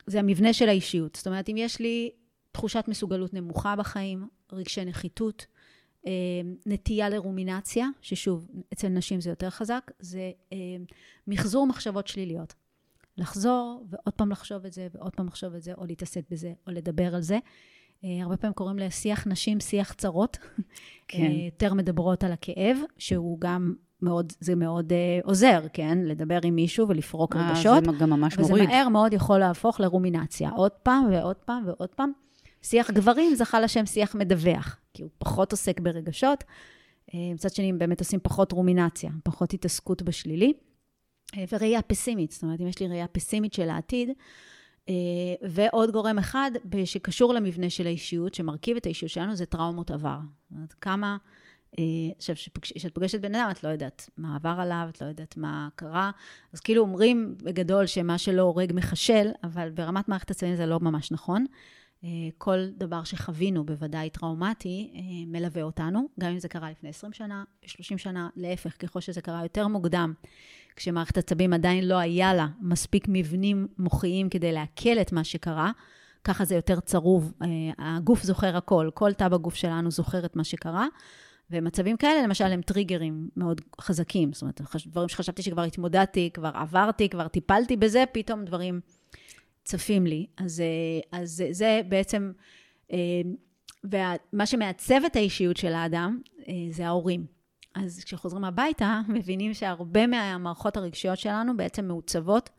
זה 0.08 0.20
המבנה 0.20 0.54
של 0.54 0.70
האישיות. 0.70 1.15
זאת 1.15 1.28
אומרת, 1.28 1.50
אם 1.50 1.58
יש 1.58 1.80
לי 1.80 2.12
תחושת 2.52 2.84
מסוגלות 2.88 3.34
נמוכה 3.34 3.76
בחיים, 3.76 4.28
רגשי 4.52 4.86
נחיתות, 4.86 5.46
אה, 6.08 6.12
נטייה 6.65 7.10
לרומינציה, 7.10 7.88
ששוב, 8.02 8.48
אצל 8.74 8.88
נשים 8.88 9.22
זה 9.22 9.30
יותר 9.30 9.50
חזק, 9.50 9.92
זה 10.00 10.32
אה, 10.54 10.58
מחזור 11.28 11.68
מחשבות 11.68 12.08
שליליות. 12.08 12.54
לחזור 13.18 13.86
ועוד 13.89 14.13
פעם 14.13 14.32
לחשוב 14.32 14.65
את 14.65 14.74
זה, 14.74 14.88
ועוד 14.94 15.15
פעם 15.15 15.28
לחשוב 15.28 15.56
את 15.56 15.63
זה, 15.63 15.74
או 15.74 15.86
להתעסק 15.86 16.22
בזה, 16.30 16.54
או 16.68 16.72
לדבר 16.72 17.15
על 17.15 17.22
זה. 17.22 17.39
הרבה 18.04 18.38
פעמים 18.38 18.54
קוראים 18.54 18.80
לשיח 18.80 19.28
נשים 19.28 19.60
שיח 19.60 19.94
צרות. 19.94 20.38
כן. 21.08 21.32
יותר 21.32 21.74
מדברות 21.74 22.24
על 22.24 22.32
הכאב, 22.32 22.78
שהוא 22.98 23.39
גם 23.39 23.74
מאוד, 24.02 24.34
זה 24.40 24.56
מאוד 24.56 24.94
אה, 24.94 25.20
עוזר, 25.24 25.62
כן? 25.74 25.98
לדבר 26.06 26.40
עם 26.44 26.56
מישהו 26.56 26.88
ולפרוק 26.88 27.36
אה, 27.36 27.50
רגשות. 27.50 27.86
זה 27.86 27.92
גם 28.00 28.10
ממש 28.10 28.38
מוריד. 28.38 28.70
מהר 28.70 28.90
מאוד 28.90 29.14
יכול 29.14 29.40
להפוך 29.40 29.80
לרומינציה. 29.80 30.50
עוד 30.50 30.72
פעם 30.72 31.08
ועוד 31.12 31.36
פעם 31.36 31.64
ועוד 31.68 31.90
פעם. 31.90 32.12
שיח 32.62 32.92
גברים 32.92 33.36
זכה 33.36 33.60
לשם 33.60 33.86
שיח 33.86 34.16
מדווח, 34.16 34.80
כי 34.94 35.04
הוא 35.04 35.12
פחות 35.18 35.52
עוסק 35.52 35.80
ברגשות. 35.80 36.44
אה, 37.14 37.20
מצד 37.34 37.50
שני, 37.50 37.70
הם 37.70 37.80
באמת 37.80 38.00
עושים 38.00 38.20
פחות 38.24 38.52
רומינציה, 38.52 39.12
פחות 39.24 39.54
התעסקות 39.54 40.02
בשלילי. 40.02 40.54
וראייה 41.52 41.82
פסימית, 41.82 42.32
זאת 42.32 42.44
אומרת, 42.44 42.62
אם 42.62 42.68
יש 42.68 42.80
לי 42.80 42.88
ראייה 42.88 43.08
פסימית 43.08 43.54
של 43.54 43.70
העתיד, 43.70 44.10
ועוד 45.42 45.92
גורם 45.92 46.20
אחד 46.20 46.52
שקשור 46.86 47.34
למבנה 47.34 47.70
של 47.70 47.88
האישיות, 47.88 48.34
שמרכיב 48.34 48.78
את 48.78 48.86
האישיות 48.86 49.12
שלנו, 49.12 49.36
זה 49.36 49.46
טראומות 49.46 49.92
עבר. 49.92 50.18
זאת 50.50 50.52
אומרת, 50.52 50.74
כמה... 50.74 51.18
אה, 51.80 51.84
עכשיו, 52.18 52.36
כשאת 52.62 52.94
פוגשת 52.94 53.22
בן 53.22 53.36
אדם, 53.36 53.48
את 53.52 53.64
לא 53.64 53.70
יודעת 53.70 54.10
מה 54.18 54.36
עבר 54.36 54.56
עליו, 54.60 54.88
את 54.90 55.02
לא 55.02 55.08
יודעת 55.08 55.38
מה 55.38 55.70
קרה. 55.76 56.12
אז 56.54 56.60
כאילו 56.60 56.82
אומרים 56.82 57.36
בגדול 57.44 57.86
שמה 57.86 58.18
שלא 58.18 58.42
הורג 58.42 58.72
מחשל, 58.76 59.28
אבל 59.44 59.70
ברמת 59.70 60.10
מערכת 60.10 60.32
הצבעים 60.32 60.56
זה 60.56 60.66
לא 60.66 60.80
ממש 60.80 61.12
נכון. 61.12 61.46
אה, 62.04 62.10
כל 62.38 62.58
דבר 62.78 63.04
שחווינו, 63.04 63.66
בוודאי 63.66 64.10
טראומטי, 64.10 64.92
אה, 64.96 65.00
מלווה 65.28 65.62
אותנו, 65.62 66.10
גם 66.20 66.32
אם 66.32 66.40
זה 66.40 66.48
קרה 66.48 66.72
לפני 66.72 66.90
20 66.90 67.14
שנה, 67.14 67.44
30 67.66 67.98
שנה, 67.98 68.30
להפך, 68.36 68.76
ככל 68.80 69.02
שזה 69.02 69.22
קרה 69.22 69.44
יותר 69.44 69.68
מוקדם, 69.68 70.14
כשמערכת 70.76 71.18
עצבים 71.18 71.54
עדיין 71.54 71.88
לא 71.88 71.98
היה 71.98 72.34
לה 72.34 72.48
מספיק 72.62 73.06
מבנים 73.08 73.68
מוחיים 73.78 74.30
כדי 74.30 74.52
לעכל 74.52 75.00
את 75.02 75.12
מה 75.12 75.24
שקרה, 75.24 75.72
ככה 76.24 76.46
זה 76.46 76.56
יותר 76.56 76.80
צרוב. 76.80 77.34
הגוף 77.78 78.24
זוכר 78.24 78.58
הכל, 78.58 78.90
כל 78.94 79.14
תא 79.14 79.28
בגוף 79.28 79.56
שלנו 79.56 79.92
זוכר 79.92 80.26
את 80.26 80.36
מה 80.36 80.44
שקרה. 80.44 80.88
ומצבים 81.52 81.98
כאלה, 81.98 82.24
למשל, 82.24 82.44
הם 82.46 82.62
טריגרים 82.62 83.30
מאוד 83.38 83.62
חזקים. 83.82 84.34
זאת 84.34 84.42
אומרת, 84.42 84.62
דברים 84.88 85.10
שחשבתי 85.10 85.42
שכבר 85.42 85.62
התמודדתי, 85.64 86.30
כבר 86.34 86.52
עברתי, 86.54 87.10
כבר 87.10 87.28
טיפלתי 87.28 87.78
בזה, 87.78 88.04
פתאום 88.12 88.46
דברים 88.46 88.80
צפים 89.64 90.06
לי. 90.08 90.26
אז, 90.38 90.62
אה, 90.62 91.20
אז 91.20 91.30
זה- 91.32 91.48
זה 91.52 91.82
בעצם, 91.90 92.32
אה, 92.92 92.98
ומה 93.84 94.46
שמעצב 94.46 95.02
את 95.06 95.16
האישיות 95.16 95.58
של 95.58 95.74
האדם, 95.74 96.22
אה, 96.48 96.54
זה 96.72 96.88
ההורים. 96.88 97.26
אז 97.76 98.04
כשחוזרים 98.04 98.44
הביתה, 98.44 99.02
מבינים 99.16 99.54
שהרבה 99.54 100.08
מהמערכות 100.08 100.78
הרגשיות 100.78 101.20
שלנו 101.20 101.58
בעצם 101.58 101.86
מעוצבות 101.88 102.50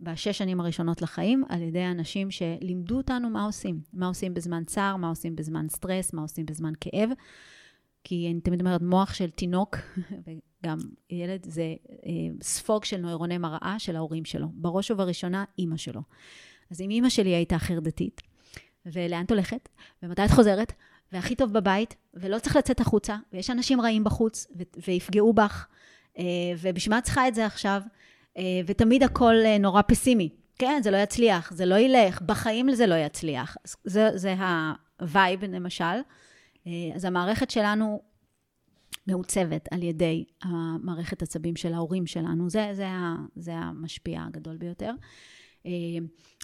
בשש 0.00 0.38
שנים 0.38 0.60
הראשונות 0.60 1.02
לחיים, 1.02 1.44
על 1.48 1.62
ידי 1.62 1.84
אנשים 1.86 2.30
שלימדו 2.30 2.96
אותנו 2.96 3.30
מה 3.30 3.44
עושים. 3.44 3.80
מה 3.92 4.06
עושים 4.06 4.34
בזמן 4.34 4.64
צער, 4.64 4.96
מה 4.96 5.08
עושים 5.08 5.36
בזמן 5.36 5.66
סטרס, 5.68 6.12
מה 6.12 6.22
עושים 6.22 6.46
בזמן 6.46 6.72
כאב. 6.80 7.10
כי 8.04 8.30
אני 8.32 8.40
תמיד 8.40 8.60
אומרת, 8.60 8.82
מוח 8.82 9.14
של 9.14 9.30
תינוק, 9.30 9.76
וגם 10.24 10.78
ילד, 11.10 11.44
זה 11.44 11.74
אה, 12.06 12.10
ספוג 12.42 12.84
של 12.84 12.96
נוירוני 12.96 13.38
מראה 13.38 13.74
של 13.78 13.96
ההורים 13.96 14.24
שלו. 14.24 14.46
בראש 14.52 14.90
ובראשונה, 14.90 15.44
אימא 15.58 15.76
שלו. 15.76 16.00
אז 16.70 16.80
אם 16.80 16.90
אימא 16.90 17.08
שלי 17.08 17.30
הייתה 17.30 17.58
חרדתית, 17.58 18.20
ולאן 18.86 19.24
את 19.24 19.30
הולכת, 19.30 19.68
ומתי 20.02 20.24
את 20.24 20.30
חוזרת, 20.30 20.72
והכי 21.12 21.34
טוב 21.34 21.52
בבית, 21.52 21.96
ולא 22.14 22.38
צריך 22.38 22.56
לצאת 22.56 22.80
החוצה, 22.80 23.16
ויש 23.32 23.50
אנשים 23.50 23.80
רעים 23.80 24.04
בחוץ, 24.04 24.46
ו- 24.58 24.80
ויפגעו 24.86 25.32
בך, 25.32 25.66
אה, 26.18 26.24
ובשביל 26.58 26.94
מה 26.94 26.98
את 26.98 27.04
צריכה 27.04 27.28
את 27.28 27.34
זה 27.34 27.46
עכשיו? 27.46 27.82
אה, 28.36 28.60
ותמיד 28.66 29.02
הכל 29.02 29.34
נורא 29.60 29.82
פסימי. 29.86 30.28
כן, 30.58 30.80
זה 30.82 30.90
לא 30.90 30.96
יצליח, 30.96 31.52
זה 31.52 31.66
לא 31.66 31.74
ילך, 31.78 32.22
בחיים 32.22 32.74
זה 32.74 32.86
לא 32.86 32.94
יצליח. 32.94 33.56
זה, 33.84 34.08
זה 34.14 34.34
ה 35.00 35.07
vibe, 35.07 35.44
למשל. 35.44 35.84
אה, 36.66 36.72
אז 36.94 37.04
המערכת 37.04 37.50
שלנו 37.50 38.02
מעוצבת 39.06 39.68
על 39.70 39.82
ידי 39.82 40.24
המערכת 40.42 41.22
עצבים 41.22 41.56
של 41.56 41.74
ההורים 41.74 42.06
שלנו. 42.06 42.50
זה, 42.50 42.70
זה, 42.72 42.86
זה 43.36 43.54
המשפיע 43.54 44.22
הגדול 44.22 44.56
ביותר. 44.56 44.92
אה, 45.66 45.70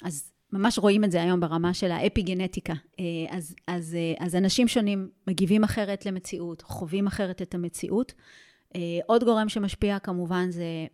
אז 0.02 0.32
ממש 0.52 0.78
רואים 0.78 1.04
את 1.04 1.10
זה 1.10 1.22
היום 1.22 1.40
ברמה 1.40 1.74
של 1.74 1.90
האפי-גנטיקה. 1.90 2.74
אה, 3.00 3.04
אז, 3.30 3.54
אז, 3.66 3.96
אז 4.18 4.34
אנשים 4.34 4.68
שונים 4.68 5.10
מגיבים 5.26 5.64
אחרת 5.64 6.06
למציאות, 6.06 6.62
חווים 6.62 7.06
אחרת 7.06 7.42
את 7.42 7.54
המציאות. 7.54 8.12
עוד 9.06 9.24
גורם 9.24 9.48
שמשפיע 9.48 9.98
כמובן 9.98 10.50
זה 10.50 10.86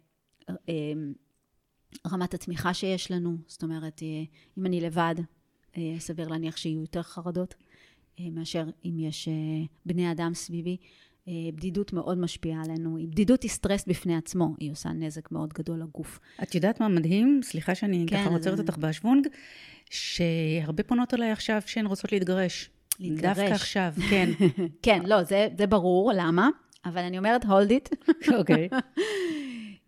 רמת 2.13 2.35
התמיכה 2.35 2.75
שיש 2.75 3.11
לנו. 3.11 3.37
זאת 3.47 3.63
אומרת, 3.63 4.03
אם 4.59 4.67
אני 4.67 4.81
לבד, 4.81 5.15
סביר 5.99 6.29
להניח 6.29 6.57
שיהיו 6.57 6.81
יותר 6.81 7.03
חרדות 7.03 7.55
מאשר 8.21 8.65
אם 8.85 8.99
יש 8.99 9.29
אה, 9.29 9.33
בני 9.87 10.13
אדם 10.13 10.35
סביבי. 10.35 10.77
אה, 11.29 11.33
בדידות 11.55 11.93
מאוד 11.93 12.19
משפיעה 12.19 12.63
עלינו. 12.65 12.99
בדידות 13.11 13.43
היא 13.43 13.51
סטרס 13.51 13.85
בפני 13.87 14.17
עצמו, 14.17 14.55
היא 14.61 14.73
עושה 14.73 14.89
נזק 14.89 15.33
מאוד 15.33 15.53
גדול 15.53 15.81
לגוף. 15.81 16.21
את 16.43 16.55
יודעת 16.55 16.81
מה 16.81 16.89
מדהים? 16.89 17.41
סליחה 17.43 17.75
שאני 17.75 18.05
כן, 18.09 18.17
ככה 18.17 18.29
עוצרת 18.31 18.55
אז- 18.55 18.61
אותך 18.61 18.77
בשוונג, 18.79 19.27
שהרבה 19.91 20.83
פונות 20.83 21.15
אליי 21.15 21.31
עכשיו 21.31 21.63
שהן 21.67 21.87
רוצות 21.87 22.13
להתגרש. 22.13 22.71
להתגרש. 23.01 23.39
דווקא 23.39 23.53
עכשיו, 23.55 23.93
כן. 24.11 24.31
כן, 24.83 25.03
לא, 25.07 25.23
זה, 25.23 25.49
זה 25.59 25.67
ברור, 25.67 26.13
למה? 26.17 26.49
אבל 26.85 27.03
אני 27.03 27.19
אומרת, 27.19 27.45
hold 27.45 27.49
it. 27.71 28.13
אוקיי. 28.39 28.69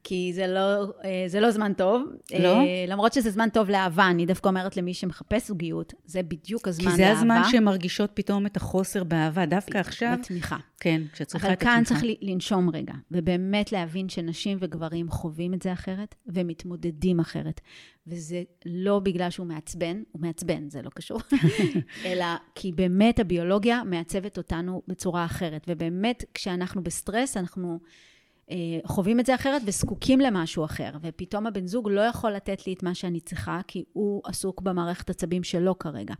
כי 0.05 0.33
זה 0.35 0.47
לא, 0.47 0.93
אה, 1.05 1.25
זה 1.27 1.41
לא 1.41 1.51
זמן 1.51 1.73
טוב. 1.73 2.03
לא? 2.39 2.49
אה, 2.49 2.85
למרות 2.89 3.13
שזה 3.13 3.31
זמן 3.31 3.49
טוב 3.49 3.71
לאהבה, 3.71 4.09
אני 4.11 4.27
דווקא 4.27 4.49
אומרת 4.49 4.77
למי 4.77 4.95
שמחפש 4.95 5.49
זוגיות, 5.49 5.95
זה 6.05 6.23
בדיוק 6.23 6.69
הזמן 6.69 6.91
כי 6.91 6.99
לאהבה. 6.99 7.15
זה 7.15 7.19
הזמן 7.19 7.43
שהן 7.51 7.65
מרגישות 7.65 8.11
פתאום 8.15 8.47
את 8.47 8.57
החוסר 8.57 9.05
באהבה, 9.05 9.47
דווקא 9.47 9.79
עכשיו. 9.79 10.17
בתמיכה. 10.21 10.57
כן, 10.81 11.03
כשצריכה 11.13 11.47
את 11.47 11.51
אבל 11.51 11.53
התמיכה. 11.53 11.77
כאן 11.77 11.85
צריך 11.85 12.05
לנשום 12.23 12.71
רגע, 12.71 12.95
ובאמת 13.11 13.73
להבין 13.73 14.09
שנשים 14.09 14.59
וגברים 14.61 15.11
חווים 15.11 15.55
את 15.55 15.63
זה 15.63 15.73
אחרת, 15.73 16.15
ומתמודדים 16.27 17.21
אחרת. 17.21 17.61
וזה 18.07 18.43
לא 18.67 18.99
בגלל 18.99 19.31
שהוא 19.31 19.47
מעצבן, 19.47 20.03
הוא 20.13 20.23
מעצבן, 20.23 20.69
זה 20.69 20.83
לא 20.83 20.91
קשור, 20.91 21.21
אלא 22.07 22.27
כי 22.55 22.73
באמת 22.73 23.19
הביולוגיה 23.19 23.85
מעצבת 23.85 24.39
אותנו 24.39 24.83
בצורה 24.89 25.25
אחרת. 25.25 25.65
ובאמת, 25.69 26.25
כשאנחנו 26.35 26.83
בסטרס, 26.83 27.37
אנחנו 27.37 27.79
חווים 28.87 29.21
את 29.21 29.27
זה 29.27 29.35
אחרת 29.35 29.63
וזקוקים 29.67 30.21
למשהו 30.21 30.65
אחר. 30.65 30.91
ופתאום 31.03 31.47
הבן 31.47 31.67
זוג 31.67 31.91
לא 31.91 32.01
יכול 32.01 32.31
לתת 32.31 32.67
לי 32.67 32.73
את 32.73 32.83
מה 32.83 32.95
שאני 32.95 33.21
צריכה, 33.21 33.61
כי 33.67 33.85
הוא 33.93 34.23
עסוק 34.25 34.61
במערכת 34.61 35.11
עצבים 35.11 35.45
שלו 35.45 35.79
כרגע. 35.79 36.15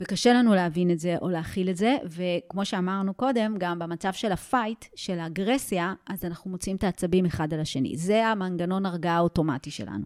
וקשה 0.00 0.32
לנו 0.32 0.54
להבין 0.54 0.90
את 0.90 0.98
זה 0.98 1.16
או 1.22 1.28
להכיל 1.28 1.70
את 1.70 1.76
זה, 1.76 1.96
וכמו 2.04 2.64
שאמרנו 2.64 3.14
קודם, 3.14 3.54
גם 3.58 3.78
במצב 3.78 4.12
של 4.12 4.32
ה 4.32 4.39
fight, 4.39 4.84
של 4.94 5.18
האגרסיה, 5.18 5.94
אז 6.06 6.24
אנחנו 6.24 6.50
מוציאים 6.50 6.76
את 6.76 6.84
העצבים 6.84 7.26
אחד 7.26 7.54
על 7.54 7.60
השני. 7.60 7.96
זה 7.96 8.26
המנגנון 8.26 8.86
הרגעה 8.86 9.16
האוטומטי 9.16 9.70
שלנו. 9.70 10.04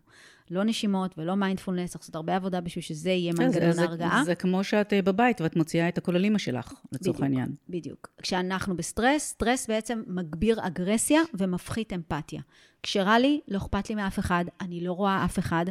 לא 0.50 0.64
נשימות 0.64 1.14
ולא 1.18 1.34
מיינדפולנס, 1.34 1.90
צריך 1.90 2.02
לעשות 2.02 2.14
הרבה 2.14 2.36
עבודה 2.36 2.60
בשביל 2.60 2.82
שזה 2.82 3.10
יהיה 3.10 3.32
זה- 3.36 3.42
מנגנון 3.44 3.78
ההרגעה. 3.78 4.22
זה 4.24 4.34
כמו 4.34 4.64
שאת 4.64 4.92
אה, 4.92 5.02
בבית 5.02 5.40
ואת 5.40 5.56
מוציאה 5.56 5.88
את 5.88 5.98
הכל 5.98 6.16
על 6.16 6.24
אימא 6.24 6.38
שלך, 6.38 6.72
לצורך. 6.92 7.20
העניין. 7.22 7.54
בדיוק. 7.68 8.08
כשאנחנו 8.22 8.76
בסטרס, 8.76 9.22
סטרס 9.28 9.66
בעצם 9.68 10.02
מגביר 10.06 10.66
אגרסיה 10.66 11.20
ומפחית 11.34 11.92
אמפתיה. 11.92 12.40
כשרע 12.82 13.18
לי, 13.18 13.40
לא 13.48 13.58
אכפת 13.58 13.88
לי 13.88 13.94
מאף 13.94 14.18
אחד, 14.18 14.44
אני 14.60 14.80
לא 14.84 14.92
רואה 14.92 15.24
אף 15.24 15.38
אחד, 15.38 15.64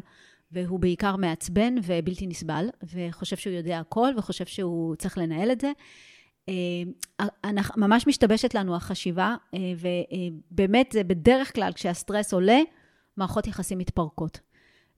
והוא 0.51 0.79
בעיקר 0.79 1.15
מעצבן 1.15 1.75
ובלתי 1.83 2.27
נסבל, 2.27 2.69
וחושב 2.93 3.35
שהוא 3.37 3.53
יודע 3.53 3.79
הכל, 3.79 4.13
וחושב 4.17 4.45
שהוא 4.45 4.95
צריך 4.95 5.17
לנהל 5.17 5.51
את 5.51 5.61
זה. 5.61 5.71
אה, 6.49 6.53
ממש 7.77 8.07
משתבשת 8.07 8.53
לנו 8.55 8.75
החשיבה, 8.75 9.35
אה, 9.53 9.59
ובאמת, 10.51 10.91
זה 10.93 11.03
בדרך 11.03 11.55
כלל, 11.55 11.71
כשהסטרס 11.73 12.33
עולה, 12.33 12.59
מערכות 13.17 13.47
יחסים 13.47 13.77
מתפרקות. 13.77 14.39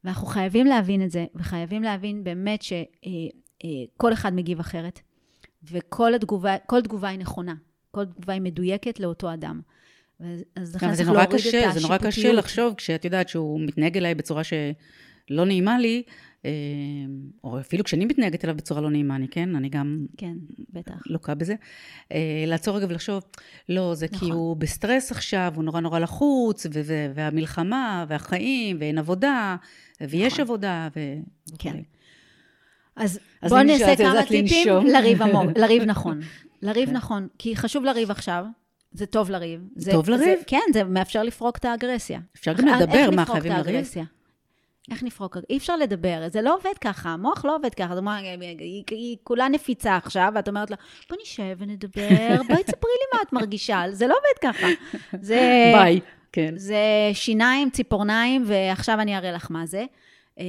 ואנחנו 0.03 0.27
חייבים 0.27 0.65
להבין 0.65 1.03
את 1.03 1.11
זה, 1.11 1.25
וחייבים 1.35 1.83
להבין 1.83 2.23
באמת 2.23 2.61
שכל 2.61 4.13
אחד 4.13 4.33
מגיב 4.33 4.59
אחרת, 4.59 4.99
וכל 5.71 6.15
התגובה, 6.15 6.57
כל 6.57 6.81
תגובה 6.81 7.09
היא 7.09 7.19
נכונה, 7.19 7.53
כל 7.91 8.05
תגובה 8.05 8.33
היא 8.33 8.41
מדויקת 8.41 8.99
לאותו 8.99 9.33
אדם. 9.33 9.61
אז 10.55 10.75
לכן 10.75 10.93
צריך 10.93 11.09
להוריד 11.09 11.29
את 11.29 11.35
קשה, 11.35 11.71
זה 11.73 11.79
נורא 11.81 11.97
קשה 11.97 12.07
השיפוטיות. 12.07 12.35
לחשוב 12.35 12.73
כשאת 12.77 13.05
יודעת 13.05 13.29
שהוא 13.29 13.61
מתנהג 13.61 13.97
אליי 13.97 14.15
בצורה 14.15 14.41
שלא 14.43 15.45
נעימה 15.45 15.79
לי, 15.79 16.03
אה, 16.07 16.13
או 17.43 17.59
אפילו 17.59 17.83
כשאני 17.83 18.05
מתנהגת 18.05 18.43
אליו 18.45 18.55
בצורה 18.55 18.81
לא 18.81 18.89
נעימה, 18.89 19.15
אני 19.15 19.27
כן, 19.27 19.55
אני 19.55 19.69
גם 19.69 20.05
כן, 20.17 20.33
בטח. 20.69 20.93
לוקה 21.05 21.35
בזה. 21.35 21.55
אה, 22.11 22.43
לעצור 22.47 22.77
רגע 22.77 22.85
ולחשוב, 22.89 23.23
לא, 23.69 23.93
זה 23.95 24.07
כי 24.07 24.15
נכון. 24.15 24.31
הוא 24.31 24.55
בסטרס 24.55 25.11
עכשיו, 25.11 25.53
הוא 25.55 25.63
נורא 25.63 25.79
נורא 25.79 25.99
לחוץ, 25.99 26.65
ו- 26.73 27.11
והמלחמה, 27.15 28.05
והחיים, 28.07 28.77
ואין 28.79 28.97
עבודה, 28.97 29.55
ויש 30.01 30.33
נכון. 30.33 30.41
עבודה, 30.45 30.87
ו... 30.95 30.99
כן. 31.59 31.69
וכולי. 31.69 31.83
אז 32.95 33.19
אז 33.41 33.51
בואו 33.51 33.63
נעשה 33.63 33.95
כמה 33.95 34.21
טיפים 34.21 34.45
לנשום. 34.45 34.85
לריב 34.85 35.21
עמוק, 35.21 35.57
לריב 35.61 35.83
נכון. 35.83 36.19
לריב 36.61 36.89
כן. 36.89 36.95
נכון, 36.95 37.27
כי 37.37 37.55
חשוב 37.55 37.83
לריב 37.83 38.11
עכשיו, 38.11 38.45
זה 38.91 39.05
טוב 39.05 39.29
לריב. 39.31 39.61
זה, 39.75 39.91
טוב 39.91 40.05
זה, 40.05 40.11
לריב? 40.11 40.39
כן, 40.47 40.59
זה 40.73 40.83
מאפשר 40.83 41.23
לפרוק 41.23 41.57
את 41.57 41.65
האגרסיה. 41.65 42.19
אפשר 42.35 42.53
גם 42.53 42.67
לדבר, 42.67 42.97
איך 42.97 43.09
מה, 43.09 43.25
חייבים 43.25 43.51
את 43.51 43.57
לריב? 43.57 43.85
איך 44.91 45.03
נפרוק? 45.03 45.37
אי 45.49 45.57
אפשר 45.57 45.77
לדבר, 45.77 46.27
זה 46.31 46.41
לא 46.41 46.55
עובד 46.55 46.77
ככה, 46.81 47.09
המוח 47.09 47.45
לא 47.45 47.55
עובד 47.55 47.73
ככה. 47.73 47.95
זאת 47.95 47.97
אומרת, 47.97 48.23
היא, 48.41 48.83
היא 48.91 49.17
כולה 49.23 49.49
נפיצה 49.49 49.95
עכשיו, 49.95 50.31
ואת 50.35 50.47
אומרת 50.47 50.71
לה, 50.71 50.77
בוא 51.09 51.17
נשב 51.21 51.55
ונדבר, 51.57 52.07
בואי 52.47 52.63
תספרי 52.63 52.91
לי 52.91 53.17
מה 53.17 53.19
את 53.27 53.33
מרגישה, 53.33 53.83
זה 53.91 54.07
לא 54.07 54.15
עובד 54.15 54.53
ככה. 54.53 54.67
זה, 55.21 55.71
ביי. 55.77 55.99
כן. 56.31 56.53
זה 56.57 57.09
שיניים, 57.13 57.69
ציפורניים, 57.69 58.43
ועכשיו 58.47 58.99
אני 58.99 59.17
אראה 59.17 59.31
לך 59.31 59.47
מה 59.51 59.65
זה. 59.65 59.85
אה, 60.39 60.45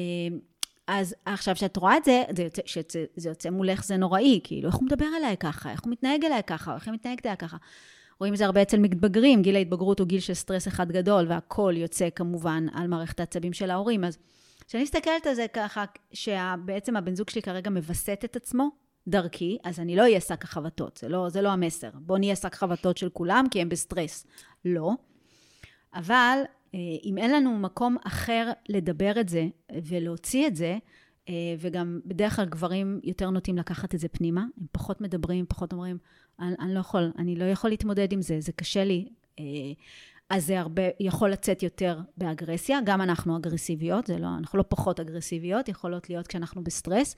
אז 0.87 1.15
עכשיו, 1.25 1.55
כשאת 1.55 1.77
רואה 1.77 1.97
את 1.97 2.05
זה, 2.05 2.23
זה 2.37 2.43
יוצא, 2.43 2.63
שזה, 2.67 3.05
זה 3.17 3.29
יוצא 3.29 3.51
מולך, 3.51 3.85
זה 3.85 3.97
נוראי, 3.97 4.41
כאילו, 4.45 4.69
איך 4.69 4.75
הוא 4.75 4.85
מדבר 4.85 5.07
אליי 5.17 5.37
ככה, 5.37 5.71
איך 5.71 5.81
הוא 5.85 5.93
מתנהג 5.93 6.25
אליי 6.25 6.43
ככה, 6.47 6.75
איך 6.75 6.87
היא 6.87 6.95
מתנהגת 6.95 7.27
אליי 7.27 7.37
ככה. 7.37 7.57
רואים 8.23 8.35
את 8.35 8.39
זה 8.39 8.47
הרבה 8.47 8.63
אצל 8.63 8.79
מתבגרים, 8.79 9.43
גיל 9.43 9.57
ההתבגרות 9.57 9.99
הוא 9.99 10.07
גיל 10.07 10.21
של 10.21 10.35
סטרס 10.35 10.69
אחד 10.69 10.93
גדול, 10.93 11.27
והכל 11.29 11.75
יוצא 11.77 12.09
כמובן 12.11 12.67
על 12.73 12.89
מערכת 12.89 13.21
העצבים 13.21 13.53
של 13.53 13.71
ההורים. 13.71 14.05
אז 14.05 14.19
כשאני 14.67 14.83
מסתכלת 14.83 15.27
על 15.27 15.35
זה 15.35 15.47
ככה, 15.53 15.85
שבעצם 16.13 16.97
הבן 16.97 17.15
זוג 17.15 17.31
שלי 17.31 17.43
כרגע 17.43 17.71
מווסת 17.71 18.21
את 18.25 18.37
עצמו 18.37 18.69
דרכי, 19.09 19.59
אז 19.65 19.81
אני 19.81 19.97
לא 19.97 20.03
אהיה 20.03 20.21
שק 20.21 20.45
החבטות, 20.45 20.97
זה 20.97 21.09
לא, 21.09 21.29
זה 21.29 21.43
לא 21.43 21.49
המסר. 21.49 21.91
בואו 21.95 22.19
נהיה 22.19 22.37
שק 22.37 22.55
חבטות 22.55 22.97
של 22.97 23.09
כולם, 23.09 23.45
כי 23.51 23.61
הם 23.61 23.69
בסטרס. 23.69 24.27
לא. 24.65 24.93
אבל 25.95 26.39
אה, 26.75 26.79
אם 27.05 27.19
אין 27.19 27.33
לנו 27.33 27.59
מקום 27.59 27.97
אחר 28.07 28.51
לדבר 28.69 29.21
את 29.21 29.29
זה 29.29 29.47
ולהוציא 29.85 30.47
את 30.47 30.57
זה, 30.57 30.79
אה, 31.29 31.35
וגם 31.59 32.01
בדרך 32.05 32.37
כלל 32.37 32.45
גברים 32.45 33.01
יותר 33.05 33.31
נוטים 33.31 33.59
לקחת 33.59 33.95
את 33.95 34.01
זה 34.01 34.09
פנימה, 34.09 34.41
הם 34.41 34.67
פחות 34.73 35.01
מדברים, 35.01 35.45
פחות 35.49 35.73
אומרים, 35.73 35.99
אני, 36.41 36.55
אני 36.61 36.75
לא 36.75 36.81
יכול, 36.81 37.13
אני 37.19 37.37
לא 37.37 37.45
יכול 37.45 37.71
להתמודד 37.71 38.13
עם 38.13 38.23
זה, 38.23 38.41
זה 38.41 38.53
קשה 38.53 38.85
לי. 38.85 39.09
אה, 39.39 39.45
אז 40.31 40.47
זה 40.47 40.61
הרבה, 40.61 40.83
יכול 41.01 41.31
לצאת 41.31 41.63
יותר 41.63 41.99
באגרסיה, 42.17 42.79
גם 42.85 43.03
אנחנו 43.03 43.37
אגרסיביות, 43.37 44.07
זה 44.07 44.19
לא, 44.19 44.29
אנחנו 44.39 44.59
לא 44.59 44.65
פחות 44.69 45.01
אגרסיביות, 45.01 45.69
יכולות 45.69 46.11
להיות 46.11 46.27
כשאנחנו 46.27 46.65
בסטרס. 46.65 47.17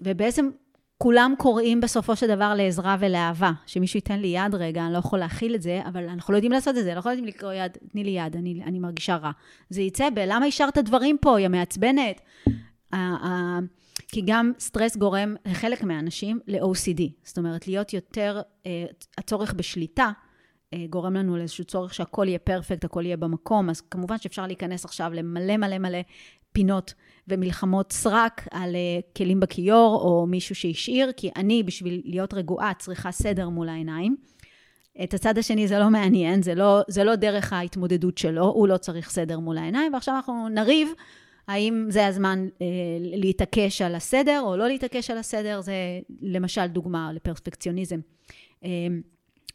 ובעצם 0.00 0.50
כולם 0.98 1.34
קוראים 1.38 1.80
בסופו 1.80 2.16
של 2.16 2.26
דבר 2.26 2.54
לעזרה 2.54 2.96
ולאהבה, 3.00 3.52
שמישהו 3.66 3.96
ייתן 3.96 4.18
לי 4.20 4.28
יד 4.28 4.54
רגע, 4.54 4.84
אני 4.84 4.92
לא 4.92 4.98
יכול 4.98 5.18
להכיל 5.18 5.54
את 5.54 5.62
זה, 5.62 5.80
אבל 5.88 6.08
אנחנו 6.08 6.32
לא 6.32 6.38
יודעים 6.38 6.52
לעשות 6.52 6.78
את 6.78 6.84
זה, 6.84 6.94
לא 6.94 6.98
יכולים 6.98 7.24
לקרוא 7.24 7.52
יד, 7.52 7.72
תני 7.92 8.04
לי 8.04 8.10
יד, 8.10 8.36
אני, 8.36 8.62
אני 8.64 8.78
מרגישה 8.78 9.16
רע. 9.16 9.30
זה 9.70 9.82
יצא 9.82 10.08
בלמה 10.14 10.46
השארת 10.46 10.78
דברים 10.78 11.16
פה, 11.20 11.40
יא 11.40 11.48
מעצבנת? 11.48 12.20
כי 14.12 14.22
גם 14.26 14.52
סטרס 14.58 14.96
גורם 14.96 15.34
לחלק 15.46 15.82
מהאנשים 15.82 16.40
ל-OCD, 16.46 17.02
זאת 17.24 17.38
אומרת, 17.38 17.68
להיות 17.68 17.92
יותר, 17.92 18.40
אה, 18.66 18.84
הצורך 19.18 19.54
בשליטה, 19.54 20.10
אה, 20.74 20.84
גורם 20.90 21.14
לנו 21.14 21.36
לאיזשהו 21.36 21.64
צורך 21.64 21.94
שהכל 21.94 22.28
יהיה 22.28 22.38
פרפקט, 22.38 22.84
הכל 22.84 23.06
יהיה 23.06 23.16
במקום, 23.16 23.70
אז 23.70 23.80
כמובן 23.80 24.18
שאפשר 24.18 24.46
להיכנס 24.46 24.84
עכשיו 24.84 25.10
למלא 25.14 25.56
מלא 25.56 25.78
מלא 25.78 25.98
פינות 26.52 26.94
ומלחמות 27.28 27.92
סרק 27.92 28.48
על 28.50 28.76
אה, 28.76 29.00
כלים 29.16 29.40
בכיור, 29.40 30.00
או 30.02 30.26
מישהו 30.26 30.54
שהשאיר, 30.54 31.12
כי 31.16 31.30
אני, 31.36 31.62
בשביל 31.62 32.02
להיות 32.04 32.34
רגועה, 32.34 32.72
צריכה 32.78 33.12
סדר 33.12 33.48
מול 33.48 33.68
העיניים. 33.68 34.16
את 35.04 35.14
הצד 35.14 35.38
השני 35.38 35.68
זה 35.68 35.78
לא 35.78 35.90
מעניין, 35.90 36.42
זה 36.42 36.54
לא, 36.54 36.80
זה 36.88 37.04
לא 37.04 37.14
דרך 37.14 37.52
ההתמודדות 37.52 38.18
שלו, 38.18 38.44
הוא 38.44 38.68
לא 38.68 38.76
צריך 38.76 39.10
סדר 39.10 39.38
מול 39.38 39.58
העיניים, 39.58 39.92
ועכשיו 39.92 40.14
אנחנו 40.14 40.48
נריב 40.48 40.88
האם 41.48 41.86
זה 41.88 42.06
הזמן 42.06 42.48
אה, 42.62 42.66
להתעקש 43.00 43.82
על 43.82 43.94
הסדר 43.94 44.40
או 44.44 44.56
לא 44.56 44.68
להתעקש 44.68 45.10
על 45.10 45.18
הסדר, 45.18 45.60
זה 45.60 45.74
למשל 46.22 46.66
דוגמה 46.66 47.12
לפרספקציוניזם. 47.12 48.00
אה, 48.64 48.68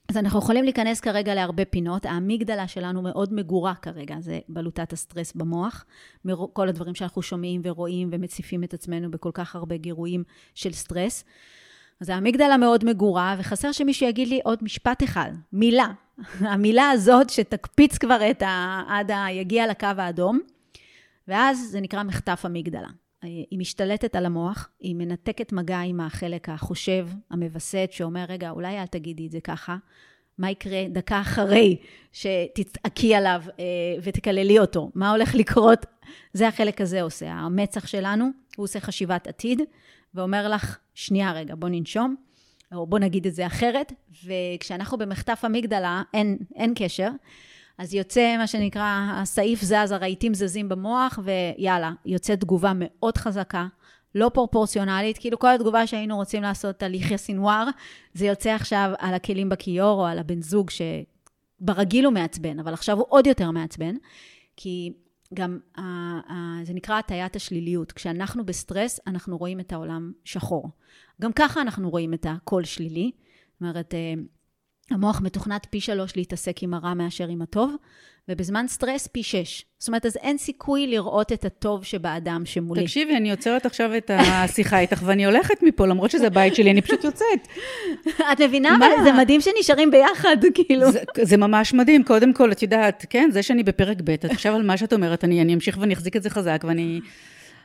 אז 0.10 0.18
אנחנו 0.18 0.40
יכולים 0.40 0.64
להיכנס 0.64 1.00
כרגע 1.00 1.36
להרבה 1.36 1.66
פינות. 1.66 2.06
האמיגדלה 2.06 2.68
שלנו 2.68 3.02
מאוד 3.02 3.34
מגורה 3.34 3.76
כרגע, 3.76 4.16
זה 4.20 4.40
בלוטת 4.50 4.94
הסטרס 4.94 5.34
במוח. 5.34 5.86
מכל 6.26 6.70
הדברים 6.70 6.96
שאנחנו 6.96 7.22
שומעים 7.22 7.62
ורואים 7.64 8.10
ומציפים 8.12 8.64
את 8.64 8.74
עצמנו 8.74 9.12
בכל 9.12 9.32
כך 9.34 9.56
הרבה 9.56 9.78
גירויים 9.78 10.24
של 10.56 10.74
סטרס. 10.74 11.24
אז 12.02 12.10
האמיגדלה 12.10 12.58
מאוד 12.58 12.86
מגורה, 12.86 13.36
וחסר 13.40 13.72
שמישהו 13.72 14.08
יגיד 14.08 14.28
לי 14.28 14.40
עוד 14.44 14.64
משפט 14.64 15.04
אחד, 15.04 15.32
מילה. 15.54 15.88
המילה 16.52 16.90
הזאת 16.90 17.30
שתקפיץ 17.30 17.98
כבר 17.98 18.32
את 18.32 18.42
ה... 18.42 18.82
עד 18.88 19.12
ה... 19.12 19.26
יגיע 19.32 19.68
לקו 19.68 19.88
האדום, 19.98 20.40
ואז 21.28 21.68
זה 21.72 21.82
נקרא 21.82 22.04
מחטף 22.04 22.44
אמיגדלה. 22.46 22.90
היא 23.22 23.60
משתלטת 23.60 24.16
על 24.16 24.26
המוח, 24.26 24.70
היא 24.80 24.96
מנתקת 24.96 25.54
מגע 25.54 25.80
עם 25.80 26.00
החלק 26.00 26.50
החושב, 26.50 27.08
המווסת, 27.30 27.90
שאומר, 27.92 28.26
רגע, 28.30 28.50
אולי 28.50 28.80
אל 28.80 28.86
תגידי 28.86 29.28
את 29.28 29.32
זה 29.32 29.40
ככה. 29.40 29.78
מה 30.38 30.52
יקרה 30.52 30.84
דקה 30.90 31.22
אחרי 31.22 31.78
שתצעקי 32.12 33.16
עליו 33.16 33.42
אה, 33.60 33.64
ותקללי 34.04 34.60
אותו? 34.60 34.92
מה 34.96 35.12
הולך 35.12 35.36
לקרות? 35.36 35.86
זה 36.34 36.48
החלק 36.48 36.82
הזה 36.82 37.02
עושה. 37.02 37.32
המצח 37.32 37.88
שלנו, 37.88 38.26
הוא 38.58 38.64
עושה 38.64 38.80
חשיבת 38.80 39.28
עתיד, 39.28 39.62
ואומר 40.14 40.50
לך, 40.50 40.78
שנייה 40.96 41.32
רגע, 41.32 41.56
בוא 41.56 41.70
ננשום, 41.70 42.16
או 42.74 42.88
בוא 42.88 43.00
נגיד 43.00 43.28
את 43.28 43.36
זה 43.36 43.46
אחרת, 43.48 43.94
וכשאנחנו 44.26 44.98
במחטף 44.98 45.42
אמיגדלה, 45.46 46.04
אין, 46.14 46.38
אין 46.56 46.74
קשר. 46.76 47.10
אז 47.78 47.94
יוצא 47.94 48.36
מה 48.38 48.48
שנקרא, 48.48 49.12
הסעיף 49.12 49.62
זז, 49.62 49.92
הרהיטים 49.92 50.34
זזים 50.34 50.70
במוח, 50.70 51.20
ויאללה, 51.24 51.92
יוצאת 52.06 52.40
תגובה 52.40 52.72
מאוד 52.76 53.18
חזקה, 53.18 53.68
לא 54.16 54.32
פרופורציונלית, 54.34 55.18
כאילו 55.18 55.40
כל 55.40 55.54
התגובה 55.54 55.88
שהיינו 55.88 56.16
רוצים 56.16 56.42
לעשות 56.42 56.84
על 56.84 56.94
יחיא 56.94 57.18
סינואר, 57.18 57.68
זה 58.14 58.26
יוצא 58.26 58.50
עכשיו 58.50 58.92
על 59.00 59.14
הכלים 59.14 59.50
בכיור, 59.50 60.02
או 60.02 60.06
על 60.06 60.20
הבן 60.20 60.42
זוג 60.42 60.70
ברגיל 61.60 62.06
הוא 62.06 62.14
מעצבן, 62.14 62.60
אבל 62.60 62.74
עכשיו 62.74 62.98
הוא 62.98 63.06
עוד 63.10 63.28
יותר 63.28 63.52
מעצבן, 63.52 63.96
כי 64.56 64.94
גם 65.34 65.60
זה 66.64 66.74
נקרא 66.74 67.00
הטיית 67.00 67.36
השליליות. 67.36 67.92
כשאנחנו 67.92 68.46
בסטרס, 68.46 69.00
אנחנו 69.08 69.38
רואים 69.38 69.60
את 69.60 69.74
העולם 69.74 70.12
שחור. 70.26 70.70
גם 71.22 71.34
ככה 71.34 71.62
אנחנו 71.62 71.90
רואים 71.90 72.14
את 72.14 72.26
הכל 72.30 72.64
שלילי. 72.64 73.12
זאת 73.54 73.62
אומרת, 73.62 73.94
אה, 73.94 74.14
המוח 74.92 75.22
מתוכנת 75.22 75.68
פי 75.70 75.82
שלוש 75.82 76.16
להתעסק 76.16 76.64
עם 76.64 76.74
הרע 76.74 76.94
מאשר 76.94 77.28
עם 77.28 77.42
הטוב, 77.42 77.76
ובזמן 78.30 78.66
סטרס 78.68 79.08
פי 79.08 79.24
שש. 79.24 79.66
זאת 79.80 79.88
אומרת, 79.88 80.06
אז 80.06 80.18
אין 80.18 80.38
סיכוי 80.38 80.88
לראות 80.88 81.32
את 81.32 81.46
הטוב 81.46 81.84
שבאדם 81.84 82.42
שמולי. 82.46 82.84
תקשיבי, 82.84 83.18
אני 83.18 83.32
עוצרת 83.32 83.66
עכשיו 83.66 83.98
את 83.98 84.12
השיחה 84.14 84.80
איתך, 84.80 85.02
ואני 85.06 85.26
הולכת 85.26 85.64
מפה, 85.64 85.88
למרות 85.88 86.12
שזה 86.12 86.30
בית 86.30 86.56
שלי, 86.56 86.72
אני 86.72 86.82
פשוט 86.82 87.04
יוצאת. 87.04 87.48
את 88.32 88.42
מבינה? 88.42 88.78
אבל 88.78 89.04
זה 89.04 89.12
מדהים 89.12 89.42
שנשארים 89.42 89.92
ביחד, 89.92 90.38
כאילו. 90.54 90.92
זה, 90.92 91.00
זה 91.22 91.38
ממש 91.38 91.74
מדהים. 91.74 92.04
קודם 92.04 92.34
כל, 92.34 92.52
את 92.52 92.62
יודעת, 92.62 93.06
כן, 93.10 93.30
זה 93.32 93.44
שאני 93.44 93.64
בפרק 93.64 93.98
ב', 94.04 94.10
את 94.10 94.26
עכשיו 94.26 94.56
על 94.56 94.64
מה 94.64 94.78
שאת 94.78 94.94
אומרת, 94.94 95.24
אני, 95.24 95.42
אני 95.42 95.54
אמשיך 95.54 95.78
ואני 95.82 95.94
אחזיק 95.94 96.16
את 96.16 96.24
זה 96.24 96.30
חזק, 96.30 96.64
ואני... 96.68 97.00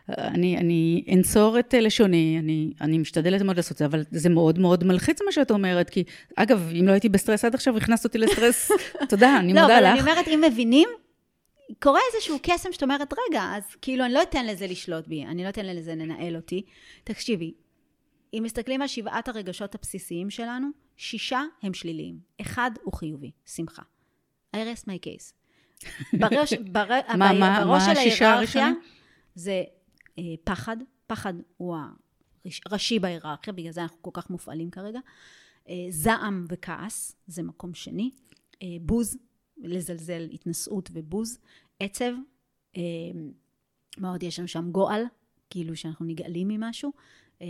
אני, 0.09 0.59
אני 0.59 1.05
אנצור 1.15 1.59
את 1.59 1.75
לשוני, 1.75 2.37
אני, 2.39 2.73
אני 2.81 2.99
משתדלת 2.99 3.43
מאוד 3.43 3.57
לעשות 3.57 3.73
את 3.73 3.79
זה, 3.79 3.85
אבל 3.85 4.03
זה 4.11 4.29
מאוד 4.29 4.59
מאוד 4.59 4.85
מלחיץ 4.85 5.23
מה 5.23 5.33
שאת 5.33 5.51
אומרת, 5.51 5.91
כי 5.91 6.05
אגב, 6.37 6.71
אם 6.81 6.87
לא 6.87 6.93
הייתי 6.93 7.09
בסטרס 7.09 7.45
עד 7.45 7.55
עכשיו, 7.55 7.77
הכנסת 7.77 8.05
אותי 8.05 8.19
לסטרס, 8.19 8.71
תודה, 9.11 9.37
אני 9.39 9.53
לא, 9.53 9.63
מודה 9.63 9.81
לך. 9.81 9.83
לא, 9.83 9.89
אבל 9.89 10.01
אני 10.01 10.01
אומרת, 10.01 10.29
אם 10.29 10.45
מבינים, 10.47 10.89
קורה 11.83 12.01
איזשהו 12.15 12.39
קסם 12.43 12.73
שאת 12.73 12.83
אומרת, 12.83 13.13
רגע, 13.29 13.43
אז 13.57 13.63
כאילו, 13.83 14.05
אני 14.05 14.15
לא 14.15 14.23
אתן 14.23 14.47
לזה 14.47 14.67
לשלוט 14.67 15.07
בי, 15.07 15.25
אני 15.25 15.45
לא 15.45 15.49
אתן 15.49 15.67
לזה 15.67 15.95
לנהל 15.95 16.37
אותי. 16.37 16.63
תקשיבי, 17.05 17.53
אם 18.35 18.43
מסתכלים 18.45 18.83
על 18.83 18.89
שבעת 18.89 19.29
הרגשות 19.29 19.75
הבסיסיים 19.75 20.31
שלנו, 20.31 20.69
שישה 20.97 21.43
הם 21.63 21.75
שליליים, 21.75 22.19
אחד 22.41 22.71
הוא 22.83 22.93
חיובי, 22.93 23.31
שמחה. 23.47 23.83
I 24.57 24.59
rest 24.59 24.85
my 24.85 25.07
case. 25.07 25.33
בראש, 26.21 26.53
בר, 26.53 26.89
מה, 27.17 27.33
מה, 27.33 27.65
בראש 27.65 27.83
מה 27.89 27.95
של 27.95 28.27
ההיררכיה? 28.27 28.71
זה 29.35 29.51
אה, 29.51 29.63
פחד, 30.45 30.77
פחד 31.07 31.35
הוא 31.57 31.77
הראשי 32.67 32.99
בהיררכיה, 32.99 33.53
בגלל 33.53 33.73
זה 33.73 33.83
אנחנו 33.83 34.03
כל 34.03 34.11
כך 34.15 34.31
מופעלים 34.31 34.71
כרגע. 34.71 35.01
אה, 35.69 35.87
זעם 35.91 36.47
וכעס, 36.49 37.17
זה 37.27 37.43
מקום 37.43 37.75
שני. 37.75 38.11
אה, 38.63 38.77
בוז, 38.81 39.17
לזלזל, 39.57 40.29
התנשאות 40.33 40.91
ובוז. 40.93 41.39
עצב, 41.81 42.13
אה, 42.77 42.83
מה 43.99 44.11
עוד 44.11 44.23
יש 44.23 44.39
לנו 44.39 44.49
שם? 44.49 44.71
גועל, 44.73 45.03
כאילו 45.51 45.77
שאנחנו 45.77 46.05
נגעלים 46.05 46.49
ממשהו. 46.49 46.93
אה, 47.43 47.47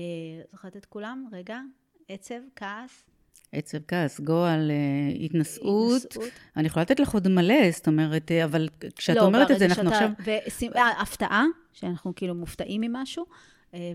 זוכרת 0.51 0.77
את 0.77 0.85
כולם? 0.87 1.27
רגע, 1.33 1.61
עצב, 2.09 2.40
כעס. 2.57 3.05
עצב, 3.53 3.79
כעס, 3.88 4.21
גועל, 4.21 4.71
אה, 4.71 5.25
התנשאות. 5.25 6.03
התנשאות. 6.05 6.29
אני 6.57 6.66
יכולה 6.66 6.83
לתת 6.83 7.01
לך 7.01 7.11
עוד 7.14 7.29
מלא, 7.29 7.71
זאת 7.71 7.87
אומרת, 7.87 8.31
אה, 8.33 8.45
אבל 8.45 8.68
כשאת 8.97 9.16
לא, 9.16 9.23
אומרת 9.23 9.51
את 9.51 9.59
זה, 9.59 9.64
אנחנו 9.66 9.83
שאתה- 9.90 9.95
עכשיו... 9.95 10.11
ושים- 10.47 10.73
אה, 10.77 11.01
הפתעה, 11.03 11.45
שאנחנו 11.73 12.12
כאילו 12.16 12.35
מופתעים 12.35 12.81
ממשהו, 12.81 13.25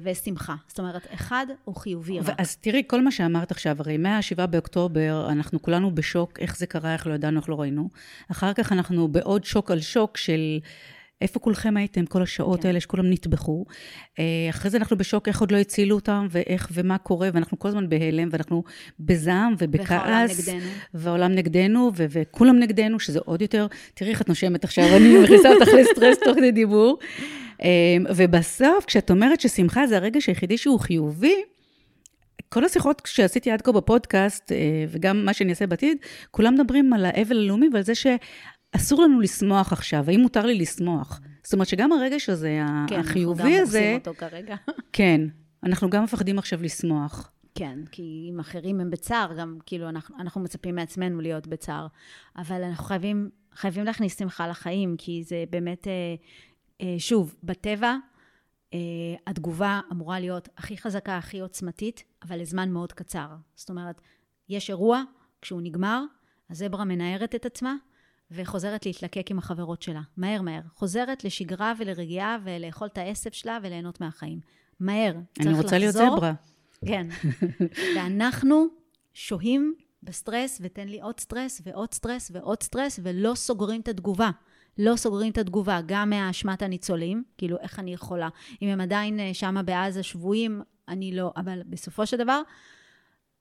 ושמחה. 0.03 0.55
זאת 0.67 0.79
אומרת, 0.79 1.07
אחד 1.13 1.45
הוא 1.65 1.75
חיובי 1.75 2.19
רק. 2.19 2.35
אז 2.37 2.55
תראי, 2.57 2.83
כל 2.87 3.01
מה 3.01 3.11
שאמרת 3.11 3.51
עכשיו, 3.51 3.75
הרי 3.79 3.97
מה-7 3.97 4.45
באוקטובר, 4.45 5.27
אנחנו 5.29 5.61
כולנו 5.61 5.95
בשוק, 5.95 6.39
איך 6.39 6.57
זה 6.57 6.65
קרה, 6.67 6.93
איך 6.93 7.07
לא 7.07 7.13
ידענו, 7.13 7.39
איך 7.39 7.49
לא 7.49 7.61
ראינו. 7.61 7.89
אחר 8.31 8.53
כך 8.53 8.71
אנחנו 8.71 9.07
בעוד 9.07 9.43
שוק 9.43 9.71
על 9.71 9.81
שוק 9.81 10.17
של 10.17 10.59
איפה 11.21 11.39
כולכם 11.39 11.77
הייתם 11.77 12.05
כל 12.05 12.21
השעות 12.21 12.61
כן. 12.61 12.67
האלה 12.67 12.79
שכולם 12.79 13.09
נטבחו. 13.09 13.65
אה, 14.19 14.23
אחרי 14.49 14.71
זה 14.71 14.77
אנחנו 14.77 14.97
בשוק 14.97 15.27
איך 15.27 15.39
עוד 15.41 15.51
לא 15.51 15.57
הצילו 15.57 15.95
אותם, 15.95 16.27
ואיך 16.29 16.69
ומה 16.73 16.97
קורה, 16.97 17.29
ואנחנו 17.33 17.59
כל 17.59 17.67
הזמן 17.67 17.89
בהלם, 17.89 18.29
ואנחנו 18.31 18.63
בזעם 18.99 19.55
ובכעס. 19.57 20.49
נגדנו. 20.49 20.69
והעולם 20.93 21.31
נגדנו, 21.31 21.91
ו- 21.97 22.05
וכולם 22.09 22.59
נגדנו, 22.59 22.99
שזה 22.99 23.19
עוד 23.25 23.41
יותר, 23.41 23.67
תראי 23.93 24.11
איך 24.11 24.21
את 24.21 24.29
נושמת 24.29 24.63
עכשיו, 24.63 24.85
אני 24.97 25.17
מכניסה 25.23 25.49
אותך 25.53 25.67
לסטרס 25.67 26.17
תוך 26.23 26.35
כדי 26.35 26.51
דיבור. 26.51 26.99
אמ, 27.63 28.05
ובסוף, 28.15 28.85
כשאת 28.85 29.11
אומרת 29.11 29.41
ששמחה 29.41 29.87
זה 29.87 29.97
הרגש 29.97 30.27
היחידי 30.27 30.57
שהוא 30.57 30.79
חיובי, 30.79 31.41
כל 32.49 32.65
השיחות 32.65 33.01
שעשיתי 33.05 33.51
עד 33.51 33.61
כה 33.61 33.71
בפודקאסט, 33.71 34.51
אה, 34.51 34.85
וגם 34.89 35.25
מה 35.25 35.33
שאני 35.33 35.49
אעשה 35.49 35.67
בעתיד, 35.67 35.97
כולם 36.31 36.53
מדברים 36.53 36.93
על 36.93 37.05
האבל 37.05 37.37
הלאומי 37.37 37.67
ועל 37.73 37.83
זה 37.83 37.93
שאסור 38.75 39.03
לנו 39.03 39.19
לשמוח 39.19 39.73
עכשיו, 39.73 40.03
האם 40.07 40.19
מותר 40.19 40.45
לי 40.45 40.55
לשמוח? 40.55 41.19
זאת 41.43 41.53
אומרת 41.53 41.67
שגם 41.67 41.91
הרגש 41.91 42.29
הזה, 42.29 42.59
כן, 42.87 42.99
החיובי 42.99 43.43
אנחנו 43.43 43.55
גם 43.55 43.61
הזה, 43.61 43.79
עושים 43.79 43.95
אותו 43.97 44.13
כרגע. 44.17 44.55
כן, 44.93 45.21
אנחנו 45.63 45.89
גם 45.89 46.03
מפחדים 46.03 46.39
עכשיו 46.39 46.63
לשמוח. 46.63 47.31
כן, 47.55 47.79
כי 47.91 48.29
אם 48.31 48.39
אחרים 48.39 48.79
הם 48.79 48.89
בצער, 48.89 49.33
גם 49.39 49.57
כאילו 49.65 49.89
אנחנו, 49.89 50.15
אנחנו 50.19 50.41
מצפים 50.41 50.75
מעצמנו 50.75 51.21
להיות 51.21 51.47
בצער. 51.47 51.87
אבל 52.37 52.63
אנחנו 52.63 52.85
חייבים, 52.85 53.29
חייבים 53.53 53.85
להכניס 53.85 54.19
שמחה 54.19 54.47
לחיים, 54.47 54.95
כי 54.97 55.23
זה 55.23 55.43
באמת, 55.49 55.87
אה, 55.87 56.15
אה, 56.81 56.95
שוב, 56.99 57.35
בטבע, 57.43 57.95
אה, 58.73 58.79
התגובה 59.27 59.81
אמורה 59.91 60.19
להיות 60.19 60.49
הכי 60.57 60.77
חזקה, 60.77 61.17
הכי 61.17 61.39
עוצמתית, 61.39 62.03
אבל 62.23 62.39
לזמן 62.39 62.71
מאוד 62.71 62.93
קצר. 62.93 63.27
זאת 63.55 63.69
אומרת, 63.69 64.01
יש 64.49 64.69
אירוע, 64.69 65.03
כשהוא 65.41 65.61
נגמר, 65.61 66.03
הזברה 66.49 66.85
מנערת 66.85 67.35
את 67.35 67.45
עצמה, 67.45 67.75
וחוזרת 68.31 68.85
להתלקק 68.85 69.31
עם 69.31 69.37
החברות 69.37 69.81
שלה. 69.81 70.01
מהר 70.17 70.41
מהר. 70.41 70.61
חוזרת 70.75 71.23
לשגרה 71.23 71.73
ולרגיעה 71.77 72.37
ולאכול 72.43 72.87
את 72.87 72.97
העשב 72.97 73.31
שלה 73.31 73.57
וליהנות 73.63 74.01
מהחיים. 74.01 74.39
מהר. 74.79 75.13
אני 75.39 75.53
רוצה 75.53 75.77
להיות 75.77 75.95
לחזור. 75.95 76.17
זברה. 76.17 76.33
כן. 76.85 77.07
ואנחנו 77.95 78.67
שוהים 79.13 79.73
בסטרס, 80.03 80.61
ותן 80.61 80.87
לי 80.87 81.01
עוד 81.01 81.19
סטרס 81.19 81.61
ועוד 81.65 81.93
סטרס 81.93 82.31
ועוד 82.33 82.63
סטרס, 82.63 82.99
ולא 83.03 83.35
סוגרים 83.35 83.81
את 83.81 83.87
התגובה. 83.87 84.29
לא 84.77 84.95
סוגרים 84.95 85.31
את 85.31 85.37
התגובה, 85.37 85.79
גם 85.85 86.09
מאשמת 86.09 86.61
הניצולים, 86.61 87.23
כאילו, 87.37 87.57
איך 87.59 87.79
אני 87.79 87.93
יכולה? 87.93 88.29
אם 88.61 88.67
הם 88.67 88.81
עדיין 88.81 89.19
אה, 89.19 89.33
שמה 89.33 89.63
בעזה 89.63 90.03
שבויים, 90.03 90.61
אני 90.87 91.15
לא, 91.15 91.31
אבל 91.37 91.61
בסופו 91.65 92.05
של 92.05 92.17
דבר, 92.17 92.41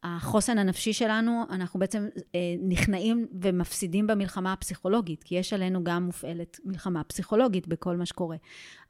החוסן 0.09 0.59
הנפשי 0.59 0.93
שלנו, 0.93 1.43
אנחנו 1.51 1.81
בעצם 1.81 2.09
אה, 2.35 2.41
נכנעים 2.69 3.27
ומפסידים 3.43 4.07
במלחמה 4.07 4.53
הפסיכולוגית, 4.53 5.25
כי 5.25 5.35
יש 5.35 5.53
עלינו 5.53 5.85
גם 5.85 6.03
מופעלת 6.03 6.61
מלחמה 6.65 7.05
פסיכולוגית 7.05 7.69
בכל 7.69 7.97
מה 7.97 8.07
שקורה. 8.07 8.37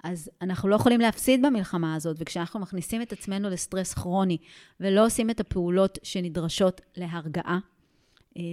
אז 0.05 0.31
אנחנו 0.43 0.69
לא 0.69 0.77
יכולים 0.77 1.01
להפסיד 1.01 1.47
במלחמה 1.47 1.95
הזאת, 1.95 2.17
וכשאנחנו 2.19 2.61
מכניסים 2.61 3.03
את 3.03 3.13
עצמנו 3.13 3.51
לסטרס 3.51 3.95
כרוני, 3.95 4.39
ולא 4.81 5.07
עושים 5.07 5.31
את 5.31 5.41
הפעולות 5.41 5.99
שנדרשות 6.03 6.81
להרגעה, 6.97 7.59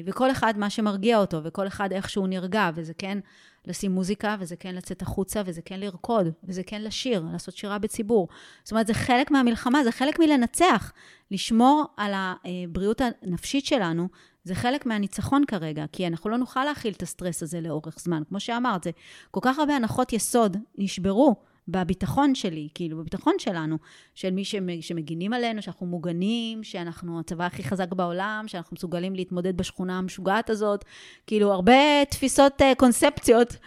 וכל 0.06 0.32
אחד 0.32 0.54
מה 0.58 0.70
שמרגיע 0.70 1.18
אותו, 1.18 1.44
וכל 1.44 1.68
אחד 1.68 1.92
איך 1.92 2.10
שהוא 2.10 2.28
נרגע, 2.28 2.70
וזה 2.76 2.94
כן 2.94 3.18
לשים 3.66 3.92
מוזיקה, 3.92 4.36
וזה 4.40 4.56
כן 4.56 4.76
לצאת 4.76 5.02
החוצה, 5.02 5.42
וזה 5.46 5.62
כן 5.62 5.80
לרקוד, 5.80 6.28
וזה 6.44 6.64
כן 6.64 6.82
לשיר, 6.82 7.26
לעשות 7.34 7.58
שירה 7.58 7.80
בציבור. 7.80 8.28
זאת 8.64 8.72
אומרת, 8.72 8.88
זה 8.88 8.94
חלק 8.94 9.32
מהמלחמה, 9.32 9.84
זה 9.84 9.92
חלק 9.92 10.20
מלנצח. 10.20 10.92
לשמור 11.32 11.86
על 11.98 12.14
הבריאות 12.16 13.02
הנפשית 13.22 13.66
שלנו, 13.66 14.08
זה 14.44 14.56
חלק 14.56 14.86
מהניצחון 14.86 15.46
כרגע, 15.46 15.86
כי 15.92 16.08
אנחנו 16.08 16.30
לא 16.30 16.38
נוכל 16.38 16.64
להכיל 16.64 16.94
את 16.94 17.02
הסטרס 17.02 17.44
הזה 17.44 17.62
לאורך 17.62 18.00
זמן. 18.00 18.24
כמו 18.30 18.40
שאמרת, 18.40 18.84
זה 18.84 18.92
כל 19.32 19.40
כך 19.44 19.60
הרבה 19.60 19.76
הנחות 19.76 20.14
יסוד 20.14 20.58
נשברו 20.78 21.36
בביטחון 21.68 22.36
שלי, 22.36 22.68
כאילו, 22.76 22.98
בביטחון 22.98 23.34
שלנו, 23.38 23.78
של 24.16 24.30
מי 24.32 24.46
שמ- 24.46 24.82
שמגינים 24.82 25.34
עלינו, 25.34 25.62
שאנחנו 25.62 25.86
מוגנים, 25.86 26.64
שאנחנו 26.64 27.20
הצבא 27.20 27.46
הכי 27.46 27.64
חזק 27.64 27.94
בעולם, 27.94 28.44
שאנחנו 28.48 28.76
מסוגלים 28.76 29.16
להתמודד 29.16 29.58
בשכונה 29.58 29.98
המשוגעת 29.98 30.50
הזאת. 30.50 30.86
כאילו, 31.28 31.54
הרבה 31.54 32.06
תפיסות, 32.10 32.62
אה, 32.62 32.76
קונספציות. 32.78 33.58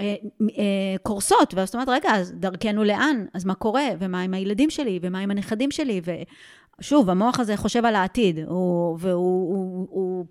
אה, 0.00 0.14
אה, 0.58 0.96
קורסות, 1.02 1.54
ואז 1.54 1.68
זאת 1.68 1.74
אומרת, 1.74 1.88
רגע, 1.88 2.10
אז 2.14 2.32
דרכנו 2.32 2.84
לאן? 2.84 3.26
אז 3.34 3.44
מה 3.44 3.54
קורה? 3.54 3.88
ומה 3.98 4.20
עם 4.20 4.34
הילדים 4.34 4.70
שלי? 4.70 4.98
ומה 5.02 5.18
עם 5.18 5.30
הנכדים 5.30 5.70
שלי? 5.70 6.00
ושוב, 6.80 7.10
המוח 7.10 7.40
הזה 7.40 7.56
חושב 7.56 7.84
על 7.84 7.94
העתיד, 7.94 8.38
הוא, 8.38 8.98
והוא 9.00 9.14
הוא, 9.14 9.86
הוא, 9.88 9.88
הוא 9.90 10.26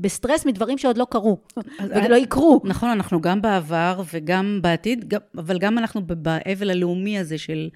בסטרס 0.00 0.46
מדברים 0.46 0.78
שעוד 0.78 0.98
לא 0.98 1.06
קרו, 1.10 1.38
ולא 1.80 2.16
יקרו. 2.16 2.60
נכון, 2.64 2.88
אנחנו 2.88 3.20
גם 3.20 3.42
בעבר 3.42 4.02
וגם 4.14 4.58
בעתיד, 4.62 5.08
גם, 5.08 5.20
אבל 5.38 5.58
גם 5.58 5.78
אנחנו 5.78 6.02
באבל 6.06 6.70
הלאומי 6.70 7.18
הזה 7.18 7.38
של, 7.38 7.68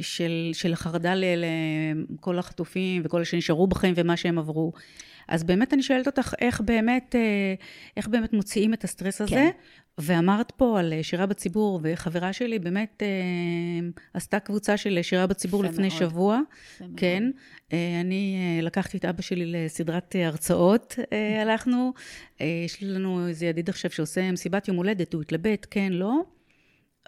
של, 0.00 0.50
של 0.52 0.72
החרדה 0.72 1.14
ל- 1.14 1.44
לכל 2.14 2.38
החטופים 2.38 3.02
וכל 3.04 3.24
שנשארו 3.24 3.66
בחיים 3.66 3.94
ומה 3.96 4.16
שהם 4.16 4.38
עברו. 4.38 4.72
אז 5.28 5.44
באמת 5.44 5.74
אני 5.74 5.82
שואלת 5.82 6.06
אותך, 6.06 6.34
איך 6.40 6.60
באמת, 6.60 7.14
אה, 7.18 7.54
איך 7.96 8.08
באמת 8.08 8.32
מוציאים 8.32 8.74
את 8.74 8.84
הסטרס 8.84 9.20
הזה? 9.20 9.50
ואמרת 9.98 10.50
פה 10.50 10.78
על 10.80 10.92
אה, 10.92 11.02
שירה 11.02 11.26
בציבור, 11.26 11.80
וחברה 11.82 12.32
שלי 12.32 12.58
באמת 12.58 13.02
אה, 13.02 13.88
עשתה 14.14 14.40
קבוצה 14.40 14.76
של 14.76 14.98
שירה 15.02 15.26
בציבור 15.26 15.64
לפני 15.64 15.88
מאוד. 15.88 15.98
שבוע. 15.98 16.40
מאוד. 16.80 16.90
כן, 16.96 17.30
אה, 17.72 18.00
אני 18.00 18.36
אה, 18.58 18.62
לקחתי 18.62 18.98
את 18.98 19.04
אבא 19.04 19.22
שלי 19.22 19.46
לסדרת 19.46 20.16
אה, 20.16 20.26
הרצאות, 20.26 20.98
אה, 21.12 21.42
הלכנו. 21.42 21.92
אה, 22.40 22.62
יש 22.64 22.82
לנו 22.82 23.28
איזה 23.28 23.46
ידיד 23.46 23.68
עכשיו 23.68 23.90
שעושה 23.90 24.32
מסיבת 24.32 24.68
יום 24.68 24.76
הולדת, 24.76 25.14
הוא 25.14 25.22
התלבט, 25.22 25.66
כן, 25.70 25.92
לא. 25.92 26.20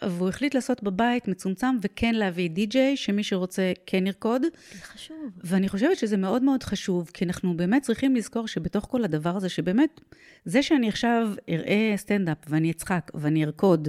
והוא 0.04 0.28
החליט 0.28 0.54
לעשות 0.54 0.82
בבית 0.82 1.28
מצומצם 1.28 1.76
וכן 1.82 2.14
להביא 2.14 2.50
די-ג'יי, 2.50 2.96
שמי 2.96 3.24
שרוצה 3.24 3.72
כן 3.86 4.06
ירקוד. 4.06 4.42
זה 4.42 4.82
חשוב. 4.82 5.30
ואני 5.44 5.68
חושבת 5.68 5.98
שזה 5.98 6.16
מאוד 6.16 6.42
מאוד 6.42 6.62
חשוב, 6.62 7.10
כי 7.14 7.24
אנחנו 7.24 7.56
באמת 7.56 7.82
צריכים 7.82 8.16
לזכור 8.16 8.48
שבתוך 8.48 8.84
כל 8.84 9.04
הדבר 9.04 9.36
הזה, 9.36 9.48
שבאמת, 9.48 10.00
זה 10.44 10.62
שאני 10.62 10.88
עכשיו 10.88 11.28
אראה 11.48 11.92
סטנדאפ 11.96 12.38
ואני 12.48 12.70
אצחק 12.70 13.10
ואני 13.14 13.44
ארקוד, 13.44 13.88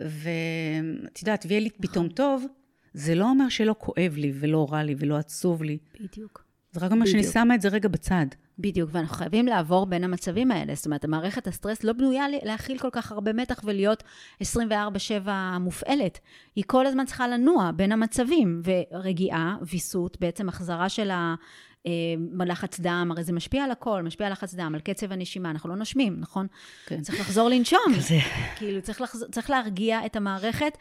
ואת 0.00 1.18
יודעת, 1.22 1.44
ויהיה 1.48 1.60
לי 1.60 1.70
פתאום 1.70 2.08
טוב, 2.08 2.46
זה 2.94 3.14
לא 3.14 3.30
אומר 3.30 3.48
שלא 3.48 3.74
כואב 3.78 4.14
לי 4.16 4.32
ולא 4.34 4.66
רע 4.70 4.82
לי 4.82 4.94
ולא 4.98 5.16
עצוב 5.16 5.62
לי. 5.62 5.78
בדיוק. 6.00 6.44
זה 6.72 6.80
רק 6.80 6.92
אומר 6.92 7.06
שאני. 7.06 7.24
שמה 7.24 7.54
את 7.54 7.60
זה 7.60 7.68
רגע 7.68 7.88
בצד. 7.88 8.26
בדיוק, 8.58 8.90
ואנחנו 8.92 9.16
חייבים 9.16 9.46
לעבור 9.46 9.86
בין 9.86 10.04
המצבים 10.04 10.50
האלה. 10.50 10.74
זאת 10.74 10.86
אומרת, 10.86 11.04
המערכת 11.04 11.46
הסטרס 11.46 11.84
לא 11.84 11.92
בנויה 11.92 12.24
להכיל 12.42 12.78
כל 12.78 12.88
כך 12.92 13.12
הרבה 13.12 13.32
מתח 13.32 13.60
ולהיות 13.64 14.02
24/7 14.42 15.28
מופעלת. 15.60 16.18
היא 16.56 16.64
כל 16.66 16.86
הזמן 16.86 17.04
צריכה 17.04 17.28
לנוע 17.28 17.70
בין 17.76 17.92
המצבים, 17.92 18.62
ורגיעה, 18.64 19.56
ויסות, 19.62 20.20
בעצם 20.20 20.48
החזרה 20.48 20.88
של 20.88 21.10
ה... 21.10 21.34
אה, 21.86 22.44
לחץ 22.46 22.80
דם, 22.80 23.08
הרי 23.10 23.24
זה 23.24 23.32
משפיע 23.32 23.64
על 23.64 23.70
הכל, 23.70 24.02
משפיע 24.02 24.26
על 24.26 24.32
לחץ 24.32 24.54
דם, 24.54 24.72
על 24.74 24.80
קצב 24.80 25.12
הנשימה, 25.12 25.50
אנחנו 25.50 25.68
לא 25.68 25.76
נושמים, 25.76 26.16
נכון? 26.20 26.46
כן. 26.86 27.00
צריך 27.00 27.20
לחזור 27.20 27.48
לנשום. 27.48 27.92
זה... 27.98 28.18
כאילו, 28.56 28.82
צריך, 28.82 29.00
לחז... 29.00 29.26
צריך 29.30 29.50
להרגיע 29.50 30.06
את 30.06 30.16
המערכת, 30.16 30.78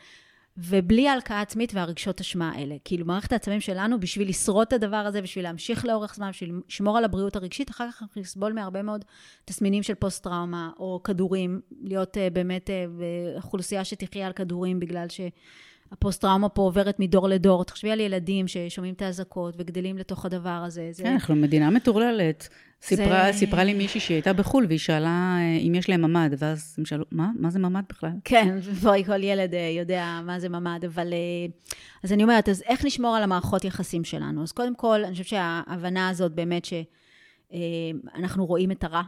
ובלי 0.64 1.10
הלקאה 1.10 1.42
עצמית 1.42 1.74
והרגשות 1.74 2.22
אשמה 2.22 2.52
האלה. 2.56 2.76
כאילו, 2.86 3.06
מערכת 3.06 3.32
העצבים 3.32 3.62
שלנו, 3.62 4.00
בשביל 4.00 4.30
לשרוד 4.30 4.68
את 4.68 4.74
הדבר 4.74 4.96
הזה, 4.96 5.22
בשביל 5.22 5.44
להמשיך 5.44 5.86
לאורך 5.86 6.16
זמן, 6.16 6.30
בשביל 6.30 6.62
לשמור 6.68 6.98
על 6.98 7.06
הבריאות 7.06 7.36
הרגשית, 7.36 7.70
אחר 7.70 7.92
כך 7.92 8.02
אנחנו 8.02 8.22
נסבול 8.22 8.54
מהרבה 8.54 8.82
מאוד 8.82 9.06
תסמינים 9.46 9.84
של 9.84 9.96
פוסט-טראומה, 9.96 10.72
או 10.80 11.02
כדורים, 11.04 11.62
להיות 11.82 12.18
uh, 12.18 12.34
באמת 12.34 12.70
uh, 12.70 13.44
אוכלוסייה 13.44 13.86
שתחיה 13.86 14.28
על 14.28 14.34
כדורים, 14.34 14.80
בגלל 14.80 15.06
שהפוסט-טראומה 15.92 16.50
פה 16.50 16.62
עוברת 16.62 17.00
מדור 17.00 17.30
לדור. 17.30 17.64
תחשבי 17.64 17.92
על 17.92 18.00
ילדים 18.00 18.48
ששומעים 18.48 18.94
את 18.94 19.02
האזעקות 19.02 19.54
וגדלים 19.58 19.98
לתוך 19.98 20.26
הדבר 20.26 20.50
הזה. 20.50 20.90
זה... 20.92 21.04
כן, 21.04 21.12
אנחנו 21.12 21.36
מדינה 21.36 21.70
מטורללת. 21.70 22.50
סיפרה, 22.84 23.32
זה- 23.32 23.38
סיפרה 23.38 23.64
לי 23.64 23.74
מישהי 23.74 24.00
שהיא 24.00 24.16
הייתה 24.16 24.34
בחו"ל, 24.34 24.66
והיא 24.68 24.80
שאלה 24.80 25.38
אה, 25.40 25.58
אם 25.68 25.76
יש 25.76 25.90
להם 25.90 26.02
ממ"ד, 26.02 26.30
ואז 26.38 26.76
הם 26.78 26.86
שאלו, 26.86 27.06
מה? 27.12 27.30
מה 27.40 27.50
זה 27.50 27.60
ממ"ד 27.60 27.84
בכלל? 27.90 28.10
כן, 28.24 28.60
בואי, 28.84 29.06
כל 29.06 29.24
ילד 29.24 29.54
אה, 29.54 29.74
יודע 29.78 30.20
מה 30.26 30.40
זה 30.40 30.50
ממ"ד, 30.50 30.86
אבל... 30.86 31.14
אה, 31.14 31.18
אז 32.04 32.14
אני 32.14 32.24
אומרת, 32.24 32.50
אז 32.50 32.64
איך 32.68 32.86
נשמור 32.86 33.16
על 33.16 33.24
המערכות 33.24 33.66
יחסים 33.66 34.04
שלנו? 34.04 34.44
אז 34.44 34.52
קודם 34.52 34.76
כל, 34.76 35.04
אני 35.04 35.12
חושבת 35.12 35.28
שההבנה 35.28 36.10
הזאת 36.10 36.32
באמת 36.32 36.66
שאנחנו 37.52 38.46
רואים 38.46 38.72
את 38.72 38.84
הרע, 38.84 39.02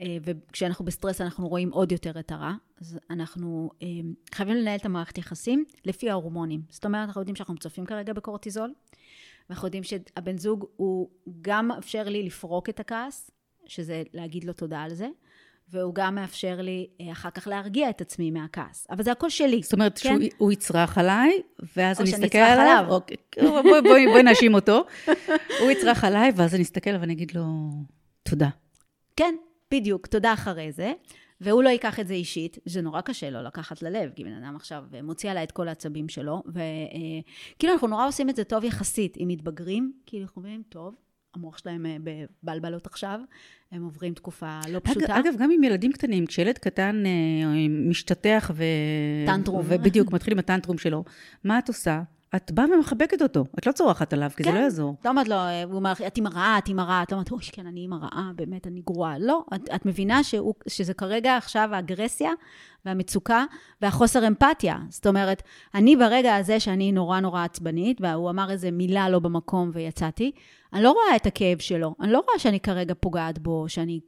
אה, 0.00 0.16
וכשאנחנו 0.22 0.84
בסטרס 0.84 1.20
אנחנו 1.20 1.48
רואים 1.48 1.70
עוד 1.72 1.92
יותר 1.92 2.20
את 2.20 2.32
הרע, 2.32 2.52
אז 2.80 2.98
אנחנו 3.10 3.70
אה, 3.82 3.86
חייבים 4.34 4.56
לנהל 4.56 4.78
את 4.78 4.84
המערכת 4.84 5.18
יחסים 5.18 5.64
לפי 5.84 6.10
ההורמונים. 6.10 6.62
זאת 6.70 6.84
אומרת, 6.84 7.06
אנחנו 7.06 7.20
יודעים 7.20 7.36
שאנחנו 7.36 7.56
מוצפים 7.56 7.86
כרגע 7.86 8.12
בקורטיזול, 8.12 8.74
ואנחנו 9.48 9.66
יודעים 9.66 9.82
שהבן 9.82 10.38
זוג 10.38 10.66
הוא 10.76 11.08
גם 11.40 11.68
מאפשר 11.68 12.08
לי 12.08 12.22
לפרוק 12.22 12.68
את 12.68 12.80
הכעס, 12.80 13.30
שזה 13.66 14.02
להגיד 14.14 14.44
לו 14.44 14.52
תודה 14.52 14.82
על 14.82 14.94
זה, 14.94 15.08
והוא 15.70 15.94
גם 15.94 16.14
מאפשר 16.14 16.60
לי 16.60 16.86
אה, 17.00 17.12
אחר 17.12 17.30
כך 17.30 17.46
להרגיע 17.46 17.90
את 17.90 18.00
עצמי 18.00 18.30
מהכעס. 18.30 18.86
אבל 18.90 19.02
זה 19.02 19.12
הכל 19.12 19.30
שלי. 19.30 19.62
זאת 19.62 19.72
אומרת, 19.72 19.98
כן? 19.98 20.08
שהוא 20.18 20.28
הוא 20.38 20.52
יצרח 20.52 20.98
עליי, 20.98 21.42
ואז 21.76 21.96
או 21.98 22.02
אני 22.02 22.10
שאני 22.10 22.24
אסתכל 22.24 22.38
אצרח 22.38 22.58
עליו. 22.58 22.76
עליו. 22.78 22.92
אוקיי, 22.94 23.16
בואי 23.42 23.82
בואי- 23.82 24.06
בואי 24.06 24.22
נאשים 24.22 24.54
אותו. 24.54 24.84
הוא 25.60 25.70
יצרח 25.70 26.04
עליי, 26.04 26.32
ואז 26.36 26.54
אני 26.54 26.62
אסתכל 26.62 26.90
עליו 26.90 27.00
ואני 27.02 27.12
אגיד 27.12 27.32
לו, 27.34 27.44
תודה. 28.22 28.48
כן, 29.16 29.34
בדיוק, 29.70 30.06
תודה 30.06 30.32
אחרי 30.32 30.72
זה. 30.72 30.92
והוא 31.40 31.62
לא 31.62 31.68
ייקח 31.68 32.00
את 32.00 32.08
זה 32.08 32.14
אישית, 32.14 32.58
זה 32.64 32.80
נורא 32.82 33.00
קשה 33.00 33.30
לו 33.30 33.42
לקחת 33.42 33.82
ללב, 33.82 34.10
כי 34.16 34.24
בן 34.24 34.32
אדם 34.42 34.56
עכשיו 34.56 34.84
מוציא 35.02 35.30
עליי 35.30 35.42
את 35.44 35.52
כל 35.52 35.68
העצבים 35.68 36.08
שלו, 36.08 36.42
וכאילו 36.46 37.72
אנחנו 37.72 37.86
נורא 37.88 38.06
עושים 38.08 38.30
את 38.30 38.36
זה 38.36 38.44
טוב 38.44 38.64
יחסית, 38.64 39.16
אם 39.16 39.28
מתבגרים, 39.28 39.92
כאילו 40.06 40.22
אנחנו 40.24 40.42
אומרים, 40.42 40.62
טוב, 40.68 40.94
המוח 41.38 41.58
שלהם 41.58 41.86
אה, 41.86 41.96
בבלבלות 42.42 42.86
עכשיו, 42.86 43.20
הם 43.72 43.84
עוברים 43.84 44.14
תקופה 44.14 44.60
לא 44.70 44.80
פשוטה. 44.84 45.18
אגב, 45.18 45.34
גם 45.38 45.50
עם 45.50 45.62
ילדים 45.62 45.92
קטנים, 45.92 46.26
כשילד 46.26 46.58
קטן 46.58 47.02
אה, 47.06 47.68
משתטח 47.68 48.50
ו... 48.54 48.64
טנטרום. 49.26 49.62
ובדיוק, 49.64 50.12
מתחיל 50.12 50.32
עם 50.32 50.38
הטנטרום 50.38 50.78
שלו, 50.78 51.04
מה 51.44 51.58
את 51.58 51.68
עושה? 51.68 52.02
את 52.36 52.52
באה 52.52 52.64
ומחבקת 52.74 53.22
אותו, 53.22 53.44
את 53.58 53.66
לא 53.66 53.72
צורחת 53.72 54.12
עליו, 54.12 54.30
כי 54.36 54.42
זה 54.42 54.50
כן. 54.50 54.56
לא 54.56 54.60
יעזור. 54.60 54.96
לא 55.04 55.10
אומרת 55.10 55.28
לו, 55.28 55.36
הוא 55.64 55.74
אומר, 55.74 55.92
את 56.06 56.16
אימא 56.16 56.28
רעה, 56.28 56.58
את 56.58 56.68
אימא 56.68 56.82
רעה, 56.82 57.02
את 57.02 57.12
לא 57.12 57.16
אומרת, 57.16 57.30
אוי, 57.30 57.40
כן, 57.52 57.66
אני 57.66 57.80
אימא 57.80 57.94
רעה, 57.94 58.30
באמת, 58.34 58.66
אני 58.66 58.80
גרועה. 58.86 59.18
לא, 59.18 59.44
את, 59.54 59.68
את 59.74 59.86
מבינה 59.86 60.24
שהוא, 60.24 60.54
שזה 60.66 60.94
כרגע 60.94 61.36
עכשיו 61.36 61.68
האגרסיה 61.72 62.30
והמצוקה 62.84 63.44
והחוסר 63.82 64.26
אמפתיה. 64.26 64.76
זאת 64.88 65.06
אומרת, 65.06 65.42
אני 65.74 65.96
ברגע 65.96 66.36
הזה 66.36 66.60
שאני 66.60 66.92
נורא 66.92 67.20
נורא 67.20 67.44
עצבנית, 67.44 68.00
והוא 68.00 68.30
אמר 68.30 68.50
איזה 68.50 68.70
מילה 68.70 69.08
לא 69.08 69.18
במקום 69.18 69.70
ויצאתי, 69.72 70.32
אני 70.72 70.82
לא 70.82 70.90
רואה 70.90 71.16
את 71.16 71.26
הכאב 71.26 71.58
שלו, 71.58 71.94
אני 72.00 72.12
לא 72.12 72.22
רואה 72.28 72.38
שאני 72.38 72.60
כרגע 72.60 72.94
פוגעת 73.00 73.38
בו, 73.38 73.68
שאני 73.68 74.00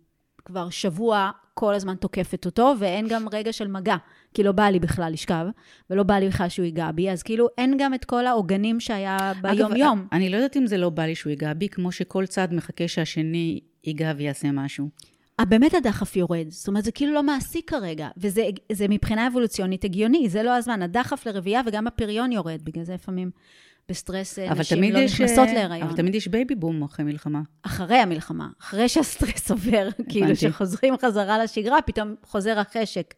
כבר 0.45 0.71
שבוע 0.71 1.31
כל 1.55 1.75
הזמן 1.75 1.95
תוקפת 1.95 2.47
אותו, 2.47 2.75
ואין 2.79 3.07
גם 3.09 3.27
רגע 3.33 3.53
של 3.53 3.69
מגע, 3.69 3.97
כי 4.35 4.43
לא 4.43 4.53
בא 4.53 4.65
לי 4.65 4.79
בכלל 4.79 5.13
לשכב, 5.13 5.47
ולא 5.91 6.03
בא 6.03 6.15
לי 6.15 6.29
בכלל 6.29 6.49
שהוא 6.49 6.65
ייגע 6.65 6.91
בי, 6.91 7.11
אז 7.11 7.23
כאילו 7.23 7.49
אין 7.59 7.77
גם 7.79 7.95
את 7.95 8.05
כל 8.05 8.27
העוגנים 8.27 8.81
שהיה 8.81 9.33
ביום-יום. 9.43 10.07
אני 10.13 10.31
לא 10.31 10.37
יודעת 10.37 10.57
אם 10.57 10.67
זה 10.67 10.77
לא 10.77 10.91
בא 10.91 11.03
לי 11.03 11.15
שהוא 11.15 11.31
ייגע 11.31 11.53
בי, 11.53 11.69
כמו 11.69 11.93
שכל 11.93 12.27
צד 12.27 12.49
מחכה 12.55 12.89
שהשני 12.89 13.61
ייגע 13.85 14.13
ויעשה 14.17 14.53
משהו. 14.53 14.89
אה, 15.41 15.45
באמת 15.45 15.75
הדחף 15.75 16.17
יורד, 16.17 16.47
זאת 16.51 16.69
אומרת, 16.69 16.85
זה 16.85 16.93
כאילו 16.93 17.13
לא 17.13 17.23
מעשי 17.23 17.63
כרגע, 17.67 18.09
וזה 18.17 18.43
זה 18.73 18.89
מבחינה 18.89 19.27
אבולוציונית 19.27 19.85
הגיוני, 19.85 20.29
זה 20.29 20.43
לא 20.43 20.57
הזמן, 20.57 20.83
הדחף 20.83 21.27
לרבייה 21.27 21.61
וגם 21.67 21.87
הפריון 21.87 22.33
יורד, 22.33 22.63
בגלל 22.65 22.85
זה 22.85 22.95
לפעמים 22.95 23.31
בסטרס 23.91 24.39
אה, 24.39 24.55
נשים 24.55 24.83
לא 24.83 25.05
נכנסות 25.05 25.49
אה, 25.49 25.55
להיריון. 25.55 25.83
אבל 25.89 25.97
תמיד 25.97 26.15
יש 26.15 26.29
בייבי 26.29 26.55
בום 26.55 26.83
אחרי 26.83 27.05
מלחמה. 27.05 27.41
אחרי 27.63 27.97
המלחמה, 27.97 28.49
אחרי 28.61 28.89
שהסטרס 28.89 29.51
עובר, 29.53 29.89
כאילו 30.09 30.37
שחוזרים 30.37 30.95
חזרה 31.03 31.45
לשגרה, 31.45 31.83
פתאום 31.83 32.15
חוזר 32.23 32.59
החשק, 32.59 33.15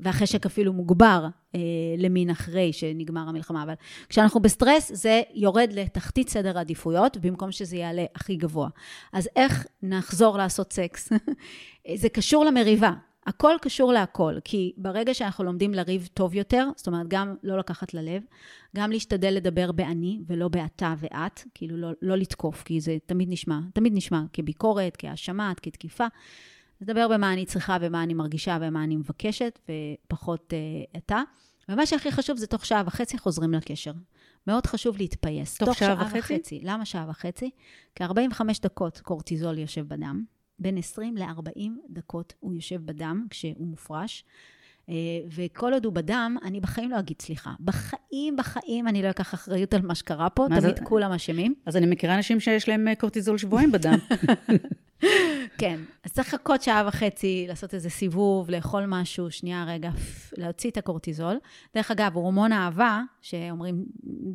והחשק 0.00 0.46
אפילו 0.46 0.72
מוגבר 0.72 1.26
אה, 1.54 1.60
למין 1.98 2.30
אחרי 2.30 2.72
שנגמר 2.72 3.28
המלחמה. 3.28 3.62
אבל 3.62 3.74
כשאנחנו 4.08 4.40
בסטרס, 4.40 4.92
זה 4.94 5.22
יורד 5.34 5.68
לתחתית 5.72 6.28
סדר 6.28 6.58
העדיפויות, 6.58 7.16
במקום 7.16 7.52
שזה 7.52 7.76
יעלה 7.76 8.04
הכי 8.14 8.36
גבוה. 8.36 8.68
אז 9.12 9.28
איך 9.36 9.66
נחזור 9.82 10.38
לעשות 10.38 10.72
סקס? 10.72 11.12
זה 12.02 12.08
קשור 12.08 12.44
למריבה. 12.44 12.92
הכל 13.26 13.56
קשור 13.62 13.92
להכל, 13.92 14.34
כי 14.44 14.72
ברגע 14.76 15.14
שאנחנו 15.14 15.44
לומדים 15.44 15.74
לריב 15.74 16.08
טוב 16.14 16.34
יותר, 16.34 16.68
זאת 16.76 16.86
אומרת, 16.86 17.08
גם 17.08 17.34
לא 17.42 17.58
לקחת 17.58 17.94
ללב, 17.94 18.22
גם 18.76 18.90
להשתדל 18.90 19.34
לדבר 19.34 19.72
באני 19.72 20.20
ולא 20.26 20.48
באתה 20.48 20.94
ואת, 20.98 21.40
כאילו 21.54 21.76
לא, 21.76 21.88
לא 22.02 22.16
לתקוף, 22.16 22.62
כי 22.62 22.80
זה 22.80 22.96
תמיד 23.06 23.28
נשמע, 23.30 23.58
תמיד 23.74 23.92
נשמע 23.96 24.22
כביקורת, 24.32 24.96
כהאשמה, 24.98 25.52
כתקיפה. 25.62 26.06
לדבר 26.80 27.08
במה 27.08 27.32
אני 27.32 27.46
צריכה 27.46 27.76
ומה 27.80 28.02
אני 28.02 28.14
מרגישה 28.14 28.58
ומה 28.60 28.84
אני 28.84 28.96
מבקשת, 28.96 29.58
ופחות 30.06 30.52
uh, 30.52 30.98
אתה. 30.98 31.22
ומה 31.68 31.86
שהכי 31.86 32.12
חשוב 32.12 32.36
זה 32.36 32.46
תוך 32.46 32.66
שעה 32.66 32.82
וחצי 32.86 33.18
חוזרים 33.18 33.54
לקשר. 33.54 33.92
מאוד 34.46 34.66
חשוב 34.66 34.96
להתפייס. 34.96 35.58
תוך 35.58 35.78
שעה 35.78 36.02
וחצי? 36.02 36.18
וחצי. 36.18 36.60
למה 36.62 36.84
שעה 36.84 37.06
וחצי? 37.08 37.50
כ-45 37.94 38.40
דקות 38.62 39.00
קורטיזול 39.00 39.58
יושב 39.58 39.88
בדם. 39.88 40.35
בין 40.58 40.78
20 40.78 41.16
ל-40 41.16 41.60
דקות 41.90 42.34
הוא 42.40 42.54
יושב 42.54 42.80
בדם 42.86 43.26
כשהוא 43.30 43.66
מופרש. 43.66 44.24
אה, 44.88 44.94
וכל 45.34 45.72
עוד 45.72 45.84
הוא 45.84 45.92
בדם, 45.92 46.36
אני 46.44 46.60
בחיים 46.60 46.90
לא 46.90 46.98
אגיד 46.98 47.16
סליחה. 47.22 47.52
בחיים, 47.60 48.36
בחיים 48.36 48.88
אני 48.88 49.02
לא 49.02 49.10
אקח 49.10 49.34
אחריות 49.34 49.74
על 49.74 49.82
מה 49.82 49.94
שקרה 49.94 50.30
פה, 50.30 50.46
מה 50.50 50.60
תמיד 50.60 50.76
זה- 50.76 50.84
כולם 50.84 51.12
אשמים. 51.12 51.54
אז 51.66 51.76
אני 51.76 51.86
מכירה 51.86 52.14
אנשים 52.16 52.40
שיש 52.40 52.68
להם 52.68 52.88
אה, 52.88 52.94
קורטיזול 52.94 53.38
שבועיים 53.38 53.72
בדם. 53.72 53.94
כן, 55.58 55.80
אז 56.04 56.12
צריך 56.12 56.34
לחכות 56.34 56.62
שעה 56.62 56.84
וחצי, 56.88 57.44
לעשות 57.48 57.74
איזה 57.74 57.90
סיבוב, 57.90 58.50
לאכול 58.50 58.84
משהו, 58.88 59.30
שנייה, 59.30 59.64
רגע, 59.68 59.90
להוציא 60.38 60.70
את 60.70 60.76
הקורטיזול. 60.76 61.36
דרך 61.74 61.90
אגב, 61.90 62.14
הורמון 62.14 62.52
האהבה, 62.52 63.02
שאומרים 63.22 63.86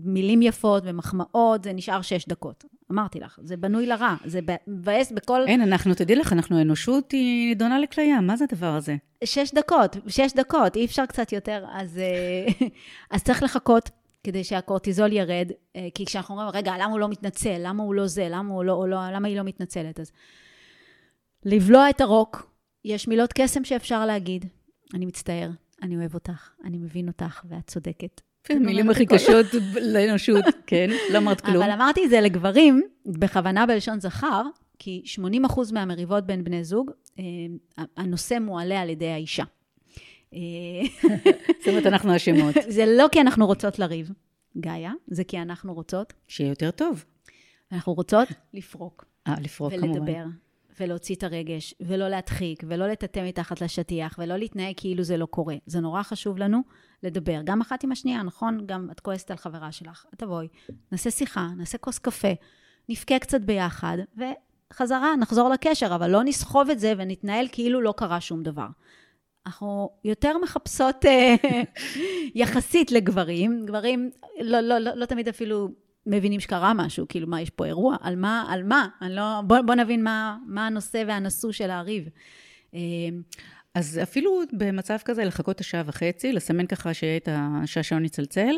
מילים 0.03 0.41
יפות 0.41 0.83
ומחמאות, 0.85 1.63
זה 1.63 1.73
נשאר 1.73 2.01
שש 2.01 2.25
דקות. 2.27 2.65
אמרתי 2.91 3.19
לך, 3.19 3.39
זה 3.43 3.57
בנוי 3.57 3.85
לרע, 3.85 4.15
זה 4.25 4.39
מבאס 4.67 5.11
בכל... 5.11 5.47
אין, 5.47 5.61
אנחנו, 5.61 5.93
תדעי 5.93 6.15
לך, 6.15 6.33
אנחנו, 6.33 6.57
האנושות 6.57 7.11
היא 7.11 7.47
נידונה 7.49 7.79
לכליה, 7.79 8.21
מה 8.21 8.37
זה 8.37 8.45
הדבר 8.51 8.75
הזה? 8.75 8.95
שש 9.23 9.53
דקות, 9.53 9.97
שש 10.07 10.33
דקות, 10.33 10.75
אי 10.75 10.85
אפשר 10.85 11.05
קצת 11.05 11.31
יותר, 11.31 11.65
אז, 11.71 11.97
אה, 11.97 12.67
אז 13.11 13.23
צריך 13.23 13.43
לחכות 13.43 13.89
כדי 14.23 14.43
שהקורטיזול 14.43 15.13
ירד, 15.13 15.51
אה, 15.75 15.87
כי 15.93 16.05
כשאנחנו 16.05 16.35
אומרים, 16.35 16.49
רגע, 16.53 16.73
למה 16.77 16.91
הוא 16.91 16.99
לא 16.99 17.09
מתנצל? 17.09 17.57
למה 17.59 17.83
הוא 17.83 17.95
לא 17.95 18.07
זה? 18.07 18.27
למה, 18.29 18.53
הוא 18.53 18.63
לא, 18.63 18.89
לא, 18.89 19.11
למה 19.11 19.27
היא 19.27 19.37
לא 19.37 19.43
מתנצלת? 19.43 19.99
אז 19.99 20.11
לבלוע 21.45 21.89
את 21.89 22.01
הרוק, 22.01 22.51
יש 22.85 23.07
מילות 23.07 23.33
קסם 23.33 23.63
שאפשר 23.63 24.05
להגיד. 24.05 24.45
אני 24.93 25.05
מצטער, 25.05 25.49
אני 25.81 25.97
אוהב 25.97 26.13
אותך, 26.13 26.49
אני 26.63 26.77
מבין 26.77 27.07
אותך, 27.07 27.41
ואת 27.49 27.67
צודקת. 27.67 28.21
מילים 28.49 28.89
הכי 28.89 29.05
קשות 29.05 29.45
לאנושות, 29.81 30.45
כן? 30.67 30.89
לא 31.13 31.17
אמרת 31.17 31.41
כלום. 31.41 31.63
אבל 31.63 31.71
אמרתי 31.71 32.05
את 32.05 32.09
זה 32.09 32.21
לגברים, 32.21 32.81
בכוונה 33.05 33.65
בלשון 33.65 33.99
זכר, 33.99 34.43
כי 34.79 35.03
80% 35.47 35.73
מהמריבות 35.73 36.25
בין 36.25 36.43
בני 36.43 36.63
זוג, 36.63 36.91
אה, 37.19 37.23
הנושא 37.97 38.37
מועלה 38.41 38.81
על 38.81 38.89
ידי 38.89 39.09
האישה. 39.09 39.43
זאת 41.59 41.67
אומרת, 41.67 41.85
אנחנו 41.85 42.15
אשמות. 42.15 42.55
זה 42.75 42.85
לא 42.85 43.07
כי 43.11 43.21
אנחנו 43.21 43.47
רוצות 43.47 43.79
לריב, 43.79 44.11
גאיה, 44.57 44.91
זה 45.07 45.23
כי 45.23 45.37
אנחנו 45.37 45.73
רוצות. 45.73 46.13
שיהיה 46.27 46.49
יותר 46.49 46.71
טוב. 46.71 47.05
אנחנו 47.71 47.93
רוצות 47.93 48.27
לפרוק. 48.53 49.05
אה, 49.27 49.35
לפרוק 49.41 49.73
כמובן. 49.73 49.89
ולדבר, 49.89 50.23
ולהוציא 50.81 51.15
את 51.15 51.23
הרגש, 51.23 51.73
ולא 51.81 52.07
להדחיק, 52.07 52.63
ולא 52.67 52.87
לטאטא 52.87 53.19
מתחת 53.27 53.61
לשטיח, 53.61 54.15
ולא 54.19 54.37
להתנהג 54.37 54.73
כאילו 54.77 55.03
זה 55.03 55.17
לא 55.17 55.25
קורה. 55.25 55.55
זה 55.65 55.79
נורא 55.79 56.03
חשוב 56.03 56.37
לנו 56.37 56.61
לדבר, 57.03 57.41
גם 57.43 57.61
אחת 57.61 57.83
עם 57.83 57.91
השנייה, 57.91 58.23
נכון? 58.23 58.65
גם 58.65 58.87
את 58.91 58.99
כועסת 58.99 59.31
על 59.31 59.37
חברה 59.37 59.71
שלך, 59.71 60.05
תבואי, 60.17 60.47
נעשה 60.91 61.11
שיחה, 61.11 61.47
נעשה 61.57 61.77
כוס 61.77 61.99
קפה, 61.99 62.31
נבכה 62.89 63.19
קצת 63.19 63.41
ביחד, 63.41 63.97
וחזרה, 64.17 65.15
נחזור 65.15 65.49
לקשר, 65.49 65.95
אבל 65.95 66.09
לא 66.09 66.23
נסחוב 66.23 66.69
את 66.69 66.79
זה 66.79 66.93
ונתנהל 66.97 67.47
כאילו 67.51 67.81
לא 67.81 67.93
קרה 67.97 68.21
שום 68.21 68.43
דבר. 68.43 68.67
אנחנו 69.45 69.89
יותר 70.03 70.37
מחפשות 70.37 71.05
אה, 71.05 71.35
יחסית 72.35 72.91
לגברים. 72.91 73.65
גברים 73.65 74.11
לא, 74.41 74.59
לא, 74.59 74.77
לא, 74.77 74.91
לא 74.95 75.05
תמיד 75.05 75.27
אפילו 75.27 75.69
מבינים 76.05 76.39
שקרה 76.39 76.73
משהו, 76.73 77.05
כאילו, 77.09 77.27
מה, 77.27 77.41
יש 77.41 77.49
פה 77.49 77.65
אירוע? 77.65 77.95
על 78.01 78.15
מה? 78.15 78.45
על 78.49 78.63
מה? 78.63 78.87
אני 79.01 79.15
לא... 79.15 79.41
בוא, 79.47 79.61
בוא 79.61 79.75
נבין 79.75 80.03
מה, 80.03 80.37
מה 80.45 80.67
הנושא 80.67 81.03
והנשוא 81.07 81.51
של 81.51 81.71
הריב. 81.71 82.09
אה, 82.73 82.79
אז 83.75 83.99
אפילו 84.03 84.41
במצב 84.53 84.97
כזה, 85.05 85.25
לחכות 85.25 85.55
את 85.55 85.61
השעה 85.61 85.83
וחצי, 85.85 86.33
לסמן 86.33 86.67
ככה 86.67 86.93
שיהיה 86.93 87.17
את 87.17 87.29
השעשעון 87.31 88.05
יצלצל, 88.05 88.55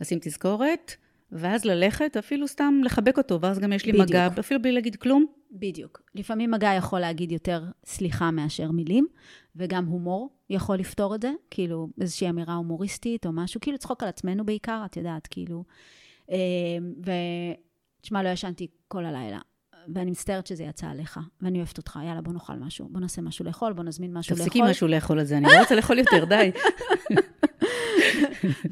לשים 0.00 0.18
תזכורת, 0.22 0.92
ואז 1.32 1.64
ללכת, 1.64 2.16
אפילו 2.16 2.48
סתם 2.48 2.80
לחבק 2.84 3.18
אותו, 3.18 3.40
ואז 3.40 3.58
גם 3.58 3.72
יש 3.72 3.86
לי 3.86 3.92
בדיוק. 3.92 4.08
מגע, 4.08 4.28
אפילו 4.40 4.62
בלי 4.62 4.72
להגיד 4.72 4.96
כלום. 4.96 5.26
בדיוק. 5.52 6.02
לפעמים 6.14 6.50
מגע 6.50 6.74
יכול 6.78 7.00
להגיד 7.00 7.32
יותר 7.32 7.64
סליחה 7.84 8.30
מאשר 8.30 8.70
מילים, 8.70 9.06
וגם 9.56 9.86
הומור 9.86 10.30
יכול 10.50 10.76
לפתור 10.76 11.14
את 11.14 11.22
זה, 11.22 11.32
כאילו 11.50 11.88
איזושהי 12.00 12.28
אמירה 12.30 12.54
הומוריסטית 12.54 13.26
או 13.26 13.32
משהו, 13.32 13.60
כאילו 13.60 13.78
צחוק 13.78 14.02
על 14.02 14.08
עצמנו 14.08 14.46
בעיקר, 14.46 14.82
את 14.84 14.96
יודעת, 14.96 15.26
כאילו. 15.26 15.64
אה, 16.30 16.36
ותשמע, 18.00 18.22
לא 18.22 18.28
ישנתי 18.28 18.66
כל 18.88 19.04
הלילה, 19.04 19.38
ואני 19.94 20.10
מצטערת 20.10 20.46
שזה 20.46 20.64
יצא 20.64 20.86
עליך, 20.86 21.20
ואני 21.40 21.58
אוהבת 21.58 21.78
אותך, 21.78 21.98
יאללה, 22.04 22.20
בוא 22.20 22.32
נאכל 22.32 22.52
משהו, 22.52 22.88
בוא 22.90 23.00
נעשה 23.00 23.22
משהו 23.22 23.44
לאכול, 23.44 23.72
בוא 23.72 23.84
נזמין 23.84 24.18
משהו 24.18 24.36
לאכול. 24.36 24.46
תפסיקי 24.46 24.70
משהו 24.70 24.88
לאכול 24.88 25.20
את 25.20 25.26
זה, 25.26 25.36
אני 25.36 25.46
לא 25.46 25.60
רוצה 25.60 25.74
לאכול 25.74 25.98
יותר, 25.98 26.24
די. 26.24 26.50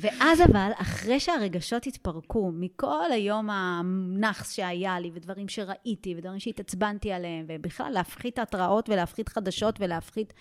ואז 0.01 0.41
אבל, 0.41 0.71
אחרי 0.75 1.21
שהרגשות 1.21 1.87
התפרקו 1.87 2.51
מכל 2.55 3.13
היום 3.13 3.51
הנאחס 3.51 4.53
שהיה 4.53 5.01
לי, 5.01 5.11
ודברים 5.15 5.49
שראיתי, 5.49 6.15
ודברים 6.19 6.39
שהתעצבנתי 6.39 7.13
עליהם, 7.13 7.47
ובכלל 7.49 7.93
להפחית 7.93 8.39
התראות 8.39 8.89
ולהפחית 8.89 9.29
חדשות 9.29 9.81
ולהפחית 9.81 10.35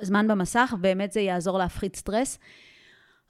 זמן 0.00 0.28
במסך, 0.28 0.74
באמת 0.80 1.12
זה 1.12 1.20
יעזור 1.20 1.58
להפחית 1.58 1.96
סטרס. 1.96 2.38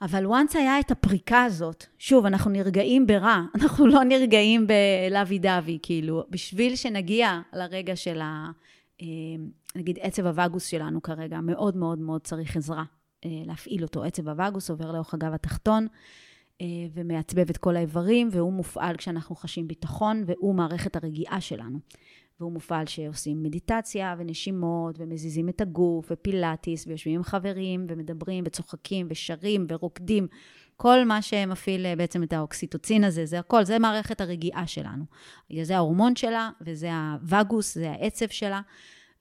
אבל 0.03 0.27
once 0.27 0.59
היה 0.59 0.81
את 0.81 0.91
הפריקה 0.91 1.45
הזאת, 1.45 1.87
שוב, 1.99 2.27
אנחנו 2.27 2.51
נרגעים 2.51 3.07
ברע, 3.07 3.43
אנחנו 3.61 3.87
לא 3.87 4.05
נרגעים 4.05 4.67
בלאבי 4.67 5.39
דאבי, 5.39 5.79
כאילו, 5.83 6.25
בשביל 6.31 6.77
שנגיע 6.77 7.41
לרגע 7.53 7.97
של 7.97 8.21
ה... 8.21 8.51
אה, 9.03 9.07
נגיד 9.77 9.99
עצב 10.01 10.27
הווגוס 10.27 10.67
שלנו 10.67 11.03
כרגע, 11.03 11.41
מאוד 11.41 11.77
מאוד 11.77 11.99
מאוד 11.99 12.21
צריך 12.21 12.57
עזרה 12.57 12.85
אה, 13.25 13.31
להפעיל 13.47 13.83
אותו. 13.83 14.05
עצב 14.05 14.29
הווגוס 14.29 14.71
עובר 14.71 14.93
לאורך 14.93 15.15
הגב 15.15 15.33
התחתון 15.33 15.87
אה, 16.61 16.67
ומעצבב 16.95 17.51
את 17.51 17.57
כל 17.57 17.77
האיברים, 17.77 18.29
והוא 18.33 18.53
מופעל 18.53 18.97
כשאנחנו 18.97 19.37
חשים 19.37 19.69
ביטחון, 19.69 20.25
והוא 20.27 20.55
מערכת 20.55 20.97
הרגיעה 20.97 21.41
שלנו. 21.41 21.79
והוא 22.43 22.53
מופעל 22.53 22.87
שעושים 22.87 23.43
מדיטציה 23.43 24.15
ונשימות 24.19 24.95
ומזיזים 24.99 25.49
את 25.49 25.61
הגוף 25.61 26.09
ופילאטיס 26.11 26.87
ויושבים 26.87 27.15
עם 27.15 27.23
חברים 27.23 27.87
ומדברים 27.89 28.45
וצוחקים 28.47 29.07
ושרים 29.11 29.67
ורוקדים. 29.69 30.27
כל 30.77 31.05
מה 31.05 31.23
שמפעיל 31.23 31.87
אה, 31.87 31.97
בעצם 31.97 32.23
את 32.23 32.33
האוקסיטוצין 32.33 33.05
הזה, 33.05 33.27
זה 33.27 33.39
הכל, 33.39 33.65
זה 33.65 33.79
מערכת 33.79 34.21
הרגיעה 34.21 34.67
שלנו. 34.67 35.05
זה 35.63 35.77
ההורמון 35.77 36.17
שלה 36.17 36.51
וזה 36.61 36.91
הווגוס, 36.95 37.75
זה 37.75 37.91
העצב 37.91 38.29
שלה. 38.29 38.61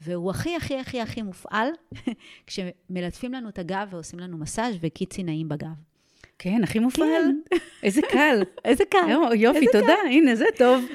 והוא 0.02 0.30
הכי 0.30 0.56
הכי 0.56 0.80
הכי 0.80 1.02
הכי 1.02 1.22
מופעל 1.22 1.68
כשמלטפים 2.48 3.34
לנו 3.34 3.50
את 3.50 3.60
הגב 3.60 3.88
ועושים 3.92 4.20
לנו 4.20 4.38
מסאז' 4.38 4.76
וקיצי 4.82 5.24
נעים 5.24 5.50
בגב. 5.50 5.91
כן, 6.44 6.64
הכי 6.64 6.80
מופעל. 6.80 7.06
כן. 7.50 7.58
איזה 7.84 8.02
קל. 8.12 8.44
איזה 8.66 8.84
קל. 8.90 9.34
יופי, 9.36 9.60
איזה 9.60 9.80
תודה, 9.80 9.96
הנה, 10.10 10.36
זה 10.36 10.46
טוב. 10.58 10.86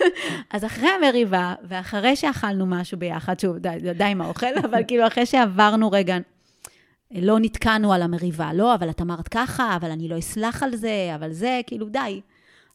אז 0.54 0.64
אחרי 0.64 0.88
המריבה, 0.88 1.54
ואחרי 1.68 2.16
שאכלנו 2.16 2.66
משהו 2.66 2.98
ביחד, 2.98 3.40
שוב, 3.40 3.56
די, 3.56 3.76
די 3.94 4.04
עם 4.04 4.20
האוכל, 4.20 4.54
אבל 4.70 4.82
כאילו 4.86 5.06
אחרי 5.06 5.26
שעברנו 5.26 5.90
רגע, 5.90 6.16
לא 7.10 7.38
נתקענו 7.40 7.92
על 7.92 8.02
המריבה, 8.02 8.52
לא, 8.52 8.74
אבל 8.74 8.90
את 8.90 9.00
אמרת 9.00 9.28
ככה, 9.28 9.76
אבל 9.76 9.90
אני 9.90 10.08
לא 10.08 10.18
אסלח 10.18 10.62
על 10.62 10.76
זה, 10.76 11.12
אבל 11.14 11.32
זה, 11.32 11.60
כאילו, 11.66 11.88
די. 11.88 12.20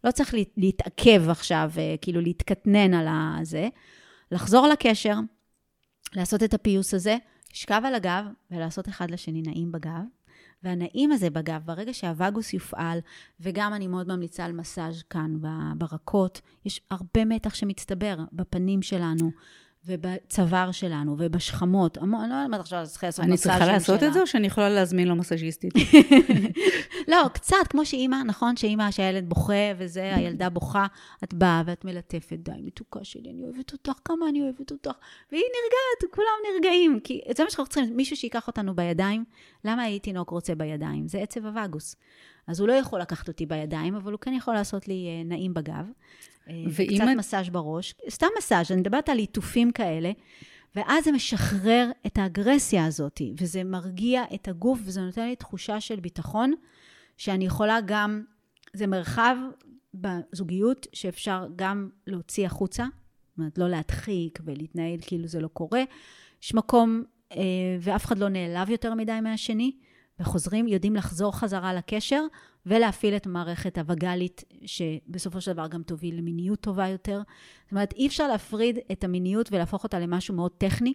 לא 0.03 0.11
צריך 0.11 0.33
לה, 0.33 0.41
להתעכב 0.57 1.29
עכשיו, 1.29 1.71
אה, 1.77 1.95
כאילו 2.01 2.21
להתקטנן 2.21 2.93
על 2.93 3.07
הזה. 3.09 3.67
לחזור 4.31 4.67
לקשר, 4.67 5.15
לעשות 6.15 6.43
את 6.43 6.53
הפיוס 6.53 6.93
הזה, 6.93 7.17
לשכב 7.53 7.81
על 7.85 7.95
הגב 7.95 8.25
ולעשות 8.51 8.89
אחד 8.89 9.11
לשני 9.11 9.41
נעים 9.41 9.71
בגב. 9.71 10.20
והנעים 10.63 11.11
הזה 11.11 11.29
בגב, 11.29 11.61
ברגע 11.65 11.93
שהווגוס 11.93 12.53
יופעל, 12.53 12.99
וגם 13.39 13.73
אני 13.73 13.87
מאוד 13.87 14.07
ממליצה 14.07 14.45
על 14.45 14.51
מסאז' 14.51 15.03
כאן 15.09 15.35
ברקות, 15.77 16.41
יש 16.65 16.81
הרבה 16.91 17.25
מתח 17.25 17.53
שמצטבר 17.53 18.15
בפנים 18.33 18.81
שלנו. 18.81 19.31
ובצוואר 19.85 20.71
שלנו, 20.71 21.15
ובשכמות. 21.19 21.97
המון, 21.97 22.21
אני 22.21 22.29
לא 22.29 22.43
אומרת 22.43 22.59
עכשיו, 22.59 22.83
צריך 22.87 23.03
לעשות 23.03 23.25
אני 23.25 23.37
צריכה 23.37 23.65
לעשות. 23.65 24.03
את 24.03 24.13
זה, 24.13 24.21
או 24.21 24.27
שאני 24.27 24.47
יכולה 24.47 24.69
להזמין 24.69 25.07
לו 25.07 25.15
מסאז'יסטית? 25.15 25.73
לא, 27.11 27.27
קצת, 27.33 27.55
כמו 27.69 27.85
שאימא, 27.85 28.23
נכון? 28.25 28.55
שאימא, 28.55 28.91
שהילד 28.91 29.29
בוכה 29.29 29.71
וזה, 29.77 30.15
הילדה 30.15 30.49
בוכה, 30.49 30.85
את 31.23 31.33
באה 31.33 31.61
ואת 31.65 31.85
מלטפת, 31.85 32.37
די, 32.39 32.51
מתוקה 32.63 32.99
שלי, 33.03 33.29
אני 33.29 33.43
אוהבת 33.43 33.73
אותך, 33.73 33.91
כמה 34.05 34.29
אני 34.29 34.41
אוהבת 34.41 34.71
אותך. 34.71 34.91
והיא 35.31 35.43
נרגעת, 35.43 36.15
כולם 36.15 36.53
נרגעים. 36.53 36.99
כי 37.03 37.21
זה 37.37 37.43
מה 37.43 37.49
שאנחנו 37.49 37.73
צריכים, 37.73 37.97
מישהו 37.97 38.15
שייקח 38.15 38.47
אותנו 38.47 38.75
בידיים. 38.75 39.25
למה 39.65 39.83
הייתי 39.83 40.11
תינוק 40.11 40.29
רוצה 40.29 40.55
בידיים? 40.55 41.07
זה 41.07 41.17
עצב 41.17 41.45
הווגוס. 41.45 41.95
אז 42.47 42.59
הוא 42.59 42.67
לא 42.67 42.73
יכול 42.73 43.01
לקחת 43.01 43.27
אותי 43.27 43.45
בידיים, 43.45 43.95
אבל 43.95 44.11
הוא 44.11 44.19
כן 44.19 44.33
יכול 44.33 44.53
לעשות 44.53 44.87
לי 44.87 45.07
אה, 45.07 45.23
נעים 45.25 45.53
בגב. 45.53 45.85
אה, 46.49 46.53
קצת 46.95 47.03
את- 47.11 47.17
מסאז' 47.17 47.49
בראש. 47.49 47.93
סתם 48.09 48.27
מסאז', 48.37 48.71
אני 48.71 48.79
מדברת 48.81 49.09
על 49.09 49.15
ליטופים 49.17 49.71
כאלה. 49.71 50.11
ואז 50.75 51.03
זה 51.03 51.11
משחרר 51.11 51.91
את 52.05 52.17
האגרסיה 52.17 52.85
הזאת, 52.85 53.21
וזה 53.37 53.63
מרגיע 53.63 54.23
את 54.33 54.47
הגוף, 54.47 54.79
וזה 54.83 55.01
נותן 55.01 55.25
לי 55.27 55.35
תחושה 55.35 55.79
של 55.81 55.99
ביטחון, 55.99 56.53
שאני 57.17 57.45
יכולה 57.45 57.79
גם, 57.85 58.23
זה 58.73 58.87
מרחב 58.87 59.35
בזוגיות 59.93 60.87
שאפשר 60.93 61.47
גם 61.55 61.89
להוציא 62.07 62.45
החוצה, 62.45 62.85
זאת 63.29 63.37
אומרת, 63.37 63.57
לא 63.57 63.69
להדחיק 63.69 64.39
ולהתנהל 64.45 64.97
כאילו 65.01 65.27
זה 65.27 65.39
לא 65.39 65.47
קורה. 65.47 65.83
יש 66.43 66.53
מקום, 66.53 67.03
אה, 67.31 67.37
ואף 67.81 68.05
אחד 68.05 68.17
לא 68.19 68.29
נעלב 68.29 68.69
יותר 68.69 68.93
מדי 68.93 69.19
מהשני, 69.23 69.71
וחוזרים, 70.21 70.67
יודעים 70.67 70.95
לחזור 70.95 71.39
חזרה 71.39 71.73
לקשר, 71.73 72.23
ולהפעיל 72.65 73.15
את 73.15 73.25
המערכת 73.25 73.77
הווגאלית, 73.77 74.43
שבסופו 74.65 75.41
של 75.41 75.53
דבר 75.53 75.67
גם 75.67 75.83
תוביל 75.83 76.17
למיניות 76.17 76.59
טובה 76.59 76.87
יותר. 76.87 77.21
זאת 77.63 77.71
אומרת, 77.71 77.93
אי 77.93 78.07
אפשר 78.07 78.27
להפריד 78.27 78.79
את 78.91 79.03
המיניות 79.03 79.49
ולהפוך 79.51 79.83
אותה 79.83 79.99
למשהו 79.99 80.35
מאוד 80.35 80.51
טכני, 80.57 80.93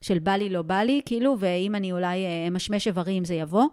של 0.00 0.18
בא 0.18 0.32
לי, 0.32 0.48
לא 0.48 0.62
בא 0.62 0.80
לי, 0.80 1.00
כאילו, 1.06 1.36
ואם 1.38 1.74
אני 1.74 1.92
אולי 1.92 2.24
אה, 2.24 2.48
אמשמש 2.48 2.86
איברים 2.86 3.24
זה 3.24 3.34
יבוא. 3.34 3.64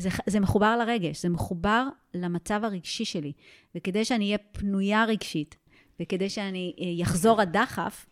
זה, 0.00 0.08
זה 0.26 0.40
מחובר 0.40 0.76
לרגש, 0.76 1.22
זה 1.22 1.28
מחובר 1.28 1.88
למצב 2.14 2.60
הרגשי 2.64 3.04
שלי. 3.04 3.32
וכדי 3.74 4.04
שאני 4.04 4.24
אהיה 4.24 4.38
פנויה 4.38 5.04
רגשית, 5.04 5.56
וכדי 6.00 6.30
שאני 6.30 6.74
אה, 6.80 6.84
יחזור 6.86 7.40
הדחף, 7.40 8.06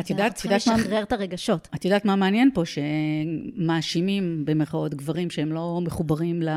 את 0.00 0.10
יודעת, 0.10 0.32
אנחנו 0.32 0.40
את 0.40 0.44
יודעת 0.44 0.58
צריכים 0.62 0.72
מה... 0.72 0.78
לשחרר 0.78 1.02
את 1.02 1.12
הרגשות. 1.12 1.68
את 1.74 1.84
יודעת 1.84 2.04
מה 2.04 2.16
מעניין 2.16 2.50
פה? 2.54 2.62
שמאשימים 2.64 4.44
במרכאות 4.44 4.94
גברים 4.94 5.30
שהם 5.30 5.52
לא 5.52 5.80
מחוברים 5.84 6.42
ל... 6.42 6.48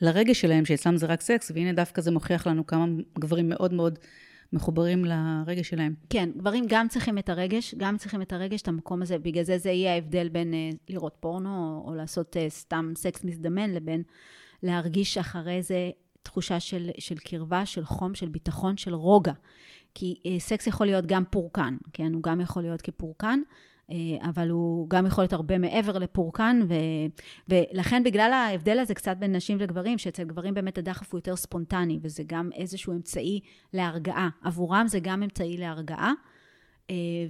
לרגש 0.00 0.40
שלהם, 0.40 0.64
שאצלם 0.64 0.96
זה 0.96 1.06
רק 1.06 1.20
סקס, 1.20 1.50
והנה 1.54 1.72
דווקא 1.72 2.02
זה 2.02 2.10
מוכיח 2.10 2.46
לנו 2.46 2.66
כמה 2.66 2.86
גברים 3.18 3.48
מאוד 3.48 3.72
מאוד 3.72 3.98
מחוברים 4.52 5.04
לרגש 5.04 5.68
שלהם. 5.68 5.94
כן, 6.10 6.28
גברים 6.36 6.64
גם 6.68 6.88
צריכים 6.88 7.18
את 7.18 7.28
הרגש, 7.28 7.74
גם 7.74 7.96
צריכים 7.96 8.22
את 8.22 8.32
הרגש, 8.32 8.62
את 8.62 8.68
המקום 8.68 9.02
הזה, 9.02 9.18
בגלל 9.18 9.44
זה 9.44 9.58
זה 9.58 9.70
יהיה 9.70 9.94
ההבדל 9.94 10.28
בין 10.28 10.54
אה, 10.54 10.70
לראות 10.88 11.16
פורנו 11.20 11.80
או, 11.84 11.88
או 11.88 11.94
לעשות 11.94 12.36
אה, 12.36 12.46
סתם 12.48 12.92
סקס 12.96 13.24
מזדמן, 13.24 13.70
לבין 13.70 14.02
להרגיש 14.62 15.18
אחרי 15.18 15.62
זה 15.62 15.90
תחושה 16.22 16.60
של, 16.60 16.90
של 16.98 17.18
קרבה, 17.18 17.66
של 17.66 17.84
חום, 17.84 18.14
של 18.14 18.28
ביטחון, 18.28 18.76
של 18.76 18.94
רוגע. 18.94 19.32
כי 19.98 20.20
אה, 20.26 20.38
סקס 20.38 20.66
יכול 20.66 20.86
להיות 20.86 21.06
גם 21.06 21.24
פורקן, 21.30 21.76
כן? 21.92 22.14
הוא 22.14 22.22
גם 22.22 22.40
יכול 22.40 22.62
להיות 22.62 22.82
כפורקן, 22.82 23.40
אה, 23.90 23.96
אבל 24.30 24.50
הוא 24.50 24.90
גם 24.90 25.06
יכול 25.06 25.22
להיות 25.22 25.32
הרבה 25.32 25.58
מעבר 25.58 25.98
לפורקן, 25.98 26.60
ו, 26.68 26.74
ולכן 27.48 28.02
בגלל 28.04 28.32
ההבדל 28.32 28.78
הזה 28.78 28.94
קצת 28.94 29.16
בין 29.16 29.36
נשים 29.36 29.58
לגברים, 29.58 29.98
שאצל 29.98 30.24
גברים 30.24 30.54
באמת 30.54 30.78
הדחף 30.78 31.12
הוא 31.12 31.18
יותר 31.18 31.36
ספונטני, 31.36 31.98
וזה 32.02 32.22
גם 32.26 32.50
איזשהו 32.54 32.92
אמצעי 32.92 33.40
להרגעה. 33.72 34.28
עבורם 34.42 34.84
זה 34.88 34.98
גם 35.00 35.22
אמצעי 35.22 35.56
להרגעה. 35.56 36.12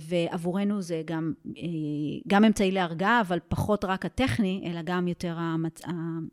ועבורנו 0.01 0.83
זה 0.83 1.03
גם, 1.05 1.33
גם 2.29 2.45
אמצעי 2.45 2.71
להרגעה, 2.71 3.21
אבל 3.21 3.39
פחות 3.49 3.85
רק 3.85 4.07
הטכני, 4.07 4.71
אלא 4.71 4.81
גם 4.85 5.09
יותר 5.09 5.35
המצ... 5.39 5.81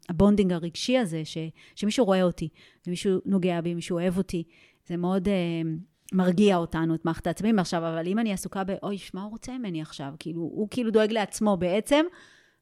ה 0.09 0.15
bonding 0.15 0.53
הרגשי 0.53 0.97
הזה, 0.97 1.25
ש... 1.25 1.37
שמישהו 1.75 2.05
רואה 2.05 2.23
אותי, 2.23 2.49
ומישהו 2.87 3.19
נוגע 3.25 3.61
בי, 3.61 3.73
מישהו 3.73 3.97
אוהב 3.97 4.17
אותי. 4.17 4.43
זה 4.87 4.97
מאוד 4.97 5.27
מרגיע 6.13 6.57
אותנו, 6.57 6.95
את 6.95 7.05
מערכת 7.05 7.27
העצבים 7.27 7.59
עכשיו, 7.59 7.79
אבל 7.79 8.07
אם 8.07 8.19
אני 8.19 8.33
עסוקה 8.33 8.63
ב, 8.63 8.71
אוי, 8.83 8.97
מה 9.13 9.23
הוא 9.23 9.31
רוצה 9.31 9.57
ממני 9.57 9.81
עכשיו? 9.81 10.13
כאילו, 10.19 10.41
הוא 10.41 10.67
כאילו 10.71 10.91
דואג 10.91 11.11
לעצמו 11.11 11.57
בעצם, 11.57 12.05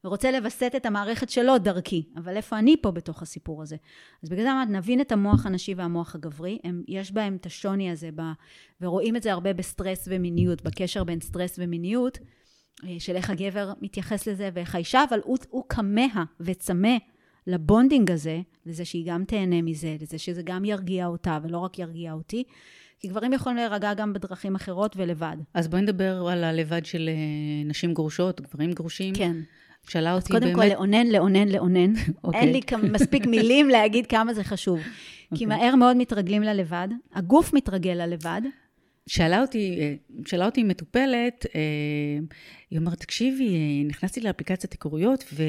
ורוצה 0.03 0.31
לווסת 0.31 0.71
את 0.75 0.85
המערכת 0.85 1.29
שלו 1.29 1.57
דרכי. 1.57 2.03
אבל 2.15 2.35
איפה 2.37 2.59
אני 2.59 2.75
פה 2.81 2.91
בתוך 2.91 3.21
הסיפור 3.21 3.61
הזה? 3.61 3.75
אז 4.23 4.29
בגלל 4.29 4.43
זה 4.43 4.51
אמרת, 4.51 4.69
נבין 4.69 5.01
את 5.01 5.11
המוח 5.11 5.45
הנשי 5.45 5.73
והמוח 5.73 6.15
הגברי, 6.15 6.59
הם, 6.63 6.83
יש 6.87 7.11
בהם 7.11 7.35
את 7.35 7.45
השוני 7.45 7.91
הזה, 7.91 8.09
ב, 8.15 8.21
ורואים 8.81 9.15
את 9.15 9.23
זה 9.23 9.31
הרבה 9.31 9.53
בסטרס 9.53 10.07
ומיניות, 10.11 10.61
בקשר 10.61 11.03
בין 11.03 11.21
סטרס 11.21 11.55
ומיניות, 11.59 12.19
אה, 12.83 12.95
של 12.99 13.15
איך 13.15 13.29
הגבר 13.29 13.73
מתייחס 13.81 14.27
לזה 14.27 14.49
ואיך 14.53 14.75
האישה, 14.75 15.03
אבל 15.09 15.19
הוא, 15.23 15.37
הוא 15.49 15.63
כמה 15.69 16.23
וצמא 16.39 16.97
לבונדינג 17.47 18.11
הזה, 18.11 18.41
לזה 18.65 18.85
שהיא 18.85 19.05
גם 19.07 19.25
תהנה 19.25 19.61
מזה, 19.61 19.95
לזה 20.01 20.17
שזה 20.17 20.41
גם 20.41 20.65
ירגיע 20.65 21.07
אותה 21.07 21.39
ולא 21.43 21.57
רק 21.57 21.79
ירגיע 21.79 22.13
אותי. 22.13 22.43
כי 23.01 23.07
גברים 23.07 23.33
יכולים 23.33 23.57
להירגע 23.57 23.93
גם 23.93 24.13
בדרכים 24.13 24.55
אחרות 24.55 24.97
ולבד. 24.97 25.37
אז 25.53 25.67
בואי 25.67 25.81
נדבר 25.81 26.27
על 26.27 26.43
הלבד 26.43 26.85
של 26.85 27.09
אה, 27.09 27.69
נשים 27.69 27.93
גרושות, 27.93 28.41
גברים 28.41 28.71
גרושים. 28.71 29.15
כן. 29.15 29.35
שאלה 29.87 30.13
אותי 30.13 30.33
באמת... 30.33 30.43
אז 30.43 30.49
קודם 30.49 30.61
כל, 30.61 30.73
לאונן, 30.75 31.07
לאונן, 31.07 31.47
לאונן. 31.47 31.93
okay. 31.95 32.35
אין 32.37 32.51
לי 32.51 32.61
מספיק 32.91 33.25
מילים 33.25 33.69
להגיד 33.69 34.07
כמה 34.07 34.33
זה 34.33 34.43
חשוב. 34.43 34.79
Okay. 34.79 35.37
כי 35.37 35.45
אוקיי. 35.45 35.47
מהר 35.47 35.75
מאוד 35.75 35.97
מתרגלים 35.97 36.43
ללבד, 36.43 36.87
הגוף 37.13 37.53
מתרגל 37.53 37.93
ללבד. 37.93 38.41
שאלה 39.07 39.41
אותי, 39.41 39.77
אה, 39.79 39.93
שאלה 40.27 40.45
אותי 40.45 40.63
מטופלת, 40.63 41.45
אה, 41.55 41.61
היא 42.71 42.79
אומרת, 42.79 42.99
תקשיבי, 42.99 43.83
נכנסתי 43.87 44.21
לאפליקציית 44.21 44.73
היכרויות, 44.73 45.23
ו... 45.33 45.43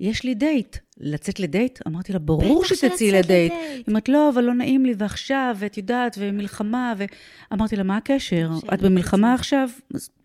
יש 0.00 0.24
לי 0.24 0.34
דייט. 0.34 0.76
לצאת 1.00 1.40
לדייט? 1.40 1.78
אמרתי 1.86 2.12
לה, 2.12 2.18
ברור 2.18 2.64
שתצאי 2.64 3.12
לדייט. 3.12 3.52
היא 3.52 3.84
אומרת, 3.88 4.08
לא, 4.08 4.30
אבל 4.30 4.44
לא 4.44 4.54
נעים 4.54 4.86
לי, 4.86 4.94
ועכשיו, 4.98 5.56
ואת 5.58 5.76
יודעת, 5.76 6.16
ומלחמה, 6.18 6.94
ואמרתי 7.50 7.76
לה, 7.76 7.82
מה 7.82 7.96
הקשר? 7.96 8.50
את 8.74 8.82
במלחמה 8.82 9.34
עכשיו? 9.34 9.68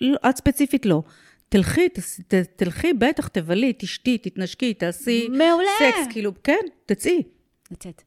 לא, 0.02 0.18
את 0.30 0.38
ספציפית 0.38 0.86
לא. 0.86 1.04
תלכי, 1.50 1.90
ת, 1.90 2.34
תלכי, 2.56 2.94
בטח, 2.94 3.28
תבלי, 3.28 3.74
תשתי, 3.78 4.18
תתנשקי, 4.18 4.74
תעשי... 4.74 5.28
מעולה. 5.28 5.68
סקס, 5.80 6.08
כאילו, 6.12 6.32
כן, 6.44 6.66
תצאי. 6.86 7.24
לצאת. 7.72 8.02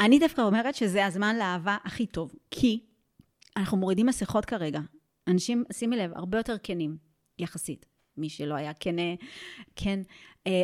אני 0.00 0.18
דווקא 0.18 0.40
אומרת 0.42 0.74
שזה 0.74 1.06
הזמן 1.06 1.36
לאהבה 1.36 1.76
הכי 1.84 2.06
טוב, 2.06 2.34
כי 2.50 2.80
אנחנו 3.56 3.76
מורידים 3.76 4.06
מסכות 4.06 4.44
כרגע. 4.44 4.80
אנשים, 5.28 5.64
שימי 5.72 5.96
לב, 5.96 6.10
הרבה 6.14 6.38
יותר 6.38 6.56
כנים, 6.62 6.96
יחסית. 7.38 7.86
מי 8.20 8.28
שלא 8.28 8.54
היה 8.54 8.72
כן, 8.80 8.96
כן. 9.76 10.00
אה, 10.46 10.62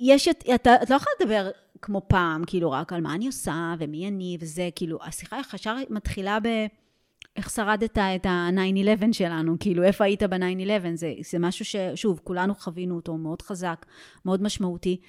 יש, 0.00 0.28
את, 0.28 0.44
אתה, 0.54 0.74
את 0.82 0.90
לא 0.90 0.94
יכולה 0.94 1.14
לדבר 1.20 1.50
כמו 1.82 2.02
פעם, 2.08 2.44
כאילו, 2.46 2.70
רק 2.70 2.92
על 2.92 3.00
מה 3.00 3.14
אני 3.14 3.26
עושה, 3.26 3.74
ומי 3.78 4.08
אני, 4.08 4.36
וזה, 4.40 4.68
כאילו, 4.74 4.98
השיחה 5.04 5.40
ישר 5.54 5.76
מתחילה 5.90 6.38
ב... 6.40 6.46
איך 7.36 7.50
שרדת 7.50 7.98
את 7.98 8.26
ה-9-11 8.26 9.12
שלנו, 9.12 9.56
כאילו, 9.60 9.82
איפה 9.82 10.04
היית 10.04 10.22
ב-9-11? 10.22 10.86
זה, 10.94 11.14
זה 11.30 11.38
משהו 11.38 11.64
ששוב, 11.64 12.20
כולנו 12.24 12.54
חווינו 12.54 12.96
אותו, 12.96 13.16
מאוד 13.16 13.42
חזק, 13.42 13.86
מאוד 14.24 14.42
משמעותי. 14.42 15.00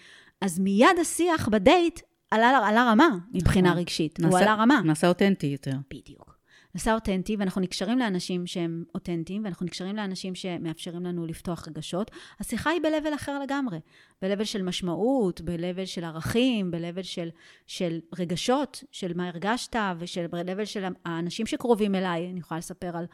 אז 0.41 0.59
מיד 0.59 0.99
השיח 1.01 1.49
בדייט 1.49 1.99
עלה, 2.31 2.67
עלה 2.67 2.91
רמה 2.91 3.09
מבחינה 3.33 3.69
נכון. 3.69 3.79
רגשית, 3.79 4.19
נעשה, 4.19 4.37
הוא 4.37 4.43
עלה 4.43 4.53
רמה. 4.53 4.81
נעשה 4.85 5.07
אותנטי 5.07 5.47
יותר. 5.47 5.71
בדיוק. 5.93 6.32
נעשה 6.75 6.93
אותנטי, 6.93 7.35
ואנחנו 7.35 7.61
נקשרים 7.61 7.99
לאנשים 7.99 8.47
שהם 8.47 8.83
אותנטיים, 8.95 9.43
ואנחנו 9.43 9.65
נקשרים 9.65 9.95
לאנשים 9.95 10.35
שמאפשרים 10.35 11.05
לנו 11.05 11.25
לפתוח 11.25 11.67
רגשות. 11.67 12.11
השיחה 12.39 12.69
היא 12.69 12.81
ב-level 12.81 13.15
אחר 13.15 13.39
לגמרי. 13.39 13.79
ב-level 14.21 14.45
של 14.45 14.61
משמעות, 14.61 15.41
ב-level 15.41 15.85
של 15.85 16.03
ערכים, 16.03 16.71
ב-level 16.71 17.03
של, 17.03 17.29
של 17.67 17.99
רגשות, 18.19 18.83
של 18.91 19.11
מה 19.15 19.27
הרגשת, 19.27 19.75
ב-level 20.31 20.65
של 20.65 20.85
האנשים 21.05 21.45
שקרובים 21.45 21.95
אליי. 21.95 22.29
אני 22.31 22.39
יכולה 22.39 22.57
לספר 22.57 22.97
על 22.97 23.05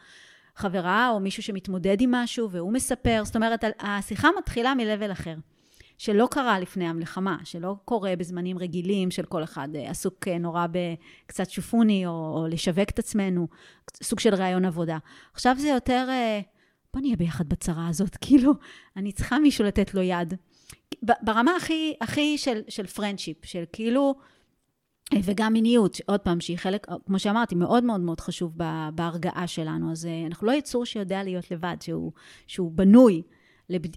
חברה 0.56 1.10
או 1.10 1.20
מישהו 1.20 1.42
שמתמודד 1.42 2.00
עם 2.00 2.10
משהו, 2.10 2.50
והוא 2.50 2.72
מספר. 2.72 3.22
זאת 3.24 3.36
אומרת, 3.36 3.64
השיחה 3.80 4.28
מתחילה 4.38 4.74
מ-level 4.74 5.12
אחר. 5.12 5.34
שלא 6.00 6.28
קרה 6.30 6.60
לפני 6.60 6.88
המלחמה, 6.88 7.36
שלא 7.44 7.76
קורה 7.84 8.16
בזמנים 8.16 8.58
רגילים 8.58 9.10
של 9.10 9.24
כל 9.24 9.42
אחד 9.42 9.68
אה, 9.74 9.90
עסוק 9.90 10.28
אה, 10.28 10.38
נורא 10.38 10.66
בקצת 10.70 11.50
שופוני, 11.50 12.06
או, 12.06 12.10
או 12.10 12.46
לשווק 12.50 12.90
את 12.90 12.98
עצמנו, 12.98 13.48
סוג 14.02 14.20
של 14.20 14.34
רעיון 14.34 14.64
עבודה. 14.64 14.98
עכשיו 15.32 15.56
זה 15.58 15.68
יותר, 15.68 16.06
אה, 16.08 16.40
בוא 16.94 17.00
נהיה 17.00 17.16
ביחד 17.16 17.48
בצרה 17.48 17.88
הזאת, 17.88 18.16
כאילו, 18.24 18.52
אני 18.96 19.12
צריכה 19.12 19.38
מישהו 19.38 19.64
לתת 19.64 19.94
לו 19.94 20.02
יד. 20.02 20.34
ברמה 21.02 21.56
הכי, 21.56 21.94
הכי 22.00 22.38
של, 22.38 22.60
של 22.68 22.86
friendship, 22.86 23.44
של 23.44 23.64
כאילו, 23.72 24.14
וגם 25.22 25.52
מיניות, 25.52 25.96
עוד 26.06 26.20
פעם, 26.20 26.40
שהיא 26.40 26.58
חלק, 26.58 26.86
כמו 27.06 27.18
שאמרתי, 27.18 27.54
מאוד 27.54 27.84
מאוד 27.84 28.00
מאוד 28.00 28.20
חשוב 28.20 28.52
בהרגעה 28.94 29.46
שלנו. 29.46 29.92
אז 29.92 30.08
אנחנו 30.26 30.46
לא 30.46 30.52
יצור 30.52 30.84
שיודע 30.84 31.22
להיות 31.22 31.50
לבד, 31.50 31.76
שהוא, 31.80 32.12
שהוא 32.46 32.72
בנוי. 32.72 33.22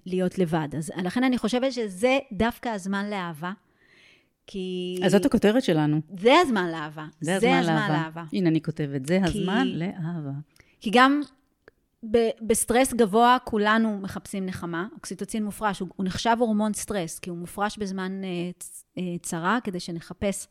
להיות 0.06 0.38
לבד. 0.38 0.68
אז 0.78 0.92
לכן 1.04 1.24
אני 1.24 1.38
חושבת 1.38 1.74
שזה 1.74 2.20
דווקא 2.32 2.70
הזמן 2.70 3.10
לאהבה. 3.10 3.52
כי... 4.48 4.98
אז 5.06 5.12
זאת 5.12 5.26
הכותרת 5.26 5.64
שלנו. 5.64 6.02
זה 6.20 6.34
הזמן 6.42 6.72
לאהבה. 6.72 7.06
זה 7.22 7.36
הזמן, 7.36 7.50
זה 7.50 7.60
הזמן 7.60 7.76
לאהבה. 7.76 7.94
לאהבה. 7.94 8.24
הנה, 8.34 8.50
אני 8.50 8.62
כותבת, 8.62 9.06
זה 9.06 9.20
כי... 9.32 9.40
הזמן 9.40 9.68
לאהבה. 9.68 10.32
כי 10.80 10.90
גם 10.94 11.22
ב- 12.12 12.30
בסטרס 12.48 12.94
גבוה 12.94 13.38
כולנו 13.44 14.00
מחפשים 14.02 14.46
נחמה. 14.46 14.88
אוקסיטוצין 14.96 15.44
מופרש, 15.46 15.80
הוא, 15.80 15.90
הוא 15.96 16.06
נחשב 16.06 16.36
הורמון 16.40 16.74
סטרס, 16.74 17.20
כי 17.20 17.30
הוא 17.30 17.38
מופרש 17.38 17.78
בזמן 17.78 18.22
uh, 18.22 18.64
uh, 18.98 19.02
צרה, 19.22 19.60
כדי 19.64 19.80
שנחפש 19.80 20.48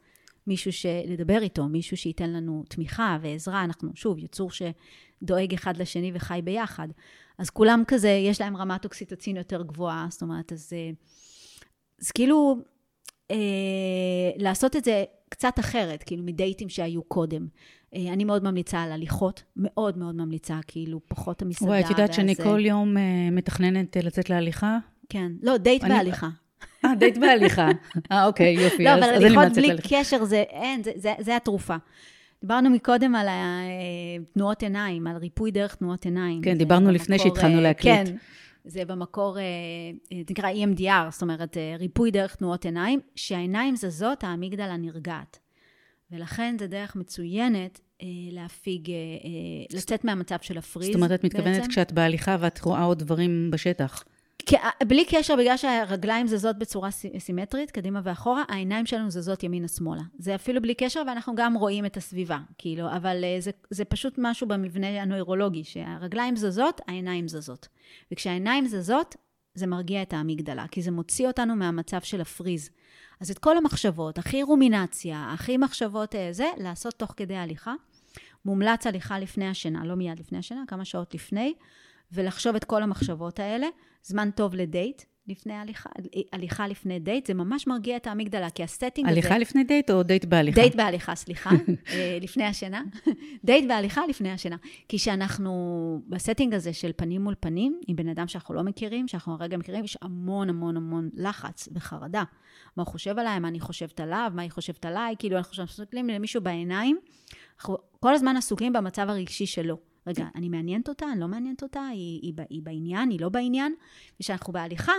מישהו 0.47 0.71
לדבר 1.07 1.43
איתו, 1.43 1.69
מישהו 1.69 1.97
שייתן 1.97 2.31
לנו 2.31 2.65
תמיכה 2.69 3.19
ועזרה. 3.23 3.65
אנחנו, 3.65 3.91
שוב, 3.95 4.19
יצור 4.19 4.51
שדואג 4.51 5.55
אחד 5.55 5.77
לשני 5.77 6.11
וחי 6.15 6.41
ביחד. 6.45 6.89
אז 7.43 7.51
כולם 7.51 7.83
כזה, 7.87 8.09
יש 8.09 8.41
להם 8.41 8.57
רמת 8.57 8.85
אוקסיטוצין 8.85 9.37
יותר 9.37 9.63
גבוהה, 9.63 10.07
זאת 10.11 10.23
אומרת, 10.23 10.53
אז, 10.53 10.73
אה, 10.73 10.91
אז 12.01 12.11
כאילו, 12.11 12.57
אה, 13.31 13.37
לעשות 14.37 14.77
את 14.77 14.85
זה 14.85 15.05
קצת 15.29 15.59
אחרת, 15.59 16.03
כאילו 16.03 16.23
מדייטים 16.23 16.69
שהיו 16.69 17.03
קודם. 17.03 17.47
אה, 17.95 18.13
אני 18.13 18.25
מאוד 18.25 18.45
ממליצה 18.45 18.83
על 18.83 18.93
הליכות, 18.93 19.43
מאוד 19.57 19.99
מאוד 19.99 20.15
ממליצה, 20.15 20.59
כאילו, 20.67 21.01
פחות 21.09 21.43
המסעדה. 21.43 21.71
וואי, 21.71 21.81
את 21.85 21.91
יודעת 21.91 22.13
שאני 22.13 22.35
כל 22.35 22.67
יום 22.67 22.97
אה, 22.97 23.03
מתכננת 23.33 23.97
אה, 23.97 24.03
לצאת 24.03 24.31
להליכה? 24.31 24.79
כן. 25.09 25.33
לא, 25.43 25.57
דייט 25.57 25.85
אני... 25.85 25.95
בהליכה. 25.95 26.29
אה, 26.85 26.95
דייט 26.95 27.19
בהליכה. 27.19 27.69
אה, 28.13 28.27
אוקיי, 28.27 28.55
יופי. 28.55 28.85
לא, 28.85 28.91
אז, 28.91 28.99
אבל 28.99 29.09
הליכות 29.15 29.53
בלי 29.57 29.71
קשר, 29.91 30.25
זה, 30.25 30.45
אין, 30.49 30.83
זה, 30.83 30.93
זה, 30.97 31.13
זה 31.21 31.37
התרופה. 31.37 31.77
דיברנו 32.43 32.71
מקודם 32.71 33.15
על 33.15 33.27
תנועות 34.33 34.63
עיניים, 34.63 35.07
על 35.07 35.17
ריפוי 35.17 35.51
דרך 35.51 35.75
תנועות 35.75 36.05
עיניים. 36.05 36.43
כן, 36.43 36.59
דיברנו 36.59 36.87
במקור, 36.87 36.95
לפני 36.95 37.19
שהתחלנו 37.19 37.57
אה, 37.57 37.61
להקליט. 37.61 38.09
כן, 38.09 38.17
זה 38.65 38.85
במקור, 38.85 39.39
אה, 39.39 39.45
זה 40.11 40.31
נקרא 40.31 40.51
EMDR, 40.51 41.11
זאת 41.11 41.23
אומרת, 41.23 41.57
אה, 41.57 41.77
ריפוי 41.79 42.11
דרך 42.11 42.35
תנועות 42.35 42.65
עיניים, 42.65 43.01
שהעיניים 43.15 43.77
זזות, 43.77 44.25
האמיגדלה 44.25 44.77
נרגעת. 44.77 45.39
ולכן 46.11 46.57
זו 46.61 46.67
דרך 46.67 46.97
מצוינת 46.97 47.81
להפיג, 48.31 48.93
לצאת 49.73 50.05
מהמצב 50.05 50.37
של 50.41 50.59
הפריז. 50.59 50.87
זאת 50.87 50.97
אומרת, 50.97 51.13
את 51.13 51.25
מתכוונת 51.25 51.57
בעצם. 51.57 51.69
כשאת 51.69 51.93
בהליכה 51.93 52.37
ואת 52.41 52.61
רואה 52.61 52.83
עוד 52.83 52.99
דברים 52.99 53.51
בשטח. 53.53 54.05
בלי 54.87 55.05
קשר, 55.05 55.37
בגלל 55.37 55.57
שהרגליים 55.57 56.27
זזות 56.27 56.59
בצורה 56.59 56.91
סימטרית, 57.19 57.71
קדימה 57.71 58.01
ואחורה, 58.05 58.45
העיניים 58.49 58.87
שלנו 58.87 59.11
זזות 59.11 59.43
ימינה-שמאלה. 59.43 60.03
זה 60.19 60.35
אפילו 60.35 60.63
בלי 60.63 60.75
קשר, 60.75 61.03
ואנחנו 61.07 61.35
גם 61.35 61.55
רואים 61.55 61.87
את 61.87 61.97
הסביבה, 61.97 62.39
כאילו, 62.59 62.97
אבל 62.97 63.25
אה, 63.25 63.37
זה, 63.41 63.51
זה 63.71 63.85
פשוט 63.85 64.15
משהו 64.19 64.49
במבנה 64.49 65.03
הנוירולוגי, 65.03 65.65
שהרגליים 65.65 66.37
זזות, 66.37 66.81
העיניים 66.87 67.29
זזות. 67.29 67.69
וכשהעיניים 68.13 68.67
זזות, 68.67 69.17
זה 69.55 69.67
מרגיע 69.67 70.03
את 70.03 70.13
האמיגדלה, 70.13 70.67
כי 70.71 70.83
זה 70.83 70.91
מוציא 70.91 71.27
אותנו 71.27 71.57
מהמצב 71.57 72.01
של 72.01 72.21
ה 72.21 72.27
freeze. 72.27 72.71
אז 73.21 73.31
את 73.31 73.39
כל 73.39 73.57
המחשבות, 73.57 74.19
הכי 74.19 74.43
רומינציה, 74.43 75.31
הכי 75.35 75.57
מחשבות 75.57 76.15
אה, 76.15 76.29
זה, 76.33 76.47
לעשות 76.57 76.95
תוך 76.95 77.15
כדי 77.17 77.37
הליכה. 77.37 77.75
מומלץ 78.45 78.87
הליכה 78.87 79.19
לפני 79.19 79.49
השינה, 79.49 79.85
לא 79.85 79.95
מיד 79.95 80.19
לפני 80.21 80.39
השינה, 80.39 80.63
כמה 80.69 80.85
שעות 80.85 81.15
לפני. 81.15 81.55
ולחשוב 82.13 82.57
את 82.57 82.65
כל 82.65 82.83
המחשבות 82.83 83.41
האלה. 83.41 83.67
זמן 84.03 84.31
טוב 84.31 84.55
לדייט, 84.55 85.03
לפני 85.27 85.55
הליכה, 85.55 85.91
הליכה 86.33 86.67
לפני 86.67 86.99
דייט, 86.99 87.27
זה 87.27 87.35
ממש 87.35 87.67
מרגיע 87.67 87.97
את 87.97 88.07
האמיגדלה, 88.07 88.51
כי 88.51 88.63
ה 88.63 88.69
setting 88.69 89.09
הזה... 89.09 89.19
הליכה 89.19 89.39
לפני 89.39 89.65
דייט 89.65 89.91
או 89.91 90.03
דייט 90.03 90.25
בהליכה? 90.25 90.61
דייט 90.61 90.75
בהליכה, 90.75 91.15
סליחה, 91.15 91.51
אה, 91.93 92.19
לפני 92.21 92.45
השינה. 92.45 92.83
דייט 93.45 93.69
בהליכה 93.69 94.07
לפני 94.07 94.31
השינה. 94.31 94.57
כי 94.89 94.99
כשאנחנו 94.99 96.03
ב 96.09 96.15
setting 96.15 96.55
הזה 96.55 96.73
של 96.73 96.91
פנים 96.97 97.23
מול 97.23 97.35
פנים, 97.41 97.81
עם 97.87 97.97
בן 97.97 98.09
אדם 98.09 98.29
שאנחנו 98.29 98.55
לא 98.55 98.63
מכירים, 98.63 99.09
שאנחנו 99.09 99.33
הרגע 99.33 99.57
מכירים, 99.57 99.85
יש 99.85 99.99
המון 100.03 100.51
המון 100.51 100.77
המון 100.77 101.11
לחץ 101.15 101.69
וחרדה. 101.75 102.23
מה 102.77 102.83
הוא 102.83 102.93
חושב 102.93 103.19
עליי, 103.19 103.39
מה 103.39 103.49
אני 103.49 103.61
חושבת 103.61 104.01
עליו, 104.01 104.33
מה 104.35 104.43
היא 104.43 104.51
חושבת 104.51 104.85
עליי, 104.85 105.15
כאילו 105.19 105.37
אנחנו 105.37 105.65
מסתכלים 105.65 106.09
למישהו 106.09 106.41
בעיניים, 106.41 106.99
אנחנו 107.57 107.77
כל 108.01 108.15
הזמן 108.15 108.37
עסוקים 108.37 108.73
במצב 108.73 109.07
הרגשי 109.09 109.47
שלו. 109.47 109.92
רגע, 110.07 110.27
אני 110.35 110.49
מעניינת 110.49 110.89
אותה, 110.89 111.07
אני 111.13 111.21
לא 111.21 111.29
מעניינת 111.29 111.63
אותה, 111.63 111.87
היא, 111.87 112.21
היא, 112.23 112.35
היא 112.51 112.63
בעניין, 112.63 113.11
היא 113.11 113.21
לא 113.21 113.29
בעניין. 113.29 113.75
וכשאנחנו 114.21 114.53
בהליכה, 114.53 114.93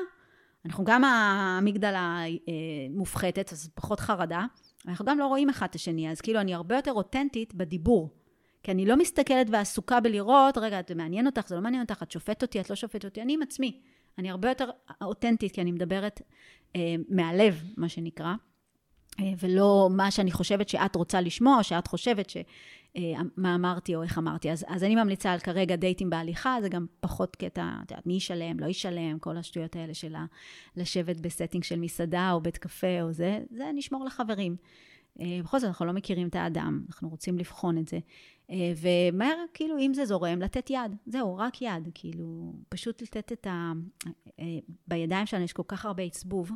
אנחנו 0.65 0.83
גם 0.83 1.03
האמיגדלה 1.03 2.23
אה, 2.27 2.53
מופחתת, 2.89 3.49
אז 3.51 3.69
פחות 3.75 3.99
חרדה, 3.99 4.45
אנחנו 4.87 5.05
גם 5.05 5.19
לא 5.19 5.27
רואים 5.27 5.49
אחד 5.49 5.67
את 5.69 5.75
השני, 5.75 6.11
אז 6.11 6.21
כאילו 6.21 6.39
אני 6.39 6.53
הרבה 6.53 6.75
יותר 6.75 6.91
אותנטית 6.91 7.53
בדיבור. 7.53 8.09
כי 8.63 8.71
אני 8.71 8.85
לא 8.85 8.97
מסתכלת 8.97 9.47
ועסוקה 9.49 9.99
בלראות, 9.99 10.57
רגע, 10.57 10.79
זה 10.87 10.95
מעניין 10.95 11.25
אותך, 11.25 11.47
זה 11.47 11.55
לא 11.55 11.61
מעניין 11.61 11.81
אותך, 11.83 12.03
את 12.03 12.11
שופטת 12.11 12.41
אותי, 12.41 12.61
את 12.61 12.69
לא 12.69 12.75
שופטת 12.75 13.05
אותי, 13.05 13.21
אני 13.21 13.33
עם 13.33 13.41
עצמי. 13.41 13.81
אני 14.17 14.29
הרבה 14.29 14.49
יותר 14.49 14.69
אותנטית, 15.01 15.51
כי 15.51 15.61
אני 15.61 15.71
מדברת 15.71 16.21
אה, 16.75 16.95
מהלב, 17.09 17.63
מה 17.77 17.89
שנקרא, 17.89 18.33
ולא 19.39 19.89
מה 19.91 20.11
שאני 20.11 20.31
חושבת 20.31 20.69
שאת 20.69 20.95
רוצה 20.95 21.21
לשמוע, 21.21 21.57
או 21.57 21.63
שאת 21.63 21.87
חושבת 21.87 22.29
ש... 22.29 22.37
אה, 22.97 23.13
מה 23.37 23.55
אמרתי 23.55 23.95
או 23.95 24.03
איך 24.03 24.17
אמרתי. 24.17 24.51
אז, 24.51 24.65
אז 24.67 24.83
אני 24.83 24.95
ממליצה 24.95 25.31
על 25.31 25.39
כרגע 25.39 25.75
דייטים 25.75 26.09
בהליכה, 26.09 26.57
זה 26.61 26.69
גם 26.69 26.85
פחות 26.99 27.35
קטע, 27.35 27.69
את 27.83 27.91
יודעת, 27.91 28.07
מי 28.07 28.13
ישלם, 28.13 28.59
לא 28.59 28.65
ישלם, 28.65 29.19
כל 29.19 29.37
השטויות 29.37 29.75
האלה 29.75 29.93
של 29.93 30.15
לשבת 30.77 31.19
ב 31.19 31.25
setting 31.25 31.63
של 31.63 31.79
מסעדה 31.79 32.31
או 32.31 32.41
בית 32.41 32.57
קפה 32.57 33.01
או 33.01 33.11
זה, 33.11 33.39
זה 33.51 33.71
נשמור 33.75 34.05
לחברים. 34.05 34.55
אה, 35.19 35.39
בכל 35.43 35.59
זאת, 35.59 35.67
אנחנו 35.67 35.85
לא 35.85 35.93
מכירים 35.93 36.27
את 36.27 36.35
האדם, 36.35 36.83
אנחנו 36.87 37.09
רוצים 37.09 37.37
לבחון 37.37 37.77
את 37.77 37.87
זה. 37.87 37.99
אה, 38.49 38.73
ומהר, 38.77 39.37
כאילו, 39.53 39.79
אם 39.79 39.93
זה 39.93 40.05
זורם, 40.05 40.41
לתת 40.41 40.69
יד. 40.69 40.95
זהו, 41.05 41.35
רק 41.35 41.61
יד. 41.61 41.89
כאילו, 41.93 42.53
פשוט 42.69 43.01
לתת 43.01 43.31
את 43.31 43.47
ה... 43.47 43.71
בידיים 44.87 45.25
שלנו 45.25 45.43
יש 45.43 45.53
כל 45.53 45.63
כך 45.67 45.85
הרבה 45.85 46.03
עצבוב, 46.03 46.51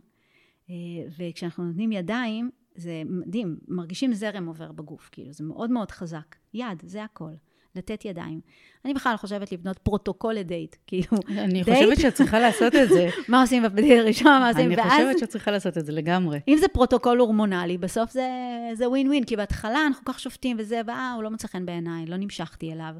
וכשאנחנו 1.17 1.65
נותנים 1.65 1.91
ידיים, 1.91 2.49
זה 2.75 3.01
מדהים, 3.05 3.57
מרגישים 3.67 4.13
זרם 4.13 4.47
עובר 4.47 4.71
בגוף, 4.71 5.09
כאילו, 5.11 5.33
זה 5.33 5.43
מאוד 5.43 5.71
מאוד 5.71 5.91
חזק. 5.91 6.35
יד, 6.53 6.81
זה 6.85 7.03
הכל. 7.03 7.31
לתת 7.77 8.05
ידיים. 8.05 8.41
אני 8.85 8.93
בכלל 8.93 9.17
חושבת 9.17 9.51
לבנות 9.51 9.77
פרוטוקול 9.77 10.33
לדייט, 10.33 10.75
כאילו, 10.87 11.07
אני 11.29 11.63
דייט? 11.63 11.77
חושבת 11.77 11.99
שאת 11.99 12.13
צריכה 12.13 12.39
לעשות 12.39 12.75
את 12.75 12.89
זה. 12.89 13.09
מה 13.29 13.41
עושים 13.41 13.63
בדייט 13.63 13.99
הראשון, 13.99 14.39
מה 14.39 14.49
עושים, 14.49 14.71
ואז... 14.77 14.79
אני 14.79 14.89
חושבת 14.89 15.19
שאת 15.19 15.29
צריכה 15.29 15.51
לעשות 15.51 15.77
את 15.77 15.85
זה 15.85 15.91
לגמרי. 15.91 16.39
אם 16.47 16.57
זה 16.57 16.67
פרוטוקול 16.67 17.19
הורמונלי, 17.19 17.77
בסוף 17.77 18.11
זה, 18.11 18.29
זה 18.73 18.89
ווין 18.89 19.07
ווין, 19.07 19.23
כי 19.23 19.35
בהתחלה 19.35 19.85
אנחנו 19.87 20.05
כך 20.05 20.19
שופטים 20.19 20.57
וזה, 20.59 20.81
ואה, 20.87 21.13
הוא 21.13 21.23
לא 21.23 21.29
מצא 21.29 21.47
חן 21.47 21.65
בעיניי, 21.65 22.05
לא 22.05 22.17
נמשכתי 22.17 22.73
אליו. 22.73 22.93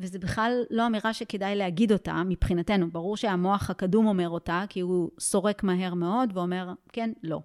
וזה 0.00 0.18
בכלל 0.18 0.62
לא 0.70 0.86
אמירה 0.86 1.12
שכדאי 1.12 1.56
להגיד 1.56 1.92
אותה 1.92 2.22
מבחינתנו. 2.26 2.90
ברור 2.90 3.16
שהמוח 3.16 3.70
הקדום 3.70 4.06
אומר 4.06 4.28
אותה, 4.28 4.64
כי 4.68 4.80
הוא 4.80 5.10
סורק 5.18 5.62
מהר 5.62 5.94
מאוד 5.94 6.30
ואומר, 6.34 6.72
כן, 6.92 7.10
לא. 7.22 7.40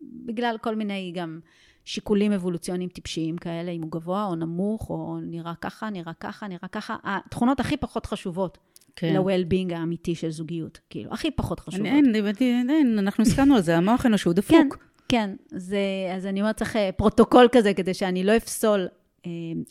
בגלל 0.00 0.56
כל 0.60 0.74
מיני 0.76 1.12
גם 1.14 1.40
שיקולים 1.84 2.32
אבולוציוניים 2.32 2.88
טיפשיים 2.88 3.36
כאלה, 3.36 3.70
אם 3.70 3.82
הוא 3.82 3.90
גבוה 3.90 4.24
או 4.24 4.34
נמוך, 4.34 4.90
או 4.90 5.18
נראה 5.22 5.54
ככה, 5.60 5.90
נראה 5.90 6.12
ככה, 6.20 6.48
נראה 6.48 6.68
ככה. 6.72 6.96
התכונות 7.04 7.60
הכי 7.60 7.76
פחות 7.76 8.06
חשובות 8.06 8.58
כן. 8.96 9.14
ל-well-being 9.14 9.74
האמיתי 9.74 10.14
של 10.14 10.30
זוגיות. 10.30 10.80
כאילו, 10.90 11.12
הכי 11.12 11.30
פחות 11.30 11.60
חשובות. 11.60 11.86
אין, 11.86 12.14
אין, 12.40 12.70
אין, 12.70 12.98
אנחנו 12.98 13.22
הסכמנו 13.22 13.54
על 13.56 13.62
זה, 13.62 13.76
המוח 13.76 14.04
האנושי 14.04 14.28
הוא 14.28 14.34
דפוק. 14.34 14.76
כן, 15.08 15.36
כן. 15.48 15.58
זה, 15.58 15.78
אז 16.16 16.26
אני 16.26 16.40
אומרת, 16.40 16.56
צריך 16.56 16.76
אה, 16.76 16.90
פרוטוקול 16.96 17.48
כזה, 17.52 17.74
כדי 17.74 17.94
שאני 17.94 18.24
לא 18.24 18.36
אפסול 18.36 18.88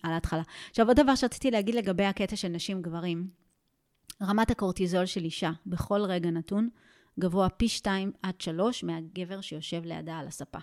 על 0.04 0.12
ההתחלה. 0.12 0.42
עכשיו, 0.70 0.88
עוד 0.88 1.00
דבר 1.00 1.16
שרציתי 1.16 1.52
להגיד 1.52 1.76
לגבי 1.76 2.06
הקטע 2.06 2.36
של 2.36 2.48
נשים 2.48 2.82
גברים, 2.82 3.28
רמת 4.22 4.52
הקורטיזול 4.52 5.06
של 5.06 5.24
אישה 5.24 5.52
בכל 5.66 6.02
רגע 6.02 6.30
נתון, 6.30 6.70
גבוה 7.20 7.50
פי 7.50 7.68
שתיים 7.68 8.12
עד 8.24 8.42
שלוש 8.42 8.84
מהגבר 8.84 9.42
שיושב 9.42 9.86
לידה 9.86 10.18
על 10.18 10.28
הספה. 10.28 10.60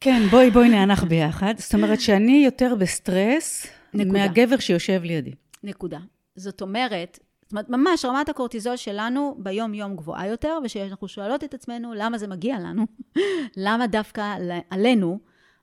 כן, 0.00 0.22
בואי, 0.30 0.50
בואי 0.50 0.68
נאנח 0.68 1.04
ביחד. 1.04 1.54
זאת 1.58 1.74
אומרת 1.74 2.00
שאני 2.00 2.42
יותר 2.44 2.74
בסטרס 2.78 3.66
נקודה. 3.94 4.18
מהגבר 4.18 4.58
שיושב 4.58 5.00
לידי. 5.04 5.34
נקודה. 5.62 5.98
זאת 6.36 6.62
אומרת, 6.62 7.18
זאת 7.42 7.52
אומרת, 7.52 7.68
ממש 7.68 8.04
רמת 8.04 8.28
הקורטיזול 8.28 8.76
שלנו 8.76 9.36
ביום-יום 9.38 9.96
גבוהה 9.96 10.26
יותר, 10.26 10.58
ושאנחנו 10.64 11.08
שואלות 11.08 11.44
את 11.44 11.54
עצמנו 11.54 11.94
למה 11.94 12.18
זה 12.18 12.26
מגיע 12.26 12.58
לנו, 12.58 12.86
למה 13.66 13.86
דווקא 13.86 14.36
עלינו, 14.70 15.18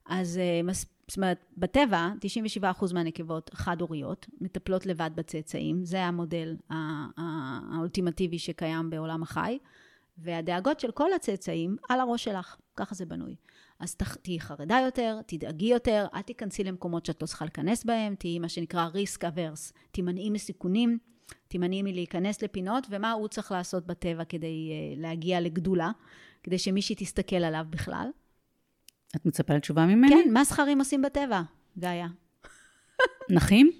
אז 0.09 0.39
מס, 0.63 0.85
זאת 1.07 1.17
אומרת, 1.17 1.45
בטבע, 1.57 2.09
97% 2.63 2.93
מהנקבות 2.93 3.49
חד-הוריות, 3.53 4.27
מטפלות 4.41 4.85
לבד 4.85 5.11
בצאצאים, 5.15 5.85
זה 5.85 6.03
המודל 6.03 6.55
האולטימטיבי 6.69 8.39
שקיים 8.39 8.89
בעולם 8.89 9.23
החי, 9.23 9.57
והדאגות 10.17 10.79
של 10.79 10.91
כל 10.91 11.13
הצאצאים 11.13 11.75
על 11.89 11.99
הראש 11.99 12.23
שלך, 12.23 12.55
ככה 12.75 12.95
זה 12.95 13.05
בנוי. 13.05 13.35
אז 13.79 13.95
תהיי 14.21 14.39
חרדה 14.39 14.81
יותר, 14.85 15.19
תדאגי 15.25 15.65
יותר, 15.65 16.05
אל 16.13 16.21
תיכנסי 16.21 16.63
למקומות 16.63 17.05
שאת 17.05 17.21
לא 17.21 17.27
צריכה 17.27 17.45
להיכנס 17.45 17.83
בהם, 17.83 18.15
תהיי 18.15 18.39
מה 18.39 18.49
שנקרא 18.49 18.89
risk 18.93 19.21
averse, 19.21 19.73
תימנעי 19.91 20.29
מסיכונים, 20.29 20.97
תימנעי 21.47 21.81
מלהיכנס 21.81 22.41
לפינות, 22.41 22.87
ומה 22.89 23.11
הוא 23.11 23.27
צריך 23.27 23.51
לעשות 23.51 23.85
בטבע 23.85 24.23
כדי 24.23 24.71
uh, 24.71 25.01
להגיע 25.01 25.41
לגדולה, 25.41 25.91
כדי 26.43 26.57
שמישהי 26.57 26.95
תסתכל 26.95 27.35
עליו 27.35 27.65
בכלל. 27.69 28.09
את 29.15 29.25
מצפה 29.25 29.55
לתשובה 29.55 29.85
ממני? 29.85 30.23
כן, 30.23 30.33
מה 30.33 30.43
זכרים 30.43 30.79
עושים 30.79 31.01
בטבע, 31.01 31.41
גאיה? 31.79 32.07
נחים? 33.29 33.71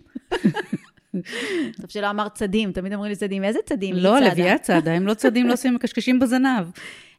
טוב 1.82 1.89
שלא 1.89 2.09
אמרת 2.09 2.36
צדים, 2.36 2.71
תמיד 2.71 2.93
אומרים 2.93 3.09
לי 3.09 3.15
צדים, 3.15 3.43
איזה 3.43 3.59
צדים? 3.65 3.95
לא, 3.95 4.19
לביאה 4.19 4.57
צדה, 4.57 4.91
הם 4.91 5.07
לא 5.07 5.13
צדים, 5.13 5.47
לא 5.47 5.53
עושים 5.53 5.75
מקשקשים 5.75 6.19
בזנב. 6.19 6.67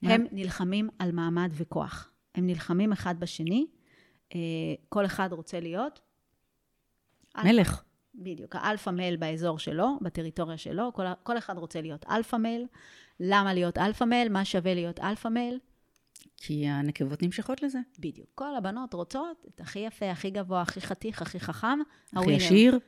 הם 0.03 0.27
נלחמים 0.33 0.89
על 0.99 1.13
מעמד 1.13 1.51
וכוח. 1.53 2.11
הם 2.35 2.47
נלחמים 2.47 2.93
אחד 2.93 3.21
בשני, 3.21 3.67
אה, 4.35 4.41
כל 4.89 5.07
אחד 5.07 5.29
רוצה 5.33 5.61
להיות... 5.61 6.01
מלך. 7.45 7.83
בדיוק, 8.15 8.57
ה 8.57 8.62
alpha 8.62 8.91
male 8.91 9.17
באזור 9.17 9.59
שלו, 9.59 9.99
בטריטוריה 10.01 10.57
שלו, 10.57 10.93
כל, 10.95 11.05
כל 11.23 11.39
אחד 11.39 11.59
רוצה 11.59 11.81
להיות 11.81 12.07
alpha 12.11 12.37
male. 12.37 12.67
למה 13.21 13.55
להיות 13.55 13.79
alpha 13.79 14.05
male? 14.05 14.29
מה 14.29 14.45
שווה 14.45 14.75
להיות 14.75 15.01
אלפא 15.01 15.29
מייל? 15.29 15.59
כי 16.37 16.67
הנקבות 16.69 17.23
נמשכות 17.23 17.63
לזה. 17.63 17.79
בדיוק. 17.99 18.29
כל 18.35 18.57
הבנות 18.57 18.95
רוצות 18.95 19.47
את 19.55 19.61
הכי 19.61 19.79
יפה, 19.79 20.11
הכי 20.11 20.31
גבוה, 20.31 20.63
הכי 20.63 20.81
חתיך, 20.81 21.23
הכי 21.23 21.41
חכם. 21.41 21.79
הכי 22.17 22.35
עשיר. 22.35 22.79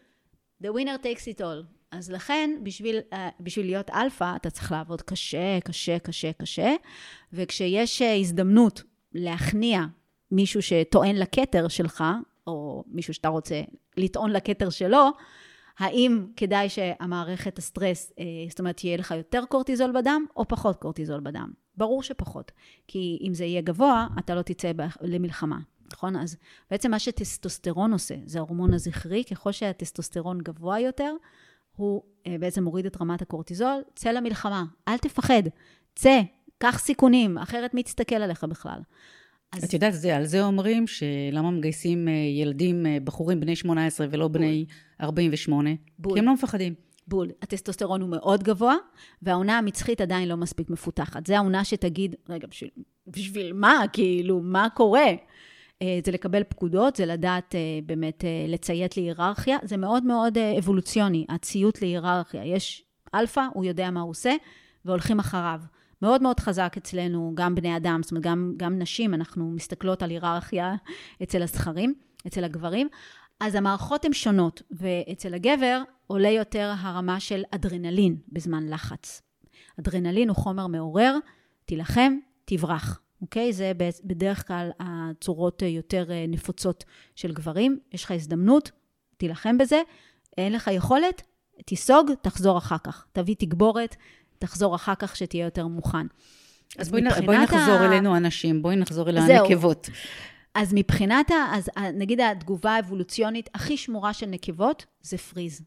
The 0.62 0.66
winner 0.66 1.04
takes 1.04 1.36
it 1.36 1.40
all. 1.40 1.66
אז 1.90 2.10
לכן, 2.10 2.50
בשביל, 2.62 2.98
uh, 3.12 3.16
בשביל 3.40 3.66
להיות 3.66 3.90
אלפא, 3.90 4.36
אתה 4.36 4.50
צריך 4.50 4.72
לעבוד 4.72 5.02
קשה, 5.02 5.58
קשה, 5.64 5.98
קשה, 5.98 6.32
קשה, 6.32 6.74
וכשיש 7.32 8.02
uh, 8.02 8.04
הזדמנות 8.04 8.82
להכניע 9.12 9.80
מישהו 10.30 10.62
שטוען 10.62 11.16
לכתר 11.16 11.68
שלך, 11.68 12.04
או 12.46 12.84
מישהו 12.86 13.14
שאתה 13.14 13.28
רוצה 13.28 13.62
לטעון 13.96 14.30
לכתר 14.30 14.70
שלו, 14.70 15.08
האם 15.78 16.26
כדאי 16.36 16.68
שהמערכת 16.68 17.58
הסטרס, 17.58 18.12
אה, 18.18 18.24
זאת 18.48 18.58
אומרת, 18.58 18.84
יהיה 18.84 18.96
לך 18.96 19.10
יותר 19.10 19.44
קורטיזול 19.48 19.92
בדם 19.92 20.26
או 20.36 20.48
פחות 20.48 20.76
קורטיזול 20.76 21.20
בדם? 21.20 21.52
ברור 21.76 22.02
שפחות. 22.02 22.52
כי 22.88 23.18
אם 23.26 23.34
זה 23.34 23.44
יהיה 23.44 23.60
גבוה, 23.60 24.06
אתה 24.18 24.34
לא 24.34 24.42
תצא 24.42 24.72
למלחמה, 25.00 25.58
נכון? 25.92 26.16
אז 26.16 26.36
בעצם 26.70 26.90
מה 26.90 26.98
שטסטוסטרון 26.98 27.92
עושה, 27.92 28.14
זה 28.26 28.38
ההורמון 28.38 28.74
הזכרי, 28.74 29.24
ככל 29.24 29.52
שהטסטוסטרון 29.52 30.38
גבוה 30.38 30.80
יותר, 30.80 31.14
הוא 31.76 32.02
אה, 32.26 32.36
בעצם 32.40 32.64
מוריד 32.64 32.86
את 32.86 33.00
רמת 33.00 33.22
הקורטיזול, 33.22 33.82
צא 33.94 34.10
למלחמה, 34.10 34.64
אל 34.88 34.98
תפחד, 34.98 35.42
צא, 35.94 36.20
קח 36.58 36.78
סיכונים, 36.78 37.38
אחרת 37.38 37.74
מי 37.74 37.82
תסתכל 37.82 38.14
עליך 38.14 38.44
בכלל. 38.44 38.80
אז... 39.52 39.64
את 39.64 39.72
יודעת, 39.72 39.94
זה, 39.94 40.16
על 40.16 40.24
זה 40.24 40.44
אומרים 40.44 40.86
שלמה 40.86 41.50
מגייסים 41.50 42.08
אה, 42.08 42.12
ילדים, 42.12 42.86
אה, 42.86 42.98
בחורים 43.04 43.40
בני 43.40 43.56
18 43.56 44.06
ולא 44.10 44.28
בול. 44.28 44.38
בני 44.38 44.64
48? 45.00 45.70
בול. 45.98 46.12
כי 46.14 46.18
הם 46.18 46.26
לא 46.26 46.34
מפחדים. 46.34 46.74
בול. 47.06 47.28
הטסטוסטרון 47.42 48.00
הוא 48.00 48.10
מאוד 48.10 48.42
גבוה, 48.42 48.76
והעונה 49.22 49.58
המצחית 49.58 50.00
עדיין 50.00 50.28
לא 50.28 50.36
מספיק 50.36 50.70
מפותחת. 50.70 51.26
זה 51.26 51.36
העונה 51.38 51.64
שתגיד, 51.64 52.16
רגע, 52.28 52.46
בשביל, 52.46 52.70
בשביל 53.06 53.52
מה? 53.52 53.84
כאילו, 53.92 54.40
מה 54.40 54.68
קורה? 54.74 55.06
אה, 55.82 55.98
זה 56.04 56.12
לקבל 56.12 56.42
פקודות, 56.44 56.96
זה 56.96 57.06
לדעת 57.06 57.54
באמת 57.86 58.24
לציית 58.48 58.96
להיררכיה. 58.96 59.58
זה 59.62 59.76
מאוד 59.76 60.04
מאוד 60.04 60.38
אבולוציוני, 60.58 61.26
הציות 61.28 61.82
להיררכיה. 61.82 62.44
יש 62.44 62.84
אלפא, 63.14 63.46
הוא 63.54 63.64
יודע 63.64 63.90
מה 63.90 64.00
הוא 64.00 64.10
עושה, 64.10 64.32
והולכים 64.84 65.18
אחריו. 65.18 65.60
מאוד 66.02 66.22
מאוד 66.22 66.40
חזק 66.40 66.74
אצלנו, 66.76 67.32
גם 67.34 67.54
בני 67.54 67.76
אדם, 67.76 68.00
זאת 68.02 68.10
אומרת, 68.10 68.24
גם, 68.24 68.54
גם 68.56 68.78
נשים, 68.78 69.14
אנחנו 69.14 69.50
מסתכלות 69.50 70.02
על 70.02 70.10
היררכיה 70.10 70.74
אצל 71.22 71.42
הזכרים, 71.42 71.94
אצל 72.26 72.44
הגברים. 72.44 72.88
אז 73.40 73.54
המערכות 73.54 74.04
הן 74.04 74.12
שונות, 74.12 74.62
ואצל 74.70 75.34
הגבר 75.34 75.82
עולה 76.06 76.28
יותר 76.28 76.72
הרמה 76.78 77.20
של 77.20 77.42
אדרנלין 77.50 78.16
בזמן 78.28 78.68
לחץ. 78.68 79.22
אדרנלין 79.80 80.28
הוא 80.28 80.36
חומר 80.36 80.66
מעורר, 80.66 81.16
תילחם, 81.64 82.12
תברח. 82.44 83.00
אוקיי? 83.22 83.52
זה 83.52 83.72
בדרך 84.04 84.46
כלל 84.46 84.70
הצורות 84.80 85.62
יותר 85.62 86.06
נפוצות 86.28 86.84
של 87.16 87.32
גברים. 87.32 87.78
יש 87.92 88.04
לך 88.04 88.10
הזדמנות, 88.10 88.70
תילחם 89.16 89.58
בזה. 89.58 89.82
אין 90.38 90.52
לך 90.52 90.70
יכולת, 90.72 91.22
תיסוג, 91.66 92.10
תחזור 92.22 92.58
אחר 92.58 92.78
כך. 92.84 93.06
תביא 93.12 93.34
תגבורת, 93.38 93.96
תחזור 94.38 94.74
אחר 94.74 94.94
כך 94.94 95.16
שתהיה 95.16 95.44
יותר 95.44 95.66
מוכן. 95.66 96.06
אז 96.78 96.90
בואי, 96.90 97.02
בואי 97.26 97.38
נחזור 97.38 97.74
ה... 97.74 97.86
אלינו 97.86 98.16
הנשים, 98.16 98.62
בואי 98.62 98.76
נחזור 98.76 99.08
אל 99.08 99.18
הנקבות. 99.18 99.88
אז 100.54 100.72
מבחינת, 100.74 101.30
ה, 101.30 101.34
אז 101.52 101.68
נגיד 101.94 102.20
התגובה 102.20 102.70
האבולוציונית 102.70 103.50
הכי 103.54 103.76
שמורה 103.76 104.12
של 104.12 104.26
נקבות 104.26 104.86
זה 105.02 105.18
פריז. 105.18 105.62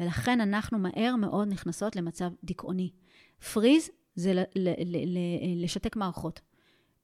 ולכן 0.00 0.40
אנחנו 0.40 0.78
מהר 0.78 1.16
מאוד 1.16 1.48
נכנסות 1.48 1.96
למצב 1.96 2.30
דיכאוני. 2.44 2.90
פריז 3.52 3.90
זה 4.14 4.34
ל, 4.34 4.38
ל, 4.38 4.68
ל, 4.68 4.96
ל, 5.06 5.18
לשתק 5.64 5.96
מערכות. 5.96 6.40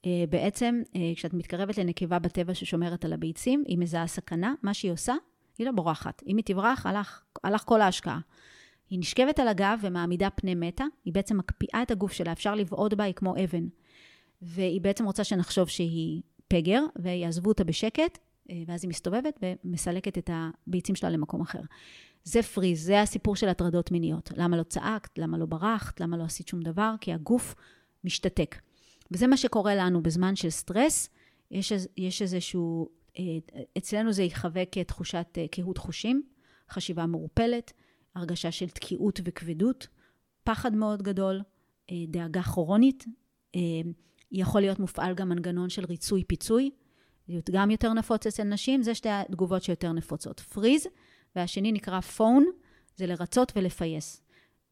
אה, 0.07 0.25
בעצם, 0.31 0.83
אה, 0.97 1.13
כשאת 1.17 1.35
מתקרבת 1.35 1.79
לנקבה 1.79 2.19
בטבע 2.19 2.55
ששומרת 2.55 3.05
על 3.05 3.13
הביצים, 3.13 3.65
היא 3.67 3.79
מזהה 3.79 4.07
סכנה, 4.07 4.55
מה 4.63 4.75
שהיא 4.75 4.93
עושה, 4.93 5.15
היא 5.59 5.67
לא 5.67 5.73
בורחת. 5.73 6.23
אם 6.27 6.37
היא 6.37 6.45
תברח, 6.45 6.87
הלך, 6.87 7.23
הלך 7.45 7.63
כל 7.65 7.81
ההשקעה. 7.81 8.21
היא 8.91 8.99
נשכבת 8.99 9.41
על 9.41 9.49
הגב 9.49 9.79
ומעמידה 9.83 10.31
פני 10.31 10.55
מתה, 10.55 10.85
היא 11.05 11.13
בעצם 11.13 11.39
מקפיאה 11.39 11.83
את 11.83 11.91
הגוף 11.91 12.13
שלה, 12.13 12.33
אפשר 12.33 12.55
לבעוט 12.55 12.95
בה, 12.95 13.05
היא 13.05 13.15
כמו 13.15 13.35
אבן. 13.45 13.67
והיא 14.43 14.81
בעצם 14.81 15.05
רוצה 15.05 15.25
שנחשוב 15.25 15.69
שהיא 15.69 16.23
פגר, 16.51 16.83
ויעזבו 16.97 17.49
אותה 17.49 17.65
בשקט, 17.65 18.19
אה, 18.51 18.63
ואז 18.67 18.85
היא 18.85 18.89
מסתובבת 18.89 19.41
ומסלקת 19.43 20.19
את 20.19 20.31
הביצים 20.33 20.95
שלה 20.95 21.11
למקום 21.11 21.41
אחר. 21.41 21.61
זה 22.25 22.43
פריז, 22.43 22.85
זה 22.85 23.01
הסיפור 23.03 23.37
של 23.37 23.49
הטרדות 23.49 23.91
מיניות. 23.91 24.31
למה 24.37 24.57
לא 24.57 24.63
צעקת? 24.63 25.19
למה 25.19 25.39
לא 25.39 25.47
ברחת? 25.47 26.01
למה 26.01 26.17
לא 26.17 26.23
עשית 26.23 26.49
שום 26.49 26.61
דבר? 26.61 26.95
כי 27.01 27.13
הגוף 27.13 27.55
משתתק. 28.05 28.57
וזה 29.11 29.27
מה 29.27 29.37
שקורה 29.37 29.75
לנו 29.75 30.03
בזמן 30.03 30.37
של 30.37 30.51
סטרס. 30.51 31.09
יש, 31.51 31.73
יש 31.97 32.23
איזשהו, 32.23 32.89
אה, 33.19 33.25
אצלנו 33.79 34.13
זה 34.13 34.23
יחווה 34.23 34.63
כתחושת 34.73 35.27
אה, 35.39 35.49
קהות 35.51 35.79
חושים, 35.79 36.23
חשיבה 36.71 37.07
מעורפלת, 37.07 37.73
הרגשה 38.15 38.53
של 38.53 38.69
תקיעות 38.69 39.21
וכבדות, 39.25 39.87
פחד 40.45 40.75
מאוד 40.75 41.03
גדול, 41.03 41.41
דאגה 42.09 42.43
כרונית, 42.43 43.05
יכול 44.33 44.61
להיות 44.61 44.79
מופעל 44.79 45.15
גם 45.15 45.29
מנגנון 45.29 45.69
של 45.69 45.85
ריצוי 45.85 46.25
פיצוי, 46.25 46.71
להיות 47.29 47.51
גם 47.51 47.71
יותר 47.71 47.93
נפוץ 47.93 48.27
אצל 48.27 48.43
נשים, 48.43 48.83
זה 48.83 48.95
שתי 48.95 49.09
התגובות 49.09 49.63
שיותר 49.63 49.93
נפוצות. 49.93 50.41
פריז, 50.41 50.87
והשני 51.37 51.73
נקרא 51.73 52.01
פון, 52.01 52.47
זה 52.97 53.07
לרצות 53.07 53.53
ולפייס. 53.57 54.23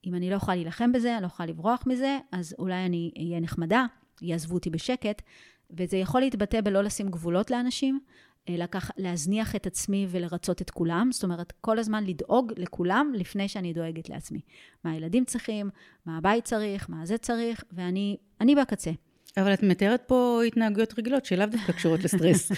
אם 0.07 0.15
אני 0.15 0.31
לא 0.31 0.37
יכולה 0.37 0.55
להילחם 0.55 0.93
בזה, 0.93 1.15
אני 1.15 1.23
לא 1.23 1.27
יכולה 1.27 1.47
לברוח 1.49 1.85
מזה, 1.87 2.19
אז 2.33 2.55
אולי 2.59 2.87
אני 2.87 3.11
אהיה 3.19 3.41
נחמדה, 3.41 3.87
יעזבו 4.23 4.55
אותי 4.55 4.71
בשקט, 4.71 5.23
וזה 5.71 5.97
יכול 5.97 6.21
להתבטא 6.21 6.61
בלא 6.61 6.83
לשים 6.83 7.09
גבולות 7.11 7.51
לאנשים, 7.51 8.01
לקח, 8.49 8.91
להזניח 8.97 9.57
את 9.57 9.67
עצמי 9.67 10.07
ולרצות 10.11 10.63
את 10.63 10.71
כולם, 10.71 11.09
זאת 11.13 11.25
אומרת, 11.25 11.53
כל 11.61 11.79
הזמן 11.79 12.05
לדאוג 12.05 12.53
לכולם 12.57 13.13
לפני 13.15 13.49
שאני 13.49 13.73
דואגת 13.73 14.09
לעצמי. 14.09 14.41
מה 14.85 14.91
הילדים 14.91 15.25
צריכים, 15.25 15.71
מה 16.07 16.19
הבית 16.19 16.45
צריך, 16.45 16.91
מה 16.91 17.07
זה 17.07 17.19
צריך, 17.19 17.65
ואני 17.73 18.55
בקצה. 18.61 18.91
אבל 19.41 19.55
את 19.55 19.63
מתארת 19.63 20.03
פה 20.07 20.41
התנהגויות 20.47 20.99
רגילות 20.99 21.25
שלאו 21.25 21.47
דווקא 21.47 21.73
קשורות 21.73 22.05
לסטרס. 22.05 22.53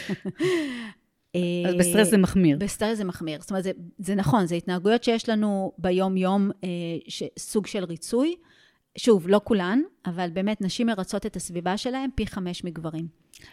אז 1.69 1.75
בסטרס 1.79 2.11
זה 2.11 2.19
מחמיר. 2.19 2.59
בסטרס 2.61 2.99
זה 2.99 3.05
מחמיר. 3.05 3.41
זאת 3.41 3.51
אומרת, 3.51 3.65
זה, 3.65 3.71
זה 3.99 4.15
נכון, 4.15 4.47
זה 4.47 4.55
התנהגויות 4.55 5.05
שיש 5.05 5.29
לנו 5.29 5.73
ביום-יום, 5.79 6.51
אה, 6.65 6.69
סוג 7.39 7.67
של 7.67 7.85
ריצוי. 7.85 8.35
שוב, 8.99 9.29
לא 9.29 9.41
כולן, 9.45 9.81
אבל 10.07 10.31
באמת 10.33 10.61
נשים 10.61 10.87
מרצות 10.87 11.27
את 11.27 11.37
הסביבה 11.37 11.77
שלהן 11.77 12.11
פי 12.15 12.27
חמש 12.27 12.65
מגברים. 12.65 13.07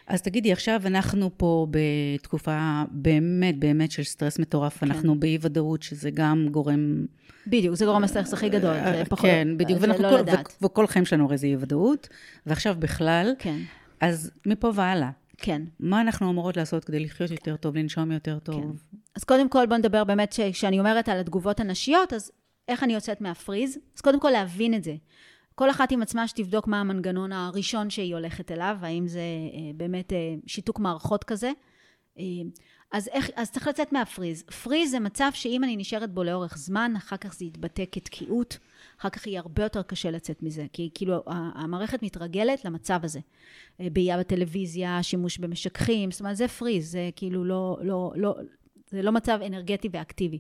אז 0.08 0.22
תגידי, 0.22 0.52
עכשיו 0.52 0.82
אנחנו 0.86 1.32
פה 1.38 1.68
בתקופה 1.72 2.84
באמת 2.92 3.60
באמת 3.60 3.92
של 3.92 4.04
סטרס 4.04 4.40
מטורף, 4.40 4.78
כן. 4.78 4.92
אנחנו 4.92 5.20
באי 5.20 5.38
ודאות, 5.42 5.84
שזה 5.84 6.10
גם 6.12 6.48
גורם... 6.52 7.06
בדיוק, 7.48 7.76
זה 7.76 7.86
גורם 7.86 8.04
הסטרס 8.04 8.34
הכי 8.34 8.50
גדול, 8.50 8.74
זה 8.74 8.80
אה, 8.80 9.06
פחות... 9.06 9.26
כן, 9.30 9.48
בדיוק, 9.58 9.80
ואנחנו 9.82 10.04
לא 10.04 10.10
כל, 10.10 10.18
לדעת. 10.18 10.58
וכל 10.62 10.88
חיים 10.88 11.06
שלנו 11.06 11.26
הרי 11.26 11.38
זה 11.38 11.48
אי 11.48 11.56
ודאות, 11.56 12.10
ועכשיו 12.46 12.76
בכלל, 12.80 13.34
כן. 13.40 13.58
אז 14.02 14.32
מפה 14.46 14.72
והלאה. 14.76 15.10
כן. 15.38 15.62
מה 15.80 16.02
אנחנו 16.02 16.30
אמורות 16.30 16.58
לעשות 16.58 16.86
כדי 16.86 17.00
לחיות 17.00 17.32
יותר 17.32 17.56
טוב, 17.56 17.78
לנשום 17.78 18.12
יותר 18.12 18.40
טוב? 18.40 18.62
כן. 18.62 18.98
אז 19.16 19.24
קודם 19.24 19.50
כל, 19.50 19.66
בוא 19.66 19.78
נדבר 19.78 20.04
באמת, 20.04 20.36
כשאני 20.52 20.80
אומרת 20.80 21.10
על 21.10 21.20
התגובות 21.20 21.60
הנשיות, 21.60 22.14
אז 22.14 22.32
איך 22.68 22.84
אני 22.84 22.94
יוצאת 22.94 23.22
מהפריז? 23.22 23.78
אז 23.96 24.02
קודם 24.02 24.20
כל 24.20 24.30
להבין 24.30 24.74
את 24.74 24.84
זה. 24.84 24.96
כל 25.56 25.70
אחת 25.70 25.92
עם 25.92 26.02
עצמה 26.02 26.28
שתבדוק 26.28 26.68
מה 26.68 26.82
המנגנון 26.82 27.32
הראשון 27.32 27.90
שהיא 27.90 28.16
הולכת 28.16 28.52
אליו, 28.52 28.78
האם 28.82 29.08
זה 29.08 29.20
אה, 29.20 29.72
באמת 29.76 30.14
אה, 30.14 30.36
שיתוק 30.48 30.80
מערכות 30.80 31.24
כזה. 31.24 31.52
אה, 32.20 32.24
אז, 32.92 33.08
איך, 33.08 33.30
אז 33.36 33.52
צריך 33.52 33.68
לצאת 33.68 33.94
מהפריז. 33.94 34.44
פריז 34.44 34.92
זה 34.92 35.00
מצב 35.00 35.30
שאם 35.34 35.64
אני 35.64 35.78
נשארת 35.78 36.12
בו 36.12 36.24
לאורך 36.24 36.58
זמן, 36.58 36.94
אחר 36.98 37.18
כך 37.18 37.34
זה 37.34 37.46
יתבטא 37.46 37.84
כתקיעות, 37.92 38.58
אחר 39.00 39.10
כך 39.10 39.28
יהיה 39.28 39.40
הרבה 39.40 39.64
יותר 39.64 39.82
קשה 39.82 40.12
לצאת 40.12 40.44
מזה, 40.44 40.66
כי 40.74 40.90
כאילו 40.94 41.24
המערכת 41.28 42.04
מתרגלת 42.04 42.66
למצב 42.66 43.00
הזה. 43.04 43.20
בעיה 43.80 44.18
בטלוויזיה, 44.18 45.04
שימוש 45.04 45.38
במשככים, 45.38 46.12
זאת 46.12 46.20
אומרת 46.20 46.38
זה 46.38 46.48
פריז, 46.48 46.92
זה 46.92 47.10
כאילו 47.16 47.46
לא, 47.46 47.78
לא, 47.82 48.12
לא, 48.16 48.36
זה 48.90 49.02
לא 49.02 49.12
מצב 49.12 49.40
אנרגטי 49.46 49.90
ואקטיבי. 49.92 50.40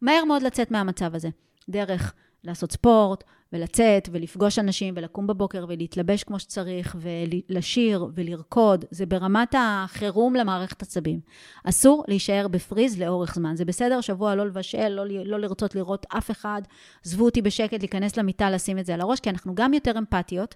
מהר 0.00 0.24
מאוד 0.24 0.42
לצאת 0.42 0.70
מהמצב 0.70 1.14
הזה, 1.14 1.28
דרך 1.68 2.14
לעשות 2.44 2.72
ספורט, 2.72 3.24
ולצאת, 3.52 4.08
ולפגוש 4.12 4.58
אנשים, 4.58 4.94
ולקום 4.96 5.26
בבוקר, 5.26 5.64
ולהתלבש 5.68 6.24
כמו 6.24 6.38
שצריך, 6.38 6.96
ולשיר, 7.00 8.06
ולרקוד, 8.14 8.84
זה 8.90 9.06
ברמת 9.06 9.54
החירום 9.58 10.36
למערכת 10.36 10.82
עצבים. 10.82 11.20
אסור 11.64 12.04
להישאר 12.08 12.48
בפריז 12.48 13.00
לאורך 13.02 13.34
זמן. 13.34 13.56
זה 13.56 13.64
בסדר, 13.64 14.00
שבוע 14.00 14.34
לא 14.34 14.46
לבשל, 14.46 14.88
לא, 14.88 15.04
לא 15.06 15.40
לרצות 15.40 15.74
לראות 15.74 16.06
אף 16.18 16.30
אחד, 16.30 16.62
עזבו 17.04 17.24
אותי 17.24 17.42
בשקט, 17.42 17.78
להיכנס 17.78 18.16
למיטה, 18.16 18.50
לשים 18.50 18.78
את 18.78 18.86
זה 18.86 18.94
על 18.94 19.00
הראש, 19.00 19.20
כי 19.20 19.30
אנחנו 19.30 19.54
גם 19.54 19.74
יותר 19.74 19.98
אמפתיות, 19.98 20.54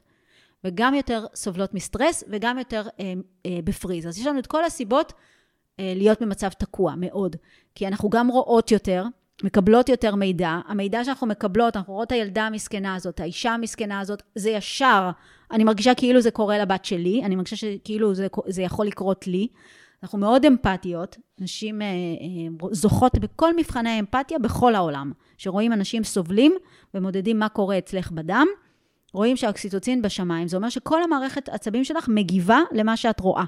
וגם 0.65 0.95
יותר 0.95 1.27
סובלות 1.35 1.75
מסטרס, 1.75 2.25
וגם 2.29 2.59
יותר 2.59 2.87
אה, 3.01 3.13
אה, 3.47 3.59
בפריז. 3.65 4.07
אז 4.07 4.19
יש 4.19 4.27
לנו 4.27 4.39
את 4.39 4.47
כל 4.47 4.65
הסיבות 4.65 5.13
אה, 5.81 5.93
להיות 5.97 6.23
במצב 6.23 6.49
תקוע, 6.49 6.95
מאוד. 6.97 7.37
כי 7.75 7.87
אנחנו 7.87 8.11
גם 8.11 8.29
רואות 8.29 8.71
יותר, 8.71 9.05
מקבלות 9.45 9.89
יותר 9.89 10.15
מידע. 10.15 10.59
המידע 10.67 11.05
שאנחנו 11.05 11.27
מקבלות, 11.27 11.77
אנחנו 11.77 11.93
רואות 11.93 12.07
את 12.07 12.13
הילדה 12.13 12.47
המסכנה 12.47 12.95
הזאת, 12.95 13.21
האישה 13.21 13.51
המסכנה 13.51 14.01
הזאת, 14.01 14.23
זה 14.35 14.51
ישר, 14.51 15.11
אני 15.51 15.65
מרגישה 15.65 15.95
כאילו 15.95 16.21
זה 16.21 16.31
קורה 16.31 16.59
לבת 16.59 16.85
שלי, 16.85 17.23
אני 17.25 17.37
מרגישה 17.37 17.57
שכאילו 17.57 18.15
זה, 18.15 18.27
זה 18.47 18.63
יכול 18.63 18.87
לקרות 18.87 19.27
לי. 19.27 19.49
אנחנו 20.03 20.19
מאוד 20.19 20.45
אמפתיות, 20.45 21.17
נשים 21.39 21.83
אה, 21.83 21.87
אה, 21.87 22.69
זוכות 22.73 23.19
בכל 23.19 23.57
מבחני 23.57 23.91
האמפתיה 23.91 24.39
בכל 24.39 24.75
העולם. 24.75 25.13
שרואים 25.39 25.73
אנשים 25.73 26.05
סובלים 26.05 26.55
ומודדים 26.95 27.39
מה 27.39 27.49
קורה 27.49 27.79
אצלך 27.79 28.11
בדם, 28.11 28.47
רואים 29.13 29.37
שהאוקסיטוצין 29.37 30.03
בשמיים. 30.03 30.49
זה 30.49 30.57
אומר 30.57 30.69
שכל 30.69 31.03
המערכת 31.03 31.49
עצבים 31.49 31.85
שלך 31.85 32.09
מגיבה 32.09 32.61
למה 32.73 32.97
שאת 32.97 33.21
רואה. 33.21 33.45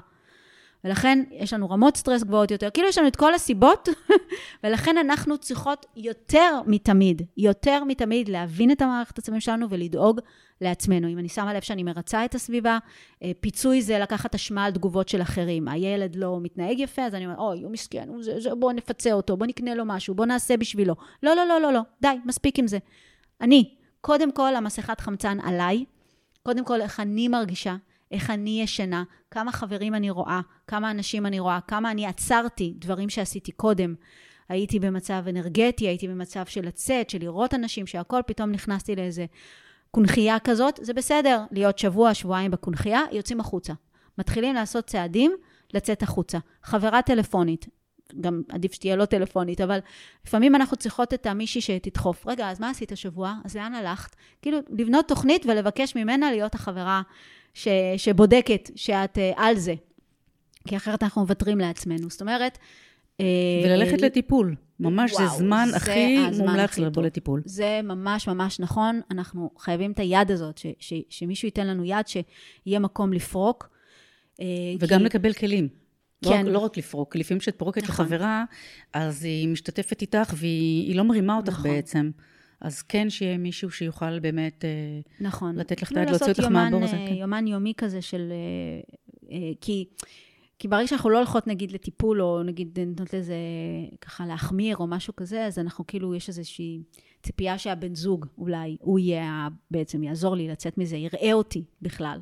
ולכן 0.85 1.23
יש 1.31 1.53
לנו 1.53 1.69
רמות 1.69 1.97
סטרס 1.97 2.23
גבוהות 2.23 2.51
יותר, 2.51 2.69
כאילו 2.69 2.87
יש 2.87 2.97
לנו 2.97 3.07
את 3.07 3.15
כל 3.15 3.33
הסיבות, 3.33 3.89
ולכן 4.63 4.97
אנחנו 4.97 5.37
צריכות 5.37 5.85
יותר 5.95 6.61
מתמיד, 6.65 7.21
יותר 7.37 7.83
מתמיד 7.83 8.29
להבין 8.29 8.71
את 8.71 8.81
המערכת 8.81 9.17
עצמים 9.17 9.39
שלנו 9.39 9.69
ולדאוג 9.69 10.19
לעצמנו. 10.61 11.07
אם 11.07 11.19
אני 11.19 11.29
שמה 11.29 11.53
לב 11.53 11.61
שאני 11.61 11.83
מרצה 11.83 12.25
את 12.25 12.35
הסביבה, 12.35 12.77
אה, 13.23 13.31
פיצוי 13.39 13.81
זה 13.81 13.99
לקחת 13.99 14.35
אשמה 14.35 14.65
על 14.65 14.71
תגובות 14.71 15.09
של 15.09 15.21
אחרים. 15.21 15.67
הילד 15.67 16.15
לא 16.15 16.39
מתנהג 16.41 16.79
יפה, 16.79 17.01
אז 17.01 17.15
אני 17.15 17.25
אומרת, 17.25 17.39
אוי, 17.39 17.61
הוא 17.61 17.71
מסכן, 17.71 18.09
בוא 18.59 18.73
נפצה 18.73 19.13
אותו, 19.13 19.37
בוא 19.37 19.45
נקנה 19.45 19.75
לו 19.75 19.83
משהו, 19.85 20.15
בוא 20.15 20.25
נעשה 20.25 20.57
בשבילו. 20.57 20.95
לא, 21.23 21.35
לא, 21.35 21.45
לא, 21.45 21.61
לא, 21.61 21.73
לא, 21.73 21.81
די, 22.01 22.17
מספיק 22.25 22.59
עם 22.59 22.67
זה. 22.67 22.77
אני, 23.41 23.75
קודם 24.01 24.31
כל, 24.31 24.55
המסכת 24.55 24.99
חמצן 24.99 25.37
עליי, 25.39 25.85
קודם 26.43 26.65
כל, 26.65 26.81
איך 26.81 26.99
אני 26.99 27.27
מרגישה, 27.27 27.75
איך 28.15 28.29
אני 28.29 28.61
ישנה, 28.61 29.03
כמה 29.31 29.51
חברים 29.51 29.95
אני 29.95 30.09
רואה, 30.09 30.41
כמה 30.67 30.91
אנשים 30.91 31.25
אני 31.25 31.39
רואה, 31.39 31.59
כמה 31.67 31.91
אני 31.91 32.05
עצרתי 32.05 32.73
דברים 32.77 33.09
שעשיתי 33.09 33.51
קודם. 33.51 33.95
הייתי 34.49 34.79
במצב 34.79 35.23
אנרגטי, 35.29 35.87
הייתי 35.87 36.07
במצב 36.07 36.45
של 36.45 36.65
לצאת, 36.65 37.09
של 37.09 37.17
לראות 37.19 37.53
אנשים, 37.53 37.87
שהכל 37.87 38.21
פתאום 38.25 38.51
נכנסתי 38.51 38.95
לאיזה 38.95 39.25
קונכייה 39.91 40.39
כזאת, 40.39 40.79
זה 40.83 40.93
בסדר 40.93 41.43
להיות 41.51 41.77
שבוע, 41.79 42.13
שבועיים 42.13 42.51
בקונכייה, 42.51 43.01
יוצאים 43.11 43.39
החוצה. 43.39 43.73
מתחילים 44.17 44.55
לעשות 44.55 44.85
צעדים, 44.85 45.31
לצאת 45.73 46.03
החוצה. 46.03 46.37
חברה 46.63 47.01
טלפונית, 47.01 47.65
גם 48.21 48.41
עדיף 48.49 48.73
שתהיה 48.73 48.95
לא 48.95 49.05
טלפונית, 49.05 49.61
אבל 49.61 49.79
לפעמים 50.25 50.55
אנחנו 50.55 50.77
צריכות 50.77 51.13
את 51.13 51.25
המישהי 51.25 51.61
שתדחוף. 51.61 52.27
רגע, 52.27 52.49
אז 52.49 52.59
מה 52.59 52.69
עשית 52.69 52.91
השבוע? 52.91 53.35
אז 53.45 53.55
לאן 53.55 53.73
הלכת? 53.73 54.15
כאילו, 54.41 54.59
לבנות 54.69 55.07
תוכנית 55.07 55.45
ולבקש 55.45 55.95
ממנה 55.95 56.31
להיות 56.31 56.55
החברה 56.55 57.01
ש, 57.55 57.67
שבודקת 57.97 58.69
שאת 58.75 59.17
uh, 59.17 59.21
על 59.35 59.57
זה. 59.57 59.73
כי 60.67 60.77
אחרת 60.77 61.03
אנחנו 61.03 61.21
מוותרים 61.21 61.57
לעצמנו. 61.57 62.09
זאת 62.09 62.21
אומרת... 62.21 62.57
אה, 63.19 63.25
וללכת 63.65 63.99
uh, 63.99 64.05
לטיפול. 64.05 64.55
ממש 64.79 65.13
וואו, 65.13 65.29
זה 65.29 65.37
זמן 65.37 65.67
זה 65.69 65.77
הכי 65.77 66.17
מומלץ 66.37 66.77
לבוא 66.77 67.03
לטיפול. 67.03 67.41
זה 67.45 67.79
ממש 67.83 68.27
ממש 68.27 68.59
נכון. 68.59 69.01
אנחנו 69.11 69.49
חייבים 69.57 69.91
את 69.91 69.99
היד 69.99 70.31
הזאת, 70.31 70.57
ש, 70.57 70.65
ש, 70.79 70.93
שמישהו 71.09 71.45
ייתן 71.45 71.67
לנו 71.67 71.85
יד, 71.85 72.07
שיהיה 72.07 72.79
מקום 72.79 73.13
לפרוק. 73.13 73.69
אה, 74.41 74.45
וגם 74.79 74.99
כי... 74.99 75.05
לקבל 75.05 75.33
כלים. 75.33 75.67
לא 76.23 76.29
כן. 76.29 76.45
לא, 76.45 76.51
לא 76.51 76.59
רק 76.59 76.77
לפרוק, 76.77 77.15
לפעמים 77.15 77.39
כשאת 77.39 77.55
פורקת 77.57 77.83
נכון. 77.83 78.05
לחברה, 78.05 78.43
אז 78.93 79.23
היא 79.23 79.47
משתתפת 79.47 80.01
איתך 80.01 80.33
והיא 80.35 80.95
לא 80.95 81.03
מרימה 81.03 81.37
אותך 81.37 81.53
נכון. 81.53 81.71
בעצם. 81.71 82.11
אז 82.65 82.81
כן 82.81 83.09
שיהיה 83.09 83.37
מישהו 83.37 83.71
שיוכל 83.71 84.19
באמת 84.19 84.65
אה, 84.65 84.69
נכון. 85.19 85.55
לתת 85.55 85.81
לך 85.81 85.91
את 85.91 85.97
היד, 85.97 86.09
להוציא 86.09 86.27
אותך 86.27 86.43
מהבור 86.43 86.83
הזה. 86.83 86.95
נכון. 86.95 87.15
יומן 87.15 87.47
יומי 87.47 87.73
כזה 87.77 88.01
של... 88.01 88.33
אה, 89.31 89.37
כי 89.61 89.85
כי 90.59 90.67
ברגע 90.67 90.87
שאנחנו 90.87 91.09
לא 91.09 91.17
הולכות 91.17 91.47
נגיד 91.47 91.71
לטיפול, 91.71 92.21
או 92.21 92.43
נגיד 92.43 92.79
נותנות 92.79 93.13
לזה 93.13 93.35
ככה 94.01 94.25
להחמיר 94.25 94.77
או 94.77 94.87
משהו 94.87 95.15
כזה, 95.15 95.45
אז 95.45 95.59
אנחנו 95.59 95.87
כאילו, 95.87 96.15
יש 96.15 96.29
איזושהי 96.29 96.79
ציפייה 97.23 97.57
שהבן 97.57 97.95
זוג 97.95 98.25
אולי, 98.37 98.77
הוא 98.79 98.99
יהיה, 98.99 99.47
בעצם 99.71 100.03
יעזור 100.03 100.35
לי 100.35 100.47
לצאת 100.47 100.77
מזה, 100.77 100.97
יראה 100.97 101.33
אותי 101.33 101.63
בכלל. 101.81 102.19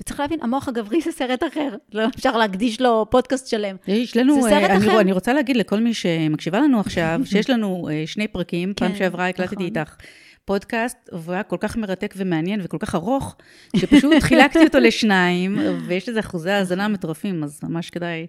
וצריך 0.00 0.20
להבין, 0.20 0.38
המוח 0.42 0.68
הגברי 0.68 1.00
זה 1.00 1.12
סרט 1.12 1.42
אחר, 1.52 1.68
לא 1.92 2.02
אפשר 2.08 2.36
להקדיש 2.36 2.80
לו 2.80 3.06
פודקאסט 3.10 3.46
שלם. 3.46 3.76
יש 3.88 4.16
לנו, 4.16 4.42
זה 4.42 4.48
סרט 4.50 4.70
אני, 4.70 4.78
אחר. 4.78 5.00
אני 5.00 5.12
רוצה 5.12 5.32
להגיד 5.32 5.56
לכל 5.56 5.80
מי 5.80 5.94
שמקשיבה 5.94 6.60
לנו 6.60 6.80
עכשיו, 6.80 7.20
שיש 7.24 7.50
לנו 7.50 7.88
אה, 7.92 8.02
שני 8.06 8.28
פרקים, 8.28 8.74
פעם 8.74 8.92
כן, 8.92 8.98
שעברה 8.98 9.28
הקלטתי 9.28 9.54
נכון. 9.54 9.66
איתך 9.66 9.96
פודקאסט, 10.44 11.10
והוא 11.12 11.34
היה 11.34 11.42
כל 11.42 11.56
כך 11.60 11.76
מרתק 11.76 12.14
ומעניין 12.16 12.60
וכל 12.62 12.78
כך 12.78 12.94
ארוך, 12.94 13.36
שפשוט 13.76 14.12
חילקתי 14.20 14.64
אותו 14.64 14.78
לשניים, 14.78 15.58
ויש 15.86 16.08
לזה 16.08 16.20
אחוזי 16.20 16.50
האזנה 16.50 16.88
מטורפים, 16.88 17.44
אז 17.44 17.60
ממש 17.62 17.90
כדאי 17.90 18.26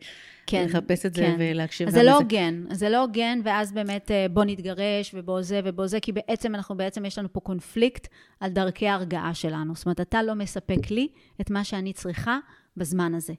כן, 0.47 0.65
לחפש 0.65 1.05
את 1.05 1.13
זה 1.13 1.21
כן. 1.21 1.35
ולהקשיב 1.39 1.87
אז 1.87 1.93
זה 1.93 2.03
לא. 2.03 2.15
הוגן, 2.15 2.63
זה 2.71 2.89
לא 2.89 3.01
הוגן, 3.01 3.39
ואז 3.43 3.71
באמת 3.71 4.11
אה, 4.11 4.25
בוא 4.31 4.43
נתגרש, 4.45 5.11
ובוא 5.13 5.41
זה 5.41 5.61
ובוא 5.63 5.87
זה, 5.87 5.99
כי 5.99 6.11
בעצם 6.11 6.55
אנחנו, 6.55 6.77
בעצם 6.77 7.05
יש 7.05 7.17
לנו 7.17 7.33
פה 7.33 7.39
קונפליקט 7.39 8.07
על 8.39 8.49
דרכי 8.49 8.87
ההרגעה 8.87 9.33
שלנו. 9.33 9.75
זאת 9.75 9.85
אומרת, 9.85 10.01
אתה 10.01 10.23
לא 10.23 10.33
מספק 10.33 10.91
לי 10.91 11.07
את 11.41 11.49
מה 11.49 11.63
שאני 11.63 11.93
צריכה 11.93 12.37
בזמן 12.77 13.15
הזה. 13.15 13.33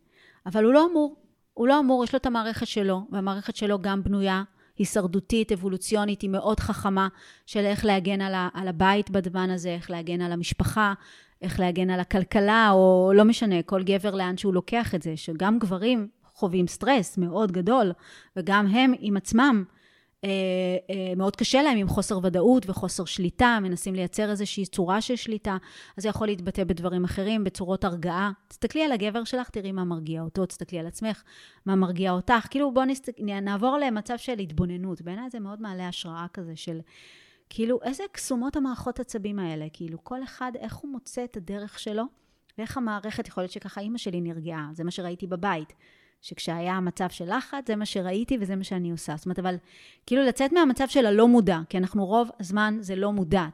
אבל 0.46 0.64
הוא 0.64 0.72
לא 0.72 0.86
אמור, 0.90 1.16
הוא 1.54 1.68
לא 1.68 1.78
אמור, 1.78 2.04
יש 2.04 2.12
לו 2.12 2.16
את 2.16 2.26
המערכת 2.26 2.66
שלו, 2.66 3.06
והמערכת 3.12 3.56
שלו 3.56 3.78
גם 3.78 4.02
בנויה, 4.02 4.42
הישרדותית, 4.78 5.52
אבולוציונית, 5.52 6.22
היא 6.22 6.30
מאוד 6.30 6.60
חכמה, 6.60 7.08
של 7.46 7.64
איך 7.64 7.84
להגן 7.84 8.20
על, 8.20 8.34
ה, 8.34 8.48
על 8.54 8.68
הבית 8.68 9.10
בזמן 9.10 9.50
הזה, 9.50 9.68
איך 9.68 9.90
להגן 9.90 10.20
על 10.20 10.32
המשפחה, 10.32 10.94
איך 11.42 11.60
להגן 11.60 11.90
על 11.90 12.00
הכלכלה, 12.00 12.70
או 12.72 13.12
לא 13.14 13.24
משנה, 13.24 13.62
כל 13.62 13.82
גבר 13.82 14.14
לאן 14.14 14.36
שהוא 14.36 14.54
לוקח 14.54 14.94
את 14.94 15.02
זה, 15.02 15.16
שגם 15.16 15.58
גברים 15.58 16.08
חווים 16.34 16.66
סטרס 16.66 17.18
מאוד 17.18 17.52
גדול, 17.52 17.92
וגם 18.36 18.66
הם 18.66 18.92
עם 18.98 19.16
עצמם, 19.16 19.64
מאוד 21.16 21.36
קשה 21.36 21.62
להם 21.62 21.78
עם 21.78 21.88
חוסר 21.88 22.18
ודאות 22.22 22.68
וחוסר 22.68 23.04
שליטה, 23.04 23.58
מנסים 23.62 23.94
לייצר 23.94 24.30
איזושהי 24.30 24.66
צורה 24.66 25.00
של 25.00 25.16
שליטה, 25.16 25.56
אז 25.96 26.02
זה 26.02 26.08
יכול 26.08 26.26
להתבטא 26.26 26.64
בדברים 26.64 27.04
אחרים, 27.04 27.44
בצורות 27.44 27.84
הרגעה. 27.84 28.30
תסתכלי 28.48 28.84
על 28.84 28.92
הגבר 28.92 29.24
שלך, 29.24 29.48
תראי 29.48 29.72
מה 29.72 29.84
מרגיע 29.84 30.22
אותו, 30.22 30.46
תסתכלי 30.46 30.78
על 30.78 30.86
עצמך, 30.86 31.22
מה 31.66 31.76
מרגיע 31.76 32.12
אותך. 32.12 32.46
כאילו 32.50 32.74
בואו 32.74 32.84
נסת... 32.84 33.12
נעבור 33.42 33.78
למצב 33.78 34.16
של 34.16 34.38
התבוננות. 34.38 35.02
בעיניי 35.02 35.30
זה 35.30 35.40
מאוד 35.40 35.62
מעלה 35.62 35.88
השראה 35.88 36.26
כזה 36.32 36.56
של... 36.56 36.80
כאילו, 37.50 37.78
איזה 37.82 38.04
קסומות 38.12 38.56
המערכות 38.56 39.00
עצבים 39.00 39.38
האלה? 39.38 39.66
כאילו, 39.72 40.04
כל 40.04 40.22
אחד, 40.22 40.52
איך 40.58 40.74
הוא 40.76 40.92
מוצא 40.92 41.24
את 41.24 41.36
הדרך 41.36 41.78
שלו, 41.78 42.04
ואיך 42.58 42.76
המערכת, 42.76 43.28
יכול 43.28 43.42
להיות 43.42 43.52
שככה 43.52 43.80
אימא 43.80 43.98
שלי 43.98 44.20
נרגעה, 44.20 44.68
זה 44.72 44.84
מה 44.84 44.90
שראיתי 44.90 45.26
בבית. 45.26 45.72
שכשהיה 46.24 46.80
מצב 46.80 47.08
של 47.10 47.36
לחץ, 47.36 47.66
זה 47.66 47.76
מה 47.76 47.86
שראיתי 47.86 48.38
וזה 48.40 48.56
מה 48.56 48.64
שאני 48.64 48.90
עושה. 48.90 49.16
זאת 49.16 49.26
אומרת, 49.26 49.38
אבל 49.38 49.56
כאילו 50.06 50.22
לצאת 50.22 50.52
מהמצב 50.52 50.88
של 50.88 51.06
הלא 51.06 51.28
מודע, 51.28 51.58
כי 51.68 51.78
אנחנו 51.78 52.06
רוב 52.06 52.30
הזמן 52.40 52.76
זה 52.80 52.96
לא 52.96 53.12
מודע. 53.12 53.44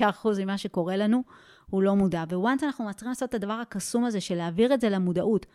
95% 0.00 0.04
ממה 0.42 0.58
שקורה 0.58 0.96
לנו 0.96 1.22
הוא 1.70 1.82
לא 1.82 1.96
מודע. 1.96 2.24
וואנס 2.32 2.64
אנחנו 2.64 2.84
מצליחים 2.84 3.08
לעשות 3.08 3.28
את 3.28 3.34
הדבר 3.34 3.52
הקסום 3.52 4.04
הזה 4.04 4.20
של 4.20 4.34
להעביר 4.34 4.74
את 4.74 4.80
זה 4.80 4.88
למודעות. 4.88 5.46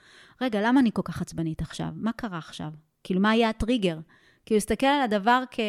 רגע, 0.41 0.61
למה 0.61 0.79
אני 0.79 0.89
כל 0.93 1.01
כך 1.05 1.21
עצבנית 1.21 1.61
עכשיו? 1.61 1.87
מה 1.95 2.11
קרה 2.11 2.37
עכשיו? 2.37 2.69
כאילו, 3.03 3.21
מה 3.21 3.29
היה 3.29 3.49
הטריגר? 3.49 3.97
כאילו, 4.45 4.57
להסתכל 4.57 4.85
על 4.85 5.01
הדבר 5.01 5.43
כ... 5.51 5.59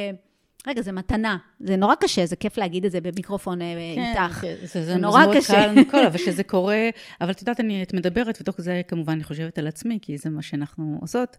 רגע, 0.67 0.83
זה 0.83 0.93
מתנה. 0.93 1.37
זה 1.61 1.77
נורא 1.77 1.95
קשה, 1.95 2.27
זה 2.27 2.37
כיף 2.37 2.59
להגיד 2.59 2.85
את 2.85 2.91
זה 2.93 3.01
במיקרופון 3.01 3.63
אה, 3.63 3.75
איתך. 3.97 4.33
כן, 4.41 4.55
זה, 4.61 4.67
זה, 4.67 4.81
זה 4.81 4.85
זה 4.85 4.97
נורא 4.97 5.25
מאוד 5.25 5.37
קשה. 5.37 5.53
קל 5.53 5.81
מכל, 5.81 6.07
אבל 6.07 6.19
שזה 6.27 6.43
קורה, 6.45 6.89
אבל 7.21 7.31
את 7.31 7.41
יודעת, 7.41 7.61
אני, 7.61 7.83
את 7.83 7.95
מדברת, 7.95 8.39
ותוך 8.41 8.61
זה 8.61 8.83
כמובן 8.89 9.13
אני 9.13 9.25
חושבת 9.25 9.59
על 9.59 9.67
עצמי, 9.67 9.99
כי 10.03 10.19
זה 10.19 10.31
מה 10.31 10.43
שאנחנו 10.43 10.99
עושות, 11.01 11.37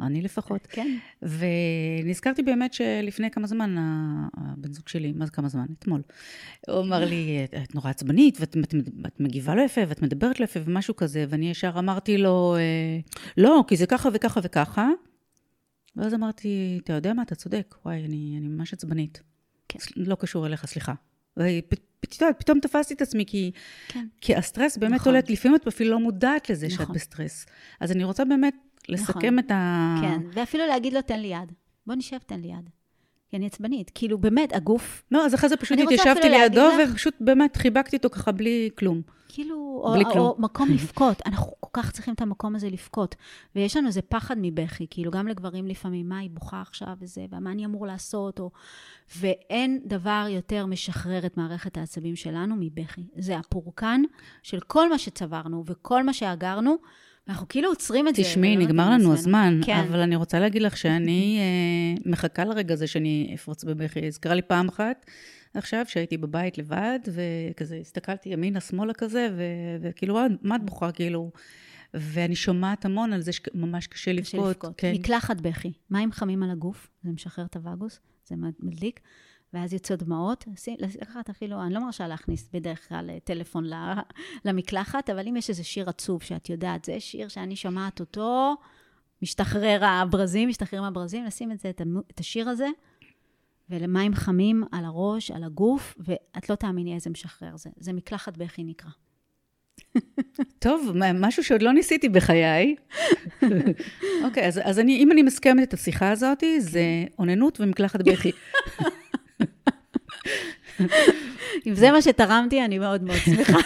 אני 0.00 0.22
לפחות. 0.22 0.66
כן. 0.70 0.96
ונזכרתי 2.02 2.42
באמת 2.42 2.72
שלפני 2.74 3.30
כמה 3.30 3.46
זמן, 3.46 3.74
הבן 4.36 4.72
זוג 4.72 4.88
שלי, 4.88 5.12
מה 5.12 5.24
זה 5.26 5.32
כמה 5.32 5.48
זמן? 5.48 5.66
אתמול, 5.78 6.02
הוא 6.68 6.80
אמר 6.80 7.04
לי, 7.04 7.40
"את- 7.44 7.54
את 7.64 7.74
נורא 7.74 7.90
עצבנית, 7.90 8.36
ואת 8.40 8.56
את, 8.64 8.74
את 9.06 9.20
מגיבה 9.20 9.54
לא 9.54 9.62
יפה, 9.62 9.80
ואת 9.88 10.02
מדברת 10.02 10.40
לא 10.40 10.44
יפה, 10.44 10.60
ומשהו 10.64 10.96
כזה, 10.96 11.24
ואני 11.28 11.50
ישר 11.50 11.72
אמרתי 11.78 12.18
לו, 12.18 12.56
אה, 12.56 12.60
לא, 13.36 13.64
כי 13.68 13.76
זה 13.76 13.86
ככה 13.86 14.08
וככה 14.12 14.40
וככה. 14.42 14.88
ואז 15.96 16.14
אמרתי, 16.14 16.80
אתה 16.84 16.92
יודע 16.92 17.12
מה, 17.12 17.22
אתה 17.22 17.34
צודק, 17.34 17.74
וואי, 17.84 18.04
אני, 18.04 18.36
אני 18.38 18.48
ממש 18.48 18.72
עצבנית. 18.72 19.22
כן. 19.68 19.78
לא 19.96 20.14
קשור 20.14 20.46
אליך, 20.46 20.66
סליחה. 20.66 20.94
ואת 21.36 22.14
יודעת, 22.20 22.38
פתאום 22.38 22.60
תפסתי 22.60 22.94
את 22.94 23.02
עצמי, 23.02 23.24
כי, 23.26 23.50
כן. 23.88 24.06
כי 24.20 24.34
הסטרס 24.34 24.76
באמת 24.76 25.00
נכון. 25.00 25.14
עולה, 25.14 25.20
לפעמים 25.28 25.56
את 25.56 25.66
אפילו 25.66 25.90
לא 25.90 26.00
מודעת 26.00 26.50
לזה 26.50 26.70
שאת 26.70 26.80
נכון. 26.80 26.94
בסטרס. 26.94 27.46
אז 27.80 27.92
אני 27.92 28.04
רוצה 28.04 28.24
באמת 28.24 28.54
לסכם 28.88 29.18
נכון. 29.18 29.38
את 29.38 29.50
ה... 29.50 29.96
כן, 30.00 30.20
ואפילו 30.32 30.66
להגיד 30.66 30.92
לו, 30.92 31.02
תן 31.02 31.20
לי 31.20 31.28
יד. 31.28 31.52
בוא 31.86 31.94
נשב, 31.94 32.18
תן 32.26 32.40
לי 32.40 32.48
יד. 32.48 32.70
כי 33.30 33.36
אני 33.36 33.46
עצבנית. 33.46 33.90
כאילו, 33.94 34.18
באמת, 34.18 34.52
הגוף, 34.56 35.02
לא, 35.10 35.26
אז 35.26 35.34
אחרי 35.34 35.48
זה 35.48 35.56
פשוט 35.56 35.78
התיישבתי 35.78 36.28
לידו, 36.28 36.68
ופשוט 36.92 37.14
באמת 37.20 37.56
חיבקתי 37.56 37.96
אותו 37.96 38.10
ככה 38.10 38.32
בלי 38.32 38.70
כלום. 38.78 39.02
כאילו, 39.28 39.80
או, 39.84 39.92
בלי 39.92 40.04
או, 40.04 40.10
כלום. 40.10 40.26
או 40.26 40.36
מקום 40.38 40.68
לבכות. 40.74 41.22
אנחנו 41.26 41.52
כל 41.60 41.68
כך 41.72 41.90
צריכים 41.90 42.14
את 42.14 42.20
המקום 42.20 42.56
הזה 42.56 42.70
לבכות. 42.70 43.14
ויש 43.56 43.76
לנו 43.76 43.86
איזה 43.86 44.02
פחד 44.02 44.34
מבכי, 44.38 44.86
כאילו, 44.90 45.10
גם 45.10 45.28
לגברים 45.28 45.66
לפעמים, 45.66 46.08
מה 46.08 46.18
היא 46.18 46.30
בוכה 46.30 46.60
עכשיו 46.60 46.92
וזה, 47.00 47.26
ומה 47.32 47.52
אני 47.52 47.64
אמור 47.64 47.86
לעשות, 47.86 48.40
או... 48.40 48.50
ואין 49.16 49.80
דבר 49.84 50.26
יותר 50.30 50.66
משחרר 50.66 51.26
את 51.26 51.36
מערכת 51.36 51.76
העצבים 51.76 52.16
שלנו 52.16 52.54
מבכי. 52.58 53.04
זה 53.18 53.38
הפורקן 53.38 54.02
של 54.42 54.60
כל 54.60 54.90
מה 54.90 54.98
שצברנו 54.98 55.64
וכל 55.66 56.02
מה 56.02 56.12
שאגרנו, 56.12 56.76
ואנחנו 57.30 57.48
כאילו 57.48 57.68
עוצרים 57.68 58.08
את 58.08 58.14
זה. 58.14 58.22
תשמעי, 58.22 58.56
ולא 58.56 58.64
נגמר 58.66 58.90
לנו. 58.90 59.12
הזמן, 59.12 59.60
כן. 59.64 59.76
אבל 59.88 60.00
אני 60.00 60.16
רוצה 60.16 60.38
להגיד 60.40 60.62
לך 60.62 60.76
שאני 60.76 61.38
אה, 61.40 62.02
מחכה 62.10 62.44
לרגע 62.44 62.74
הזה 62.74 62.86
שאני 62.86 63.30
אפרוץ 63.34 63.64
בבכי. 63.64 64.10
זה 64.10 64.18
קרה 64.20 64.34
לי 64.34 64.42
פעם 64.42 64.68
אחת 64.68 65.06
עכשיו, 65.54 65.84
שהייתי 65.88 66.16
בבית 66.16 66.58
לבד, 66.58 66.98
וכזה 67.08 67.76
הסתכלתי 67.80 68.28
ימינה, 68.28 68.60
שמאלה 68.60 68.94
כזה, 68.94 69.28
ו- 69.36 69.42
וכאילו, 69.80 70.18
"אה, 70.18 70.26
מה 70.42 70.56
את 70.56 70.62
בוכה, 70.64 70.92
כאילו? 70.92 71.30
ואני 71.94 72.36
שומעת 72.36 72.84
המון 72.84 73.12
על 73.12 73.20
זה 73.20 73.32
שממש 73.32 73.86
קשה 73.86 73.92
קשה 73.96 74.12
לבכות. 74.12 74.50
לבכות. 74.56 74.74
כן. 74.76 74.92
מקלחת 74.94 75.40
בכי. 75.40 75.72
מים 75.90 76.12
חמים 76.12 76.42
על 76.42 76.50
הגוף, 76.50 76.88
זה 77.02 77.10
משחרר 77.10 77.44
את 77.44 77.56
הווגוס, 77.56 78.00
זה 78.28 78.34
מדליק, 78.62 79.00
ואז 79.54 79.72
יוצאות 79.72 80.02
דמעות. 80.02 80.44
לקחת 81.00 81.30
אפילו, 81.30 81.62
אני 81.62 81.74
לא 81.74 81.80
מרשה 81.80 82.08
להכניס 82.08 82.48
בדרך 82.52 82.88
כלל 82.88 83.10
אה, 83.10 83.18
טלפון 83.24 83.64
למקלחת, 84.44 85.10
אבל 85.10 85.28
אם 85.28 85.36
יש 85.36 85.50
איזה 85.50 85.64
שיר 85.64 85.88
עצוב 85.88 86.22
שאת 86.22 86.50
יודעת, 86.50 86.84
זה 86.84 87.00
שיר 87.00 87.28
שאני 87.28 87.56
שומעת 87.56 88.00
אותו, 88.00 88.56
משתחרר 89.22 89.84
הברזים, 89.84 90.48
משתחררים 90.48 90.84
הברזים, 90.84 91.24
לשים 91.24 91.52
את 91.52 91.60
זה, 91.60 91.70
את 92.10 92.20
השיר 92.20 92.48
הזה, 92.48 92.68
ולמים 93.70 94.14
חמים 94.14 94.64
על 94.72 94.84
הראש, 94.84 95.30
על 95.30 95.44
הגוף, 95.44 95.94
ואת 95.98 96.50
לא 96.50 96.54
תאמיני 96.54 96.94
איזה 96.94 97.10
משחרר 97.10 97.56
זה. 97.56 97.70
זה 97.76 97.92
מקלחת 97.92 98.36
בכי 98.36 98.64
נקרא. 98.64 98.90
טוב, 100.58 100.92
משהו 101.14 101.44
שעוד 101.44 101.62
לא 101.62 101.72
ניסיתי 101.72 102.08
בחיי. 102.08 102.74
אוקיי, 104.24 104.46
אז, 104.46 104.60
אז 104.64 104.78
אני, 104.78 104.96
אם 104.96 105.12
אני 105.12 105.22
מסכמת 105.22 105.68
את 105.68 105.74
השיחה 105.74 106.10
הזאת, 106.10 106.44
זה 106.58 106.82
אוננות 107.18 107.60
ומקלחת 107.60 108.00
בכי. 108.02 108.32
אם 111.66 111.74
זה 111.74 111.90
מה 111.90 112.02
שתרמתי, 112.02 112.64
אני 112.64 112.78
מאוד 112.78 113.02
מאוד 113.02 113.16
שמחה. 113.24 113.58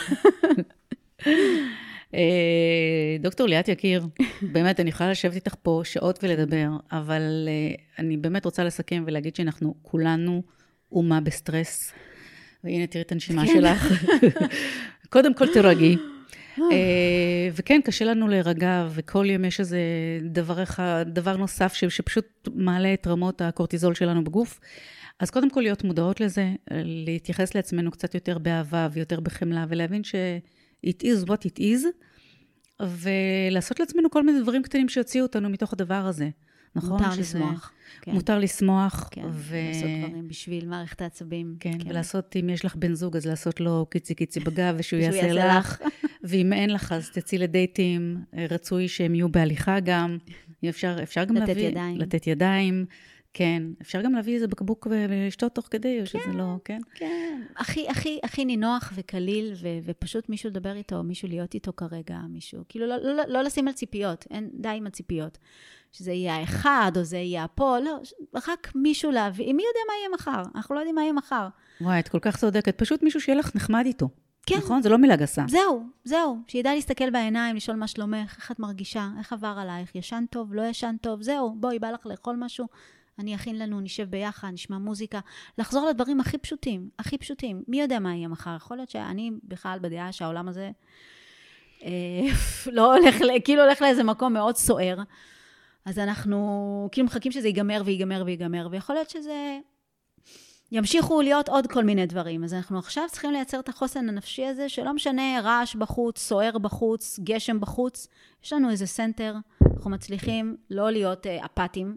אה, 2.15 3.17
דוקטור 3.21 3.47
ליאת 3.47 3.69
יקיר, 3.69 4.07
באמת, 4.43 4.81
אני 4.81 4.91
יכולה 4.91 5.11
לשבת 5.11 5.35
איתך 5.35 5.55
פה 5.63 5.81
שעות 5.85 6.19
ולדבר, 6.23 6.69
אבל 6.93 7.49
אה, 7.49 7.75
אני 7.99 8.17
באמת 8.17 8.45
רוצה 8.45 8.65
לסכם 8.65 9.05
ולהגיד 9.07 9.37
שאנחנו 9.37 9.75
כולנו 9.83 10.43
אומה 10.93 11.21
בסטרס. 11.21 11.93
והנה, 12.65 12.87
תראי 12.87 13.03
את 13.03 13.13
הנשימה 13.13 13.47
כן. 13.47 13.53
שלך. 13.55 13.93
קודם 15.13 15.35
כל 15.35 15.53
תירגעי. 15.53 15.97
אה, 16.59 17.49
וכן, 17.55 17.81
קשה 17.85 18.05
לנו 18.05 18.29
להירגע, 18.29 18.87
וכל 18.91 19.27
יום 19.31 19.45
יש 19.45 19.61
איזה 19.61 19.79
דבר 20.23 20.63
אחד, 20.63 21.07
דבר 21.09 21.37
נוסף 21.37 21.75
ש- 21.75 21.85
שפשוט 21.85 22.49
מעלה 22.55 22.95
את 22.95 23.07
רמות 23.07 23.41
הקורטיזול 23.41 23.95
שלנו 23.95 24.25
בגוף. 24.25 24.61
אז 25.21 25.31
קודם 25.31 25.51
כל 25.51 25.61
להיות 25.61 25.85
מודעות 25.85 26.21
לזה, 26.21 26.53
להתייחס 26.85 27.55
לעצמנו 27.55 27.91
קצת 27.91 28.15
יותר 28.15 28.39
באהבה 28.39 28.89
ויותר 28.93 29.21
בחמלה, 29.21 29.65
ולהבין 29.69 30.05
ש... 30.05 30.15
it 30.87 31.03
is 31.03 31.29
what 31.29 31.41
it 31.47 31.61
is, 31.61 31.87
ולעשות 32.83 33.81
לעצמנו 33.81 34.11
כל 34.11 34.23
מיני 34.23 34.41
דברים 34.41 34.63
קטנים 34.63 34.89
שיוציאו 34.89 35.25
אותנו 35.27 35.49
מתוך 35.49 35.73
הדבר 35.73 35.95
הזה. 35.95 36.29
נכון? 36.77 36.91
מותר 36.91 37.11
שזה- 37.11 37.21
לשמוח. 37.39 37.73
כן. 38.01 38.13
מותר 38.13 38.39
לשמוח, 38.39 39.09
כן, 39.11 39.25
ו... 39.31 39.57
לעשות 39.69 39.89
דברים 40.09 40.29
בשביל 40.29 40.67
מערכת 40.69 41.03
העצבים. 41.03 41.57
כן, 41.61 41.79
ולעשות, 41.87 42.37
אם 42.41 42.49
יש 42.51 42.65
לך 42.65 42.77
בן 42.77 42.95
זוג, 42.95 43.17
אז 43.17 43.27
לעשות 43.27 43.61
לו 43.61 43.87
קיצי 43.91 44.15
קיצי 44.15 44.41
בגב, 44.41 44.75
ושהוא 44.79 45.01
שהוא 45.03 45.13
יעשה 45.15 45.33
לך. 45.59 45.79
ואם 46.25 46.53
אין 46.53 46.71
לך, 46.71 46.93
אז 46.93 47.11
תצאי 47.11 47.39
לדייטים, 47.39 48.17
רצוי 48.51 48.89
שהם 48.89 49.15
יהיו 49.15 49.29
בהליכה 49.29 49.81
גם. 49.81 50.19
אפשר, 50.69 50.97
אפשר 51.03 51.25
גם 51.25 51.37
לתת 51.37 51.49
להביא... 51.49 51.69
ידיים. 51.69 51.97
לתת 52.01 52.27
ידיים. 52.27 52.87
כן, 53.35 53.63
אפשר 53.83 54.03
גם 54.03 54.13
להביא 54.13 54.35
איזה 54.35 54.49
בקבוק 54.49 54.87
ולשתות 54.91 55.55
תוך 55.55 55.69
כדי, 55.71 56.01
או 56.01 56.07
שזה 56.07 56.19
כן, 56.19 56.33
לא, 56.33 56.57
כן? 56.65 56.81
כן. 56.95 57.43
הכי, 57.57 57.89
הכי, 57.89 58.19
הכי 58.23 58.45
נינוח 58.45 58.93
וקליל, 58.95 59.53
ו, 59.63 59.69
ופשוט 59.85 60.29
מישהו 60.29 60.51
לדבר 60.51 60.77
איתו, 60.77 61.03
מישהו 61.03 61.29
להיות 61.29 61.55
איתו 61.55 61.73
כרגע, 61.77 62.19
מישהו, 62.29 62.63
כאילו, 62.69 62.87
לא, 62.87 62.97
לא, 62.97 63.23
לא 63.29 63.43
לשים 63.43 63.69
על 63.69 63.75
ציפיות, 63.75 64.27
אין, 64.31 64.51
די 64.53 64.69
עם 64.69 64.87
הציפיות. 64.87 65.39
שזה 65.93 66.13
יהיה 66.13 66.37
האחד, 66.37 66.93
או 66.97 67.05
זה 67.05 67.17
יהיה 67.17 67.45
הפועל, 67.45 67.83
לא, 67.83 67.99
רק 68.49 68.73
מישהו 68.75 69.11
להביא, 69.11 69.53
מי 69.53 69.63
יודע 69.63 69.81
מה 69.89 69.93
יהיה 69.99 70.09
מחר? 70.15 70.51
אנחנו 70.55 70.75
לא 70.75 70.81
יודעים 70.81 70.95
מה 70.95 71.03
יהיה 71.03 71.13
מחר. 71.13 71.49
וואי, 71.81 71.99
את 71.99 72.09
כל 72.09 72.19
כך 72.19 72.37
צודקת. 72.37 72.79
פשוט 72.79 73.03
מישהו 73.03 73.21
שיהיה 73.21 73.39
לך 73.39 73.57
נחמד 73.57 73.83
איתו. 73.87 74.09
כן. 74.47 74.57
נכון? 74.57 74.83
זו 74.83 74.89
לא 74.89 74.99
מילה 74.99 75.17
גסה. 75.17 75.45
זהו, 75.49 75.83
זהו. 76.05 76.39
שידע 76.49 76.75
להסתכל 76.75 77.11
בעיניים, 77.11 77.57
לשאול 77.57 77.77
מה 77.77 77.87
שלומך, 77.87 78.37
איך 78.37 78.51
את 78.51 78.59
מרגישה, 78.59 79.09
איך 79.19 79.33
עבר 79.33 79.57
עלייך, 79.59 79.95
ישן 79.95 80.25
טוב, 80.31 80.55
לא 80.55 80.63
ישן 80.63 80.97
טוב, 81.01 81.23
זהו, 81.23 81.55
בואי, 81.61 81.79
בא 81.79 81.91
לך 81.91 82.07
לאכול 82.07 82.37
משהו, 82.39 82.67
אני 83.19 83.35
אכין 83.35 83.59
לנו, 83.59 83.81
נשב 83.81 84.11
ביחד, 84.11 84.49
נשמע 84.53 84.79
מוזיקה. 84.79 85.21
לחזור 85.59 85.89
לדברים 85.89 86.21
הכי 86.21 86.39
פשוטים, 86.39 86.89
הכי 86.99 87.19
פשוטים. 87.19 87.63
מי 87.69 87.81
יודע 87.81 87.99
מה 87.99 88.15
יהיה 88.15 88.29
מחר? 88.29 88.57
יכול 88.57 88.77
להיות 88.77 88.91
שאני 88.91 89.31
בכלל 89.45 89.79
בדעה 89.83 90.13
שהעולם 90.13 90.49
הזה 90.49 90.71
אה, 91.85 91.91
לא 92.73 92.97
הולך, 92.97 93.17
כאילו 93.45 93.63
הולך 93.63 93.83
לאיזה 93.83 94.05
מקום 94.05 94.33
מאוד 94.33 94.57
סוער. 94.57 94.97
אז 95.85 95.99
אנחנו 95.99 96.89
כאילו 96.93 97.07
מחכים 97.07 97.33
שזה 97.33 97.49
ייגמר 97.49 97.83
וייגמר 97.85 98.23
וייגמר, 98.27 98.69
ויכול 98.71 98.95
להיות 98.95 99.11
שזה... 99.11 99.59
ימשיכו 100.73 101.23
להיות 101.23 101.49
עוד 101.49 101.67
כל 101.67 101.85
מיני 101.85 102.07
דברים. 102.07 102.45
אז 102.45 102.55
אנחנו 102.55 102.79
עכשיו 102.79 103.05
צריכים 103.11 103.33
לייצר 103.33 103.61
את 103.61 103.69
החוסן 103.69 104.09
הנפשי 104.09 104.47
הזה, 104.47 104.69
שלא 104.69 104.93
משנה 104.93 105.41
רעש 105.43 105.75
בחוץ, 105.75 106.19
סוער 106.19 106.59
בחוץ, 106.59 107.21
גשם 107.25 107.61
בחוץ, 107.61 108.09
יש 108.45 108.53
לנו 108.53 108.71
איזה 108.71 108.87
center, 108.87 109.35
אנחנו 109.75 109.91
מצליחים 109.91 110.57
לא 110.71 110.91
להיות 110.91 111.27
uh, 111.27 111.45
אפאתיים, 111.45 111.97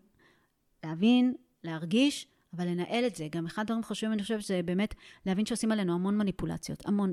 להבין, 0.84 1.34
להרגיש, 1.63 2.28
אבל 2.53 2.67
לנהל 2.67 3.05
את 3.07 3.15
זה. 3.15 3.28
גם 3.32 3.45
אחד 3.45 3.61
הדברים 3.61 3.84
חשובים, 3.84 4.13
אני 4.13 4.21
חושבת, 4.21 4.41
זה 4.41 4.61
באמת 4.65 4.95
להבין 5.25 5.45
שעושים 5.45 5.71
עלינו 5.71 5.93
המון 5.93 6.17
מניפולציות. 6.17 6.86
המון. 6.86 7.11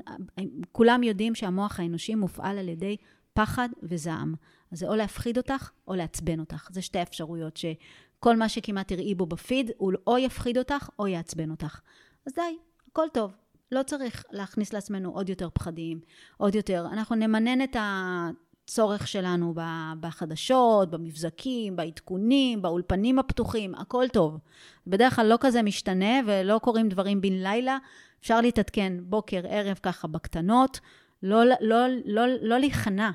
כולם 0.72 1.02
יודעים 1.02 1.34
שהמוח 1.34 1.80
האנושי 1.80 2.14
מופעל 2.14 2.58
על 2.58 2.68
ידי 2.68 2.96
פחד 3.32 3.68
וזעם. 3.82 4.34
אז 4.72 4.78
זה 4.78 4.88
או 4.88 4.94
להפחיד 4.94 5.36
אותך, 5.36 5.70
או 5.88 5.94
לעצבן 5.94 6.40
אותך. 6.40 6.68
זה 6.72 6.82
שתי 6.82 7.02
אפשרויות 7.02 7.56
שכל 7.56 8.36
מה 8.36 8.48
שכמעט 8.48 8.88
תראי 8.88 9.14
בו 9.14 9.26
בפיד, 9.26 9.70
הוא 9.76 9.92
או 10.06 10.18
יפחיד 10.18 10.58
אותך, 10.58 10.88
או 10.98 11.06
יעצבן 11.06 11.50
אותך. 11.50 11.80
אז 12.26 12.32
די, 12.32 12.58
הכל 12.90 13.06
טוב. 13.12 13.32
לא 13.72 13.82
צריך 13.82 14.24
להכניס 14.30 14.72
לעצמנו 14.72 15.10
עוד 15.10 15.28
יותר 15.28 15.48
פחדים, 15.50 16.00
עוד 16.36 16.54
יותר. 16.54 16.86
אנחנו 16.92 17.16
נמנן 17.16 17.62
את 17.62 17.76
הצורך 18.64 19.08
שלנו 19.08 19.54
בחדשות, 20.00 20.90
במבזקים, 20.90 21.76
בעדכונים, 21.76 22.62
באולפנים 22.62 23.18
הפתוחים, 23.18 23.74
הכל 23.74 24.04
טוב. 24.12 24.38
בדרך 24.86 25.16
כלל 25.16 25.26
לא 25.26 25.38
כזה 25.40 25.62
משתנה 25.62 26.20
ולא 26.26 26.58
קורים 26.58 26.88
דברים 26.88 27.20
בן 27.20 27.32
לילה. 27.32 27.78
אפשר 28.20 28.40
להתעדכן 28.40 28.92
בוקר, 29.00 29.40
ערב, 29.48 29.78
ככה 29.82 30.08
בקטנות. 30.08 30.80
לא, 31.22 31.44
לא, 31.44 31.54
לא, 31.60 31.86
לא, 32.04 32.22
לא 32.42 32.58
להיכנע 32.58 33.10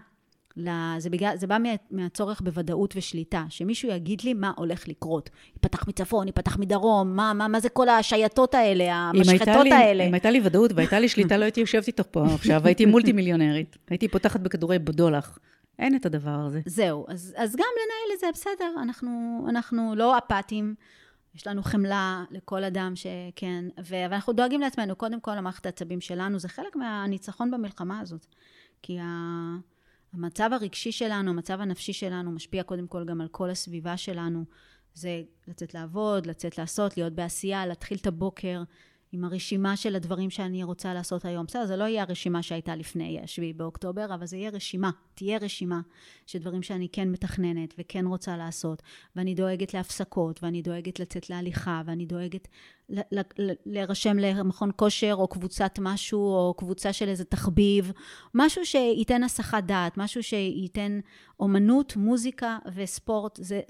זה, 0.97 1.09
בגלל, 1.09 1.31
זה 1.35 1.47
בא 1.47 1.57
מה, 1.57 1.69
מהצורך 1.91 2.41
בוודאות 2.41 2.93
ושליטה, 2.97 3.45
שמישהו 3.49 3.89
יגיד 3.89 4.21
לי 4.21 4.33
מה 4.33 4.51
הולך 4.55 4.87
לקרות. 4.87 5.29
ייפתח 5.53 5.87
מצפון, 5.87 6.27
ייפתח 6.27 6.57
מדרום, 6.57 7.15
מה, 7.15 7.33
מה, 7.33 7.47
מה 7.47 7.59
זה 7.59 7.69
כל 7.69 7.89
השייטות 7.89 8.55
האלה, 8.55 8.93
המשחטות 8.95 9.63
לי, 9.63 9.73
האלה. 9.73 10.03
אם 10.03 10.13
הייתה 10.13 10.31
לי 10.31 10.41
ודאות 10.43 10.71
והייתה 10.75 10.99
לי 10.99 11.09
שליטה, 11.09 11.37
לא 11.37 11.43
הייתי 11.43 11.59
יושבת 11.59 11.87
איתך 11.87 12.03
פה 12.11 12.25
עכשיו, 12.25 12.61
הייתי 12.65 12.85
מולטי 12.85 13.11
מיליונרית. 13.11 13.77
הייתי 13.89 14.07
פותחת 14.07 14.39
בכדורי 14.39 14.79
בדולח. 14.79 15.39
אין 15.79 15.95
את 15.95 16.05
הדבר 16.05 16.39
הזה. 16.45 16.61
זהו, 16.65 17.05
אז, 17.07 17.33
אז 17.37 17.55
גם 17.55 17.67
לנהל 17.75 18.15
את 18.15 18.19
זה, 18.19 18.27
בסדר, 18.33 18.73
אנחנו, 18.81 19.45
אנחנו 19.49 19.95
לא 19.95 20.17
אפאתיים. 20.17 20.75
יש 21.35 21.47
לנו 21.47 21.63
חמלה 21.63 22.23
לכל 22.31 22.63
אדם 22.63 22.93
שכן, 22.95 23.65
ואנחנו 23.83 24.33
דואגים 24.33 24.61
לעצמנו, 24.61 24.95
קודם 24.95 25.19
כל 25.19 25.31
המערכת 25.31 25.65
העצבים 25.65 26.01
שלנו, 26.01 26.39
זה 26.39 26.49
חלק 26.49 26.75
מהניצחון 26.75 27.51
במלחמה 27.51 27.99
הזאת. 27.99 28.25
כי 28.81 28.99
ה... 28.99 29.05
המצב 30.13 30.49
הרגשי 30.53 30.91
שלנו, 30.91 31.29
המצב 31.29 31.61
הנפשי 31.61 31.93
שלנו, 31.93 32.31
משפיע 32.31 32.63
קודם 32.63 32.87
כל 32.87 33.05
גם 33.05 33.21
על 33.21 33.27
כל 33.27 33.49
הסביבה 33.49 33.97
שלנו. 33.97 34.45
זה 34.93 35.21
לצאת 35.47 35.73
לעבוד, 35.73 36.25
לצאת 36.25 36.57
לעשות, 36.57 36.97
להיות 36.97 37.13
בעשייה, 37.13 37.65
להתחיל 37.65 37.97
את 37.97 38.07
הבוקר 38.07 38.63
עם 39.11 39.23
הרשימה 39.23 39.77
של 39.77 39.95
הדברים 39.95 40.29
שאני 40.29 40.63
רוצה 40.63 40.93
לעשות 40.93 41.25
היום. 41.25 41.45
בסדר, 41.45 41.65
זה 41.65 41.75
לא 41.75 41.83
יהיה 41.83 42.03
הרשימה 42.03 42.43
שהייתה 42.43 42.75
לפני 42.75 43.21
7 43.25 43.45
באוקטובר, 43.55 44.13
אבל 44.13 44.25
זה 44.25 44.37
יהיה 44.37 44.49
רשימה, 44.49 44.91
תהיה 45.13 45.37
רשימה 45.37 45.81
של 46.25 46.39
דברים 46.39 46.63
שאני 46.63 46.89
כן 46.91 47.11
מתכננת 47.11 47.73
וכן 47.77 48.05
רוצה 48.05 48.37
לעשות, 48.37 48.83
ואני 49.15 49.35
דואגת 49.35 49.73
להפסקות, 49.73 50.43
ואני 50.43 50.61
דואגת 50.61 50.99
לצאת 50.99 51.29
להליכה, 51.29 51.81
ואני 51.85 52.05
דואגת 52.05 52.47
להירשם 53.65 54.17
למכון 54.17 54.71
כושר, 54.75 55.13
או 55.13 55.27
קבוצת 55.27 55.79
משהו, 55.81 56.19
או 56.19 56.53
קבוצה 56.57 56.93
של 56.93 57.09
איזה 57.09 57.25
תחביב, 57.25 57.91
משהו 58.33 58.65
שייתן 58.65 59.23
הסחת 59.23 59.63
דעת, 59.63 59.97
משהו 59.97 60.23
שייתן 60.23 60.99
אומנות, 61.39 61.95
מוזיקה 61.95 62.57
וספורט, 62.75 63.39
זה, 63.41 63.61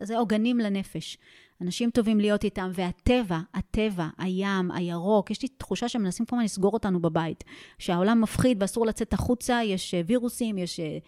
זה, 0.00 0.18
עוגנים 0.18 0.58
לנפש. 0.58 1.18
אנשים 1.60 1.90
טובים 1.90 2.20
להיות 2.20 2.44
איתם, 2.44 2.70
והטבע, 2.74 3.38
הטבע, 3.54 4.08
הים, 4.18 4.70
הירוק, 4.70 5.30
יש 5.30 5.42
לי 5.42 5.48
תחושה 5.48 5.88
שמנסים 5.88 6.26
כל 6.26 6.36
הזמן 6.36 6.44
לסגור 6.44 6.72
אותנו 6.72 7.00
בבית. 7.00 7.44
שהעולם 7.78 8.20
מפחיד 8.20 8.62
ואסור 8.62 8.86
לצאת 8.86 9.12
החוצה, 9.12 9.60
יש 9.64 9.94
אה, 9.94 10.00
וירוסים, 10.06 10.58
יש 10.58 10.80
אה, 10.80 10.98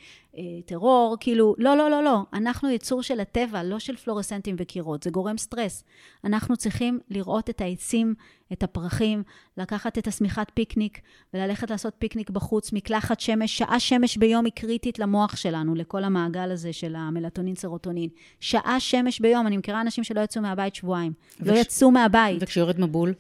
טרור, 0.67 1.17
כאילו, 1.21 1.55
לא, 1.59 1.77
לא, 1.77 1.91
לא, 1.91 2.03
לא. 2.03 2.23
אנחנו 2.33 2.71
יצור 2.71 3.03
של 3.03 3.21
הטבע, 3.21 3.63
לא 3.63 3.79
של 3.79 3.97
פלורסנטים 3.97 4.57
וקירות, 4.59 5.03
זה 5.03 5.11
גורם 5.11 5.39
סטרס. 5.39 5.85
אנחנו 6.25 6.57
צריכים 6.57 6.99
לראות 7.11 7.51
את 7.51 7.61
העצים, 7.61 8.15
את 8.53 8.63
הפרחים, 8.63 9.23
לקחת 9.57 9.99
את 9.99 10.07
השמיכת 10.07 10.47
פיקניק 10.55 11.01
וללכת 11.35 11.71
לעשות 11.71 11.95
פיקניק 11.99 12.31
בחוץ, 12.31 12.73
מקלחת 12.73 13.21
שמש, 13.21 13.59
שעה 13.59 13.81
שמש 13.81 14.17
ביום 14.17 14.45
היא 14.45 14.53
קריטית 14.57 14.99
למוח 14.99 15.37
שלנו, 15.37 15.75
לכל 15.75 16.05
המעגל 16.05 16.51
הזה 16.51 16.73
של 16.73 16.97
המלטונין 16.97 17.55
סרוטונין. 17.55 18.09
שעה 18.41 18.81
שמש 18.81 19.21
ביום, 19.21 19.47
אני 19.47 19.57
מכירה 19.57 19.81
אנשים 19.81 20.05
שלא 20.05 20.21
יצאו 20.21 20.43
מהבית 20.43 20.75
שבועיים. 20.75 21.13
לא 21.41 21.47
וכש... 21.47 21.57
לא 21.57 21.61
יצאו 21.61 21.91
מהבית. 21.91 22.39
וכשיורד 22.43 22.81
מבול? 22.81 23.15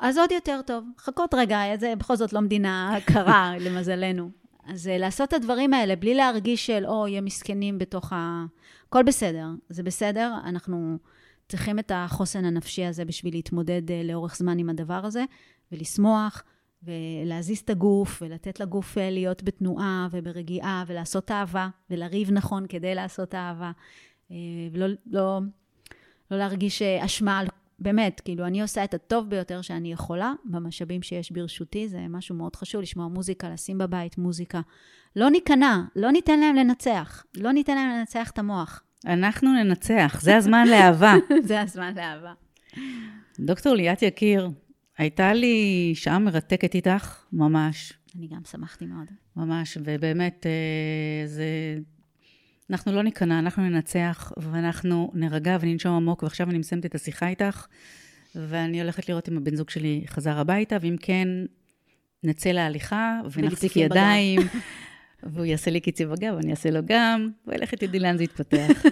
אז 0.00 0.18
עוד 0.18 0.32
יותר 0.32 0.60
טוב. 0.66 0.84
חכי 0.98 1.34
רגע, 1.34 1.60
זה 1.80 1.94
בכל 1.98 2.16
זאת 2.16 2.32
לא 2.32 2.40
מדינה 2.40 2.96
קרה, 3.04 3.52
למזלנו. 3.60 4.30
אז 4.68 4.88
אה, 4.88 4.98
לעשות 4.98 5.28
את 5.28 5.34
הדברים 5.34 5.74
האלה 5.74 5.96
בלי 5.96 6.14
להרגיש 6.14 6.66
של, 6.66 6.86
אוי, 6.86 7.18
הם 7.18 7.24
מסכנים 7.24 7.78
בתוך 7.78 8.12
ה... 8.12 8.44
הכל 8.88 9.02
בסדר, 9.02 9.46
זה 9.68 9.82
בסדר, 9.82 10.34
אנחנו 10.44 10.96
צריכים 11.48 11.78
את 11.78 11.92
החוסן 11.94 12.44
הנפשי 12.44 12.84
הזה 12.84 13.04
בשביל 13.04 13.34
להתמודד 13.34 13.90
אה, 13.90 14.02
לאורך 14.04 14.36
זמן 14.36 14.58
עם 14.58 14.70
הדבר 14.70 15.00
הזה, 15.04 15.24
ולשמוח, 15.72 16.42
ולהזיז 16.82 17.58
את 17.58 17.70
הגוף, 17.70 18.22
ולתת 18.22 18.60
לגוף 18.60 18.98
אה, 18.98 19.10
להיות 19.10 19.42
בתנועה 19.42 20.08
וברגיעה, 20.10 20.84
ולעשות 20.86 21.30
אהבה, 21.30 21.68
ולריב 21.90 22.30
נכון 22.30 22.66
כדי 22.68 22.94
לעשות 22.94 23.34
אהבה, 23.34 23.72
ולא 24.72 24.86
לא, 25.06 25.40
לא 26.30 26.38
להרגיש 26.38 26.82
אשמה 26.82 27.38
על 27.38 27.46
באמת, 27.78 28.20
כאילו, 28.24 28.46
אני 28.46 28.62
עושה 28.62 28.84
את 28.84 28.94
הטוב 28.94 29.30
ביותר 29.30 29.62
שאני 29.62 29.92
יכולה 29.92 30.32
במשאבים 30.44 31.02
שיש 31.02 31.32
ברשותי, 31.32 31.88
זה 31.88 31.98
משהו 32.08 32.34
מאוד 32.34 32.56
חשוב, 32.56 32.80
לשמוע 32.80 33.08
מוזיקה, 33.08 33.50
לשים 33.50 33.78
בבית 33.78 34.18
מוזיקה. 34.18 34.60
לא 35.16 35.30
ניכנע, 35.30 35.82
לא 35.96 36.10
ניתן 36.10 36.40
להם 36.40 36.56
לנצח, 36.56 37.24
לא 37.36 37.52
ניתן 37.52 37.74
להם 37.74 37.90
לנצח 37.90 38.30
את 38.30 38.38
המוח. 38.38 38.82
אנחנו 39.06 39.52
ננצח, 39.52 40.18
זה 40.22 40.36
הזמן 40.36 40.68
לאהבה. 40.68 41.14
זה 41.48 41.60
הזמן 41.60 41.94
לאהבה. 41.94 42.32
דוקטור 43.40 43.74
ליאת 43.74 44.02
יקיר, 44.02 44.50
הייתה 44.98 45.32
לי 45.32 45.92
שעה 45.94 46.18
מרתקת 46.18 46.74
איתך, 46.74 47.24
ממש. 47.32 47.92
אני 48.16 48.28
גם 48.28 48.40
שמחתי 48.50 48.86
מאוד. 48.86 49.06
ממש, 49.36 49.78
ובאמת, 49.84 50.46
אה, 50.46 51.26
זה 51.26 51.78
אנחנו 52.70 52.92
לא 52.92 53.02
ניכנע, 53.02 53.38
אנחנו 53.38 53.62
ננצח, 53.62 54.32
ואנחנו 54.36 55.10
נירגע 55.14 55.56
וננשום 55.60 55.96
עמוק, 55.96 56.22
ועכשיו 56.22 56.50
אני 56.50 56.58
מסיימת 56.58 56.86
את 56.86 56.94
השיחה 56.94 57.28
איתך, 57.28 57.66
ואני 58.34 58.80
הולכת 58.80 59.08
לראות 59.08 59.28
אם 59.28 59.36
הבן 59.36 59.56
זוג 59.56 59.70
שלי 59.70 60.04
חזר 60.06 60.38
הביתה, 60.38 60.76
ואם 60.80 60.96
כן, 61.00 61.28
נצא 62.24 62.50
להליכה, 62.50 63.20
ונחזיק 63.32 63.76
ידיים, 63.76 64.40
והוא 65.22 65.44
יעשה 65.44 65.70
לי 65.70 65.80
קיצי 65.80 66.06
בגב, 66.06 66.34
ואני 66.36 66.50
אעשה 66.50 66.70
לו 66.70 66.80
גם, 66.84 67.28
ואלך 67.46 67.74
תדעי 67.74 68.00
לאן 68.00 68.16
זה 68.16 68.24
יתפתח. 68.24 68.82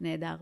נהדר. 0.00 0.36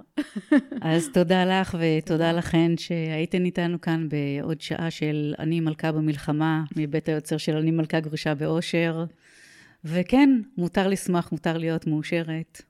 אז 0.81 1.09
תודה 1.15 1.45
לך 1.45 1.77
ותודה 1.81 2.33
לכן 2.33 2.77
שהייתן 2.77 3.45
איתנו 3.45 3.81
כאן 3.81 4.09
בעוד 4.09 4.61
שעה 4.61 4.91
של 4.91 5.35
אני 5.39 5.61
מלכה 5.61 5.93
במלחמה, 5.93 6.65
מבית 6.77 7.09
היוצר 7.09 7.37
של 7.37 7.57
אני 7.57 7.71
מלכה 7.71 8.01
גרושה 8.01 8.35
באושר. 8.35 9.05
וכן, 9.85 10.31
מותר 10.57 10.89
לשמוח, 10.89 11.33
מותר 11.33 11.59
להיות 11.59 11.87
מאושרת, 11.87 12.63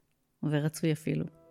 ורצוי 0.42 0.92
אפילו. 0.92 1.43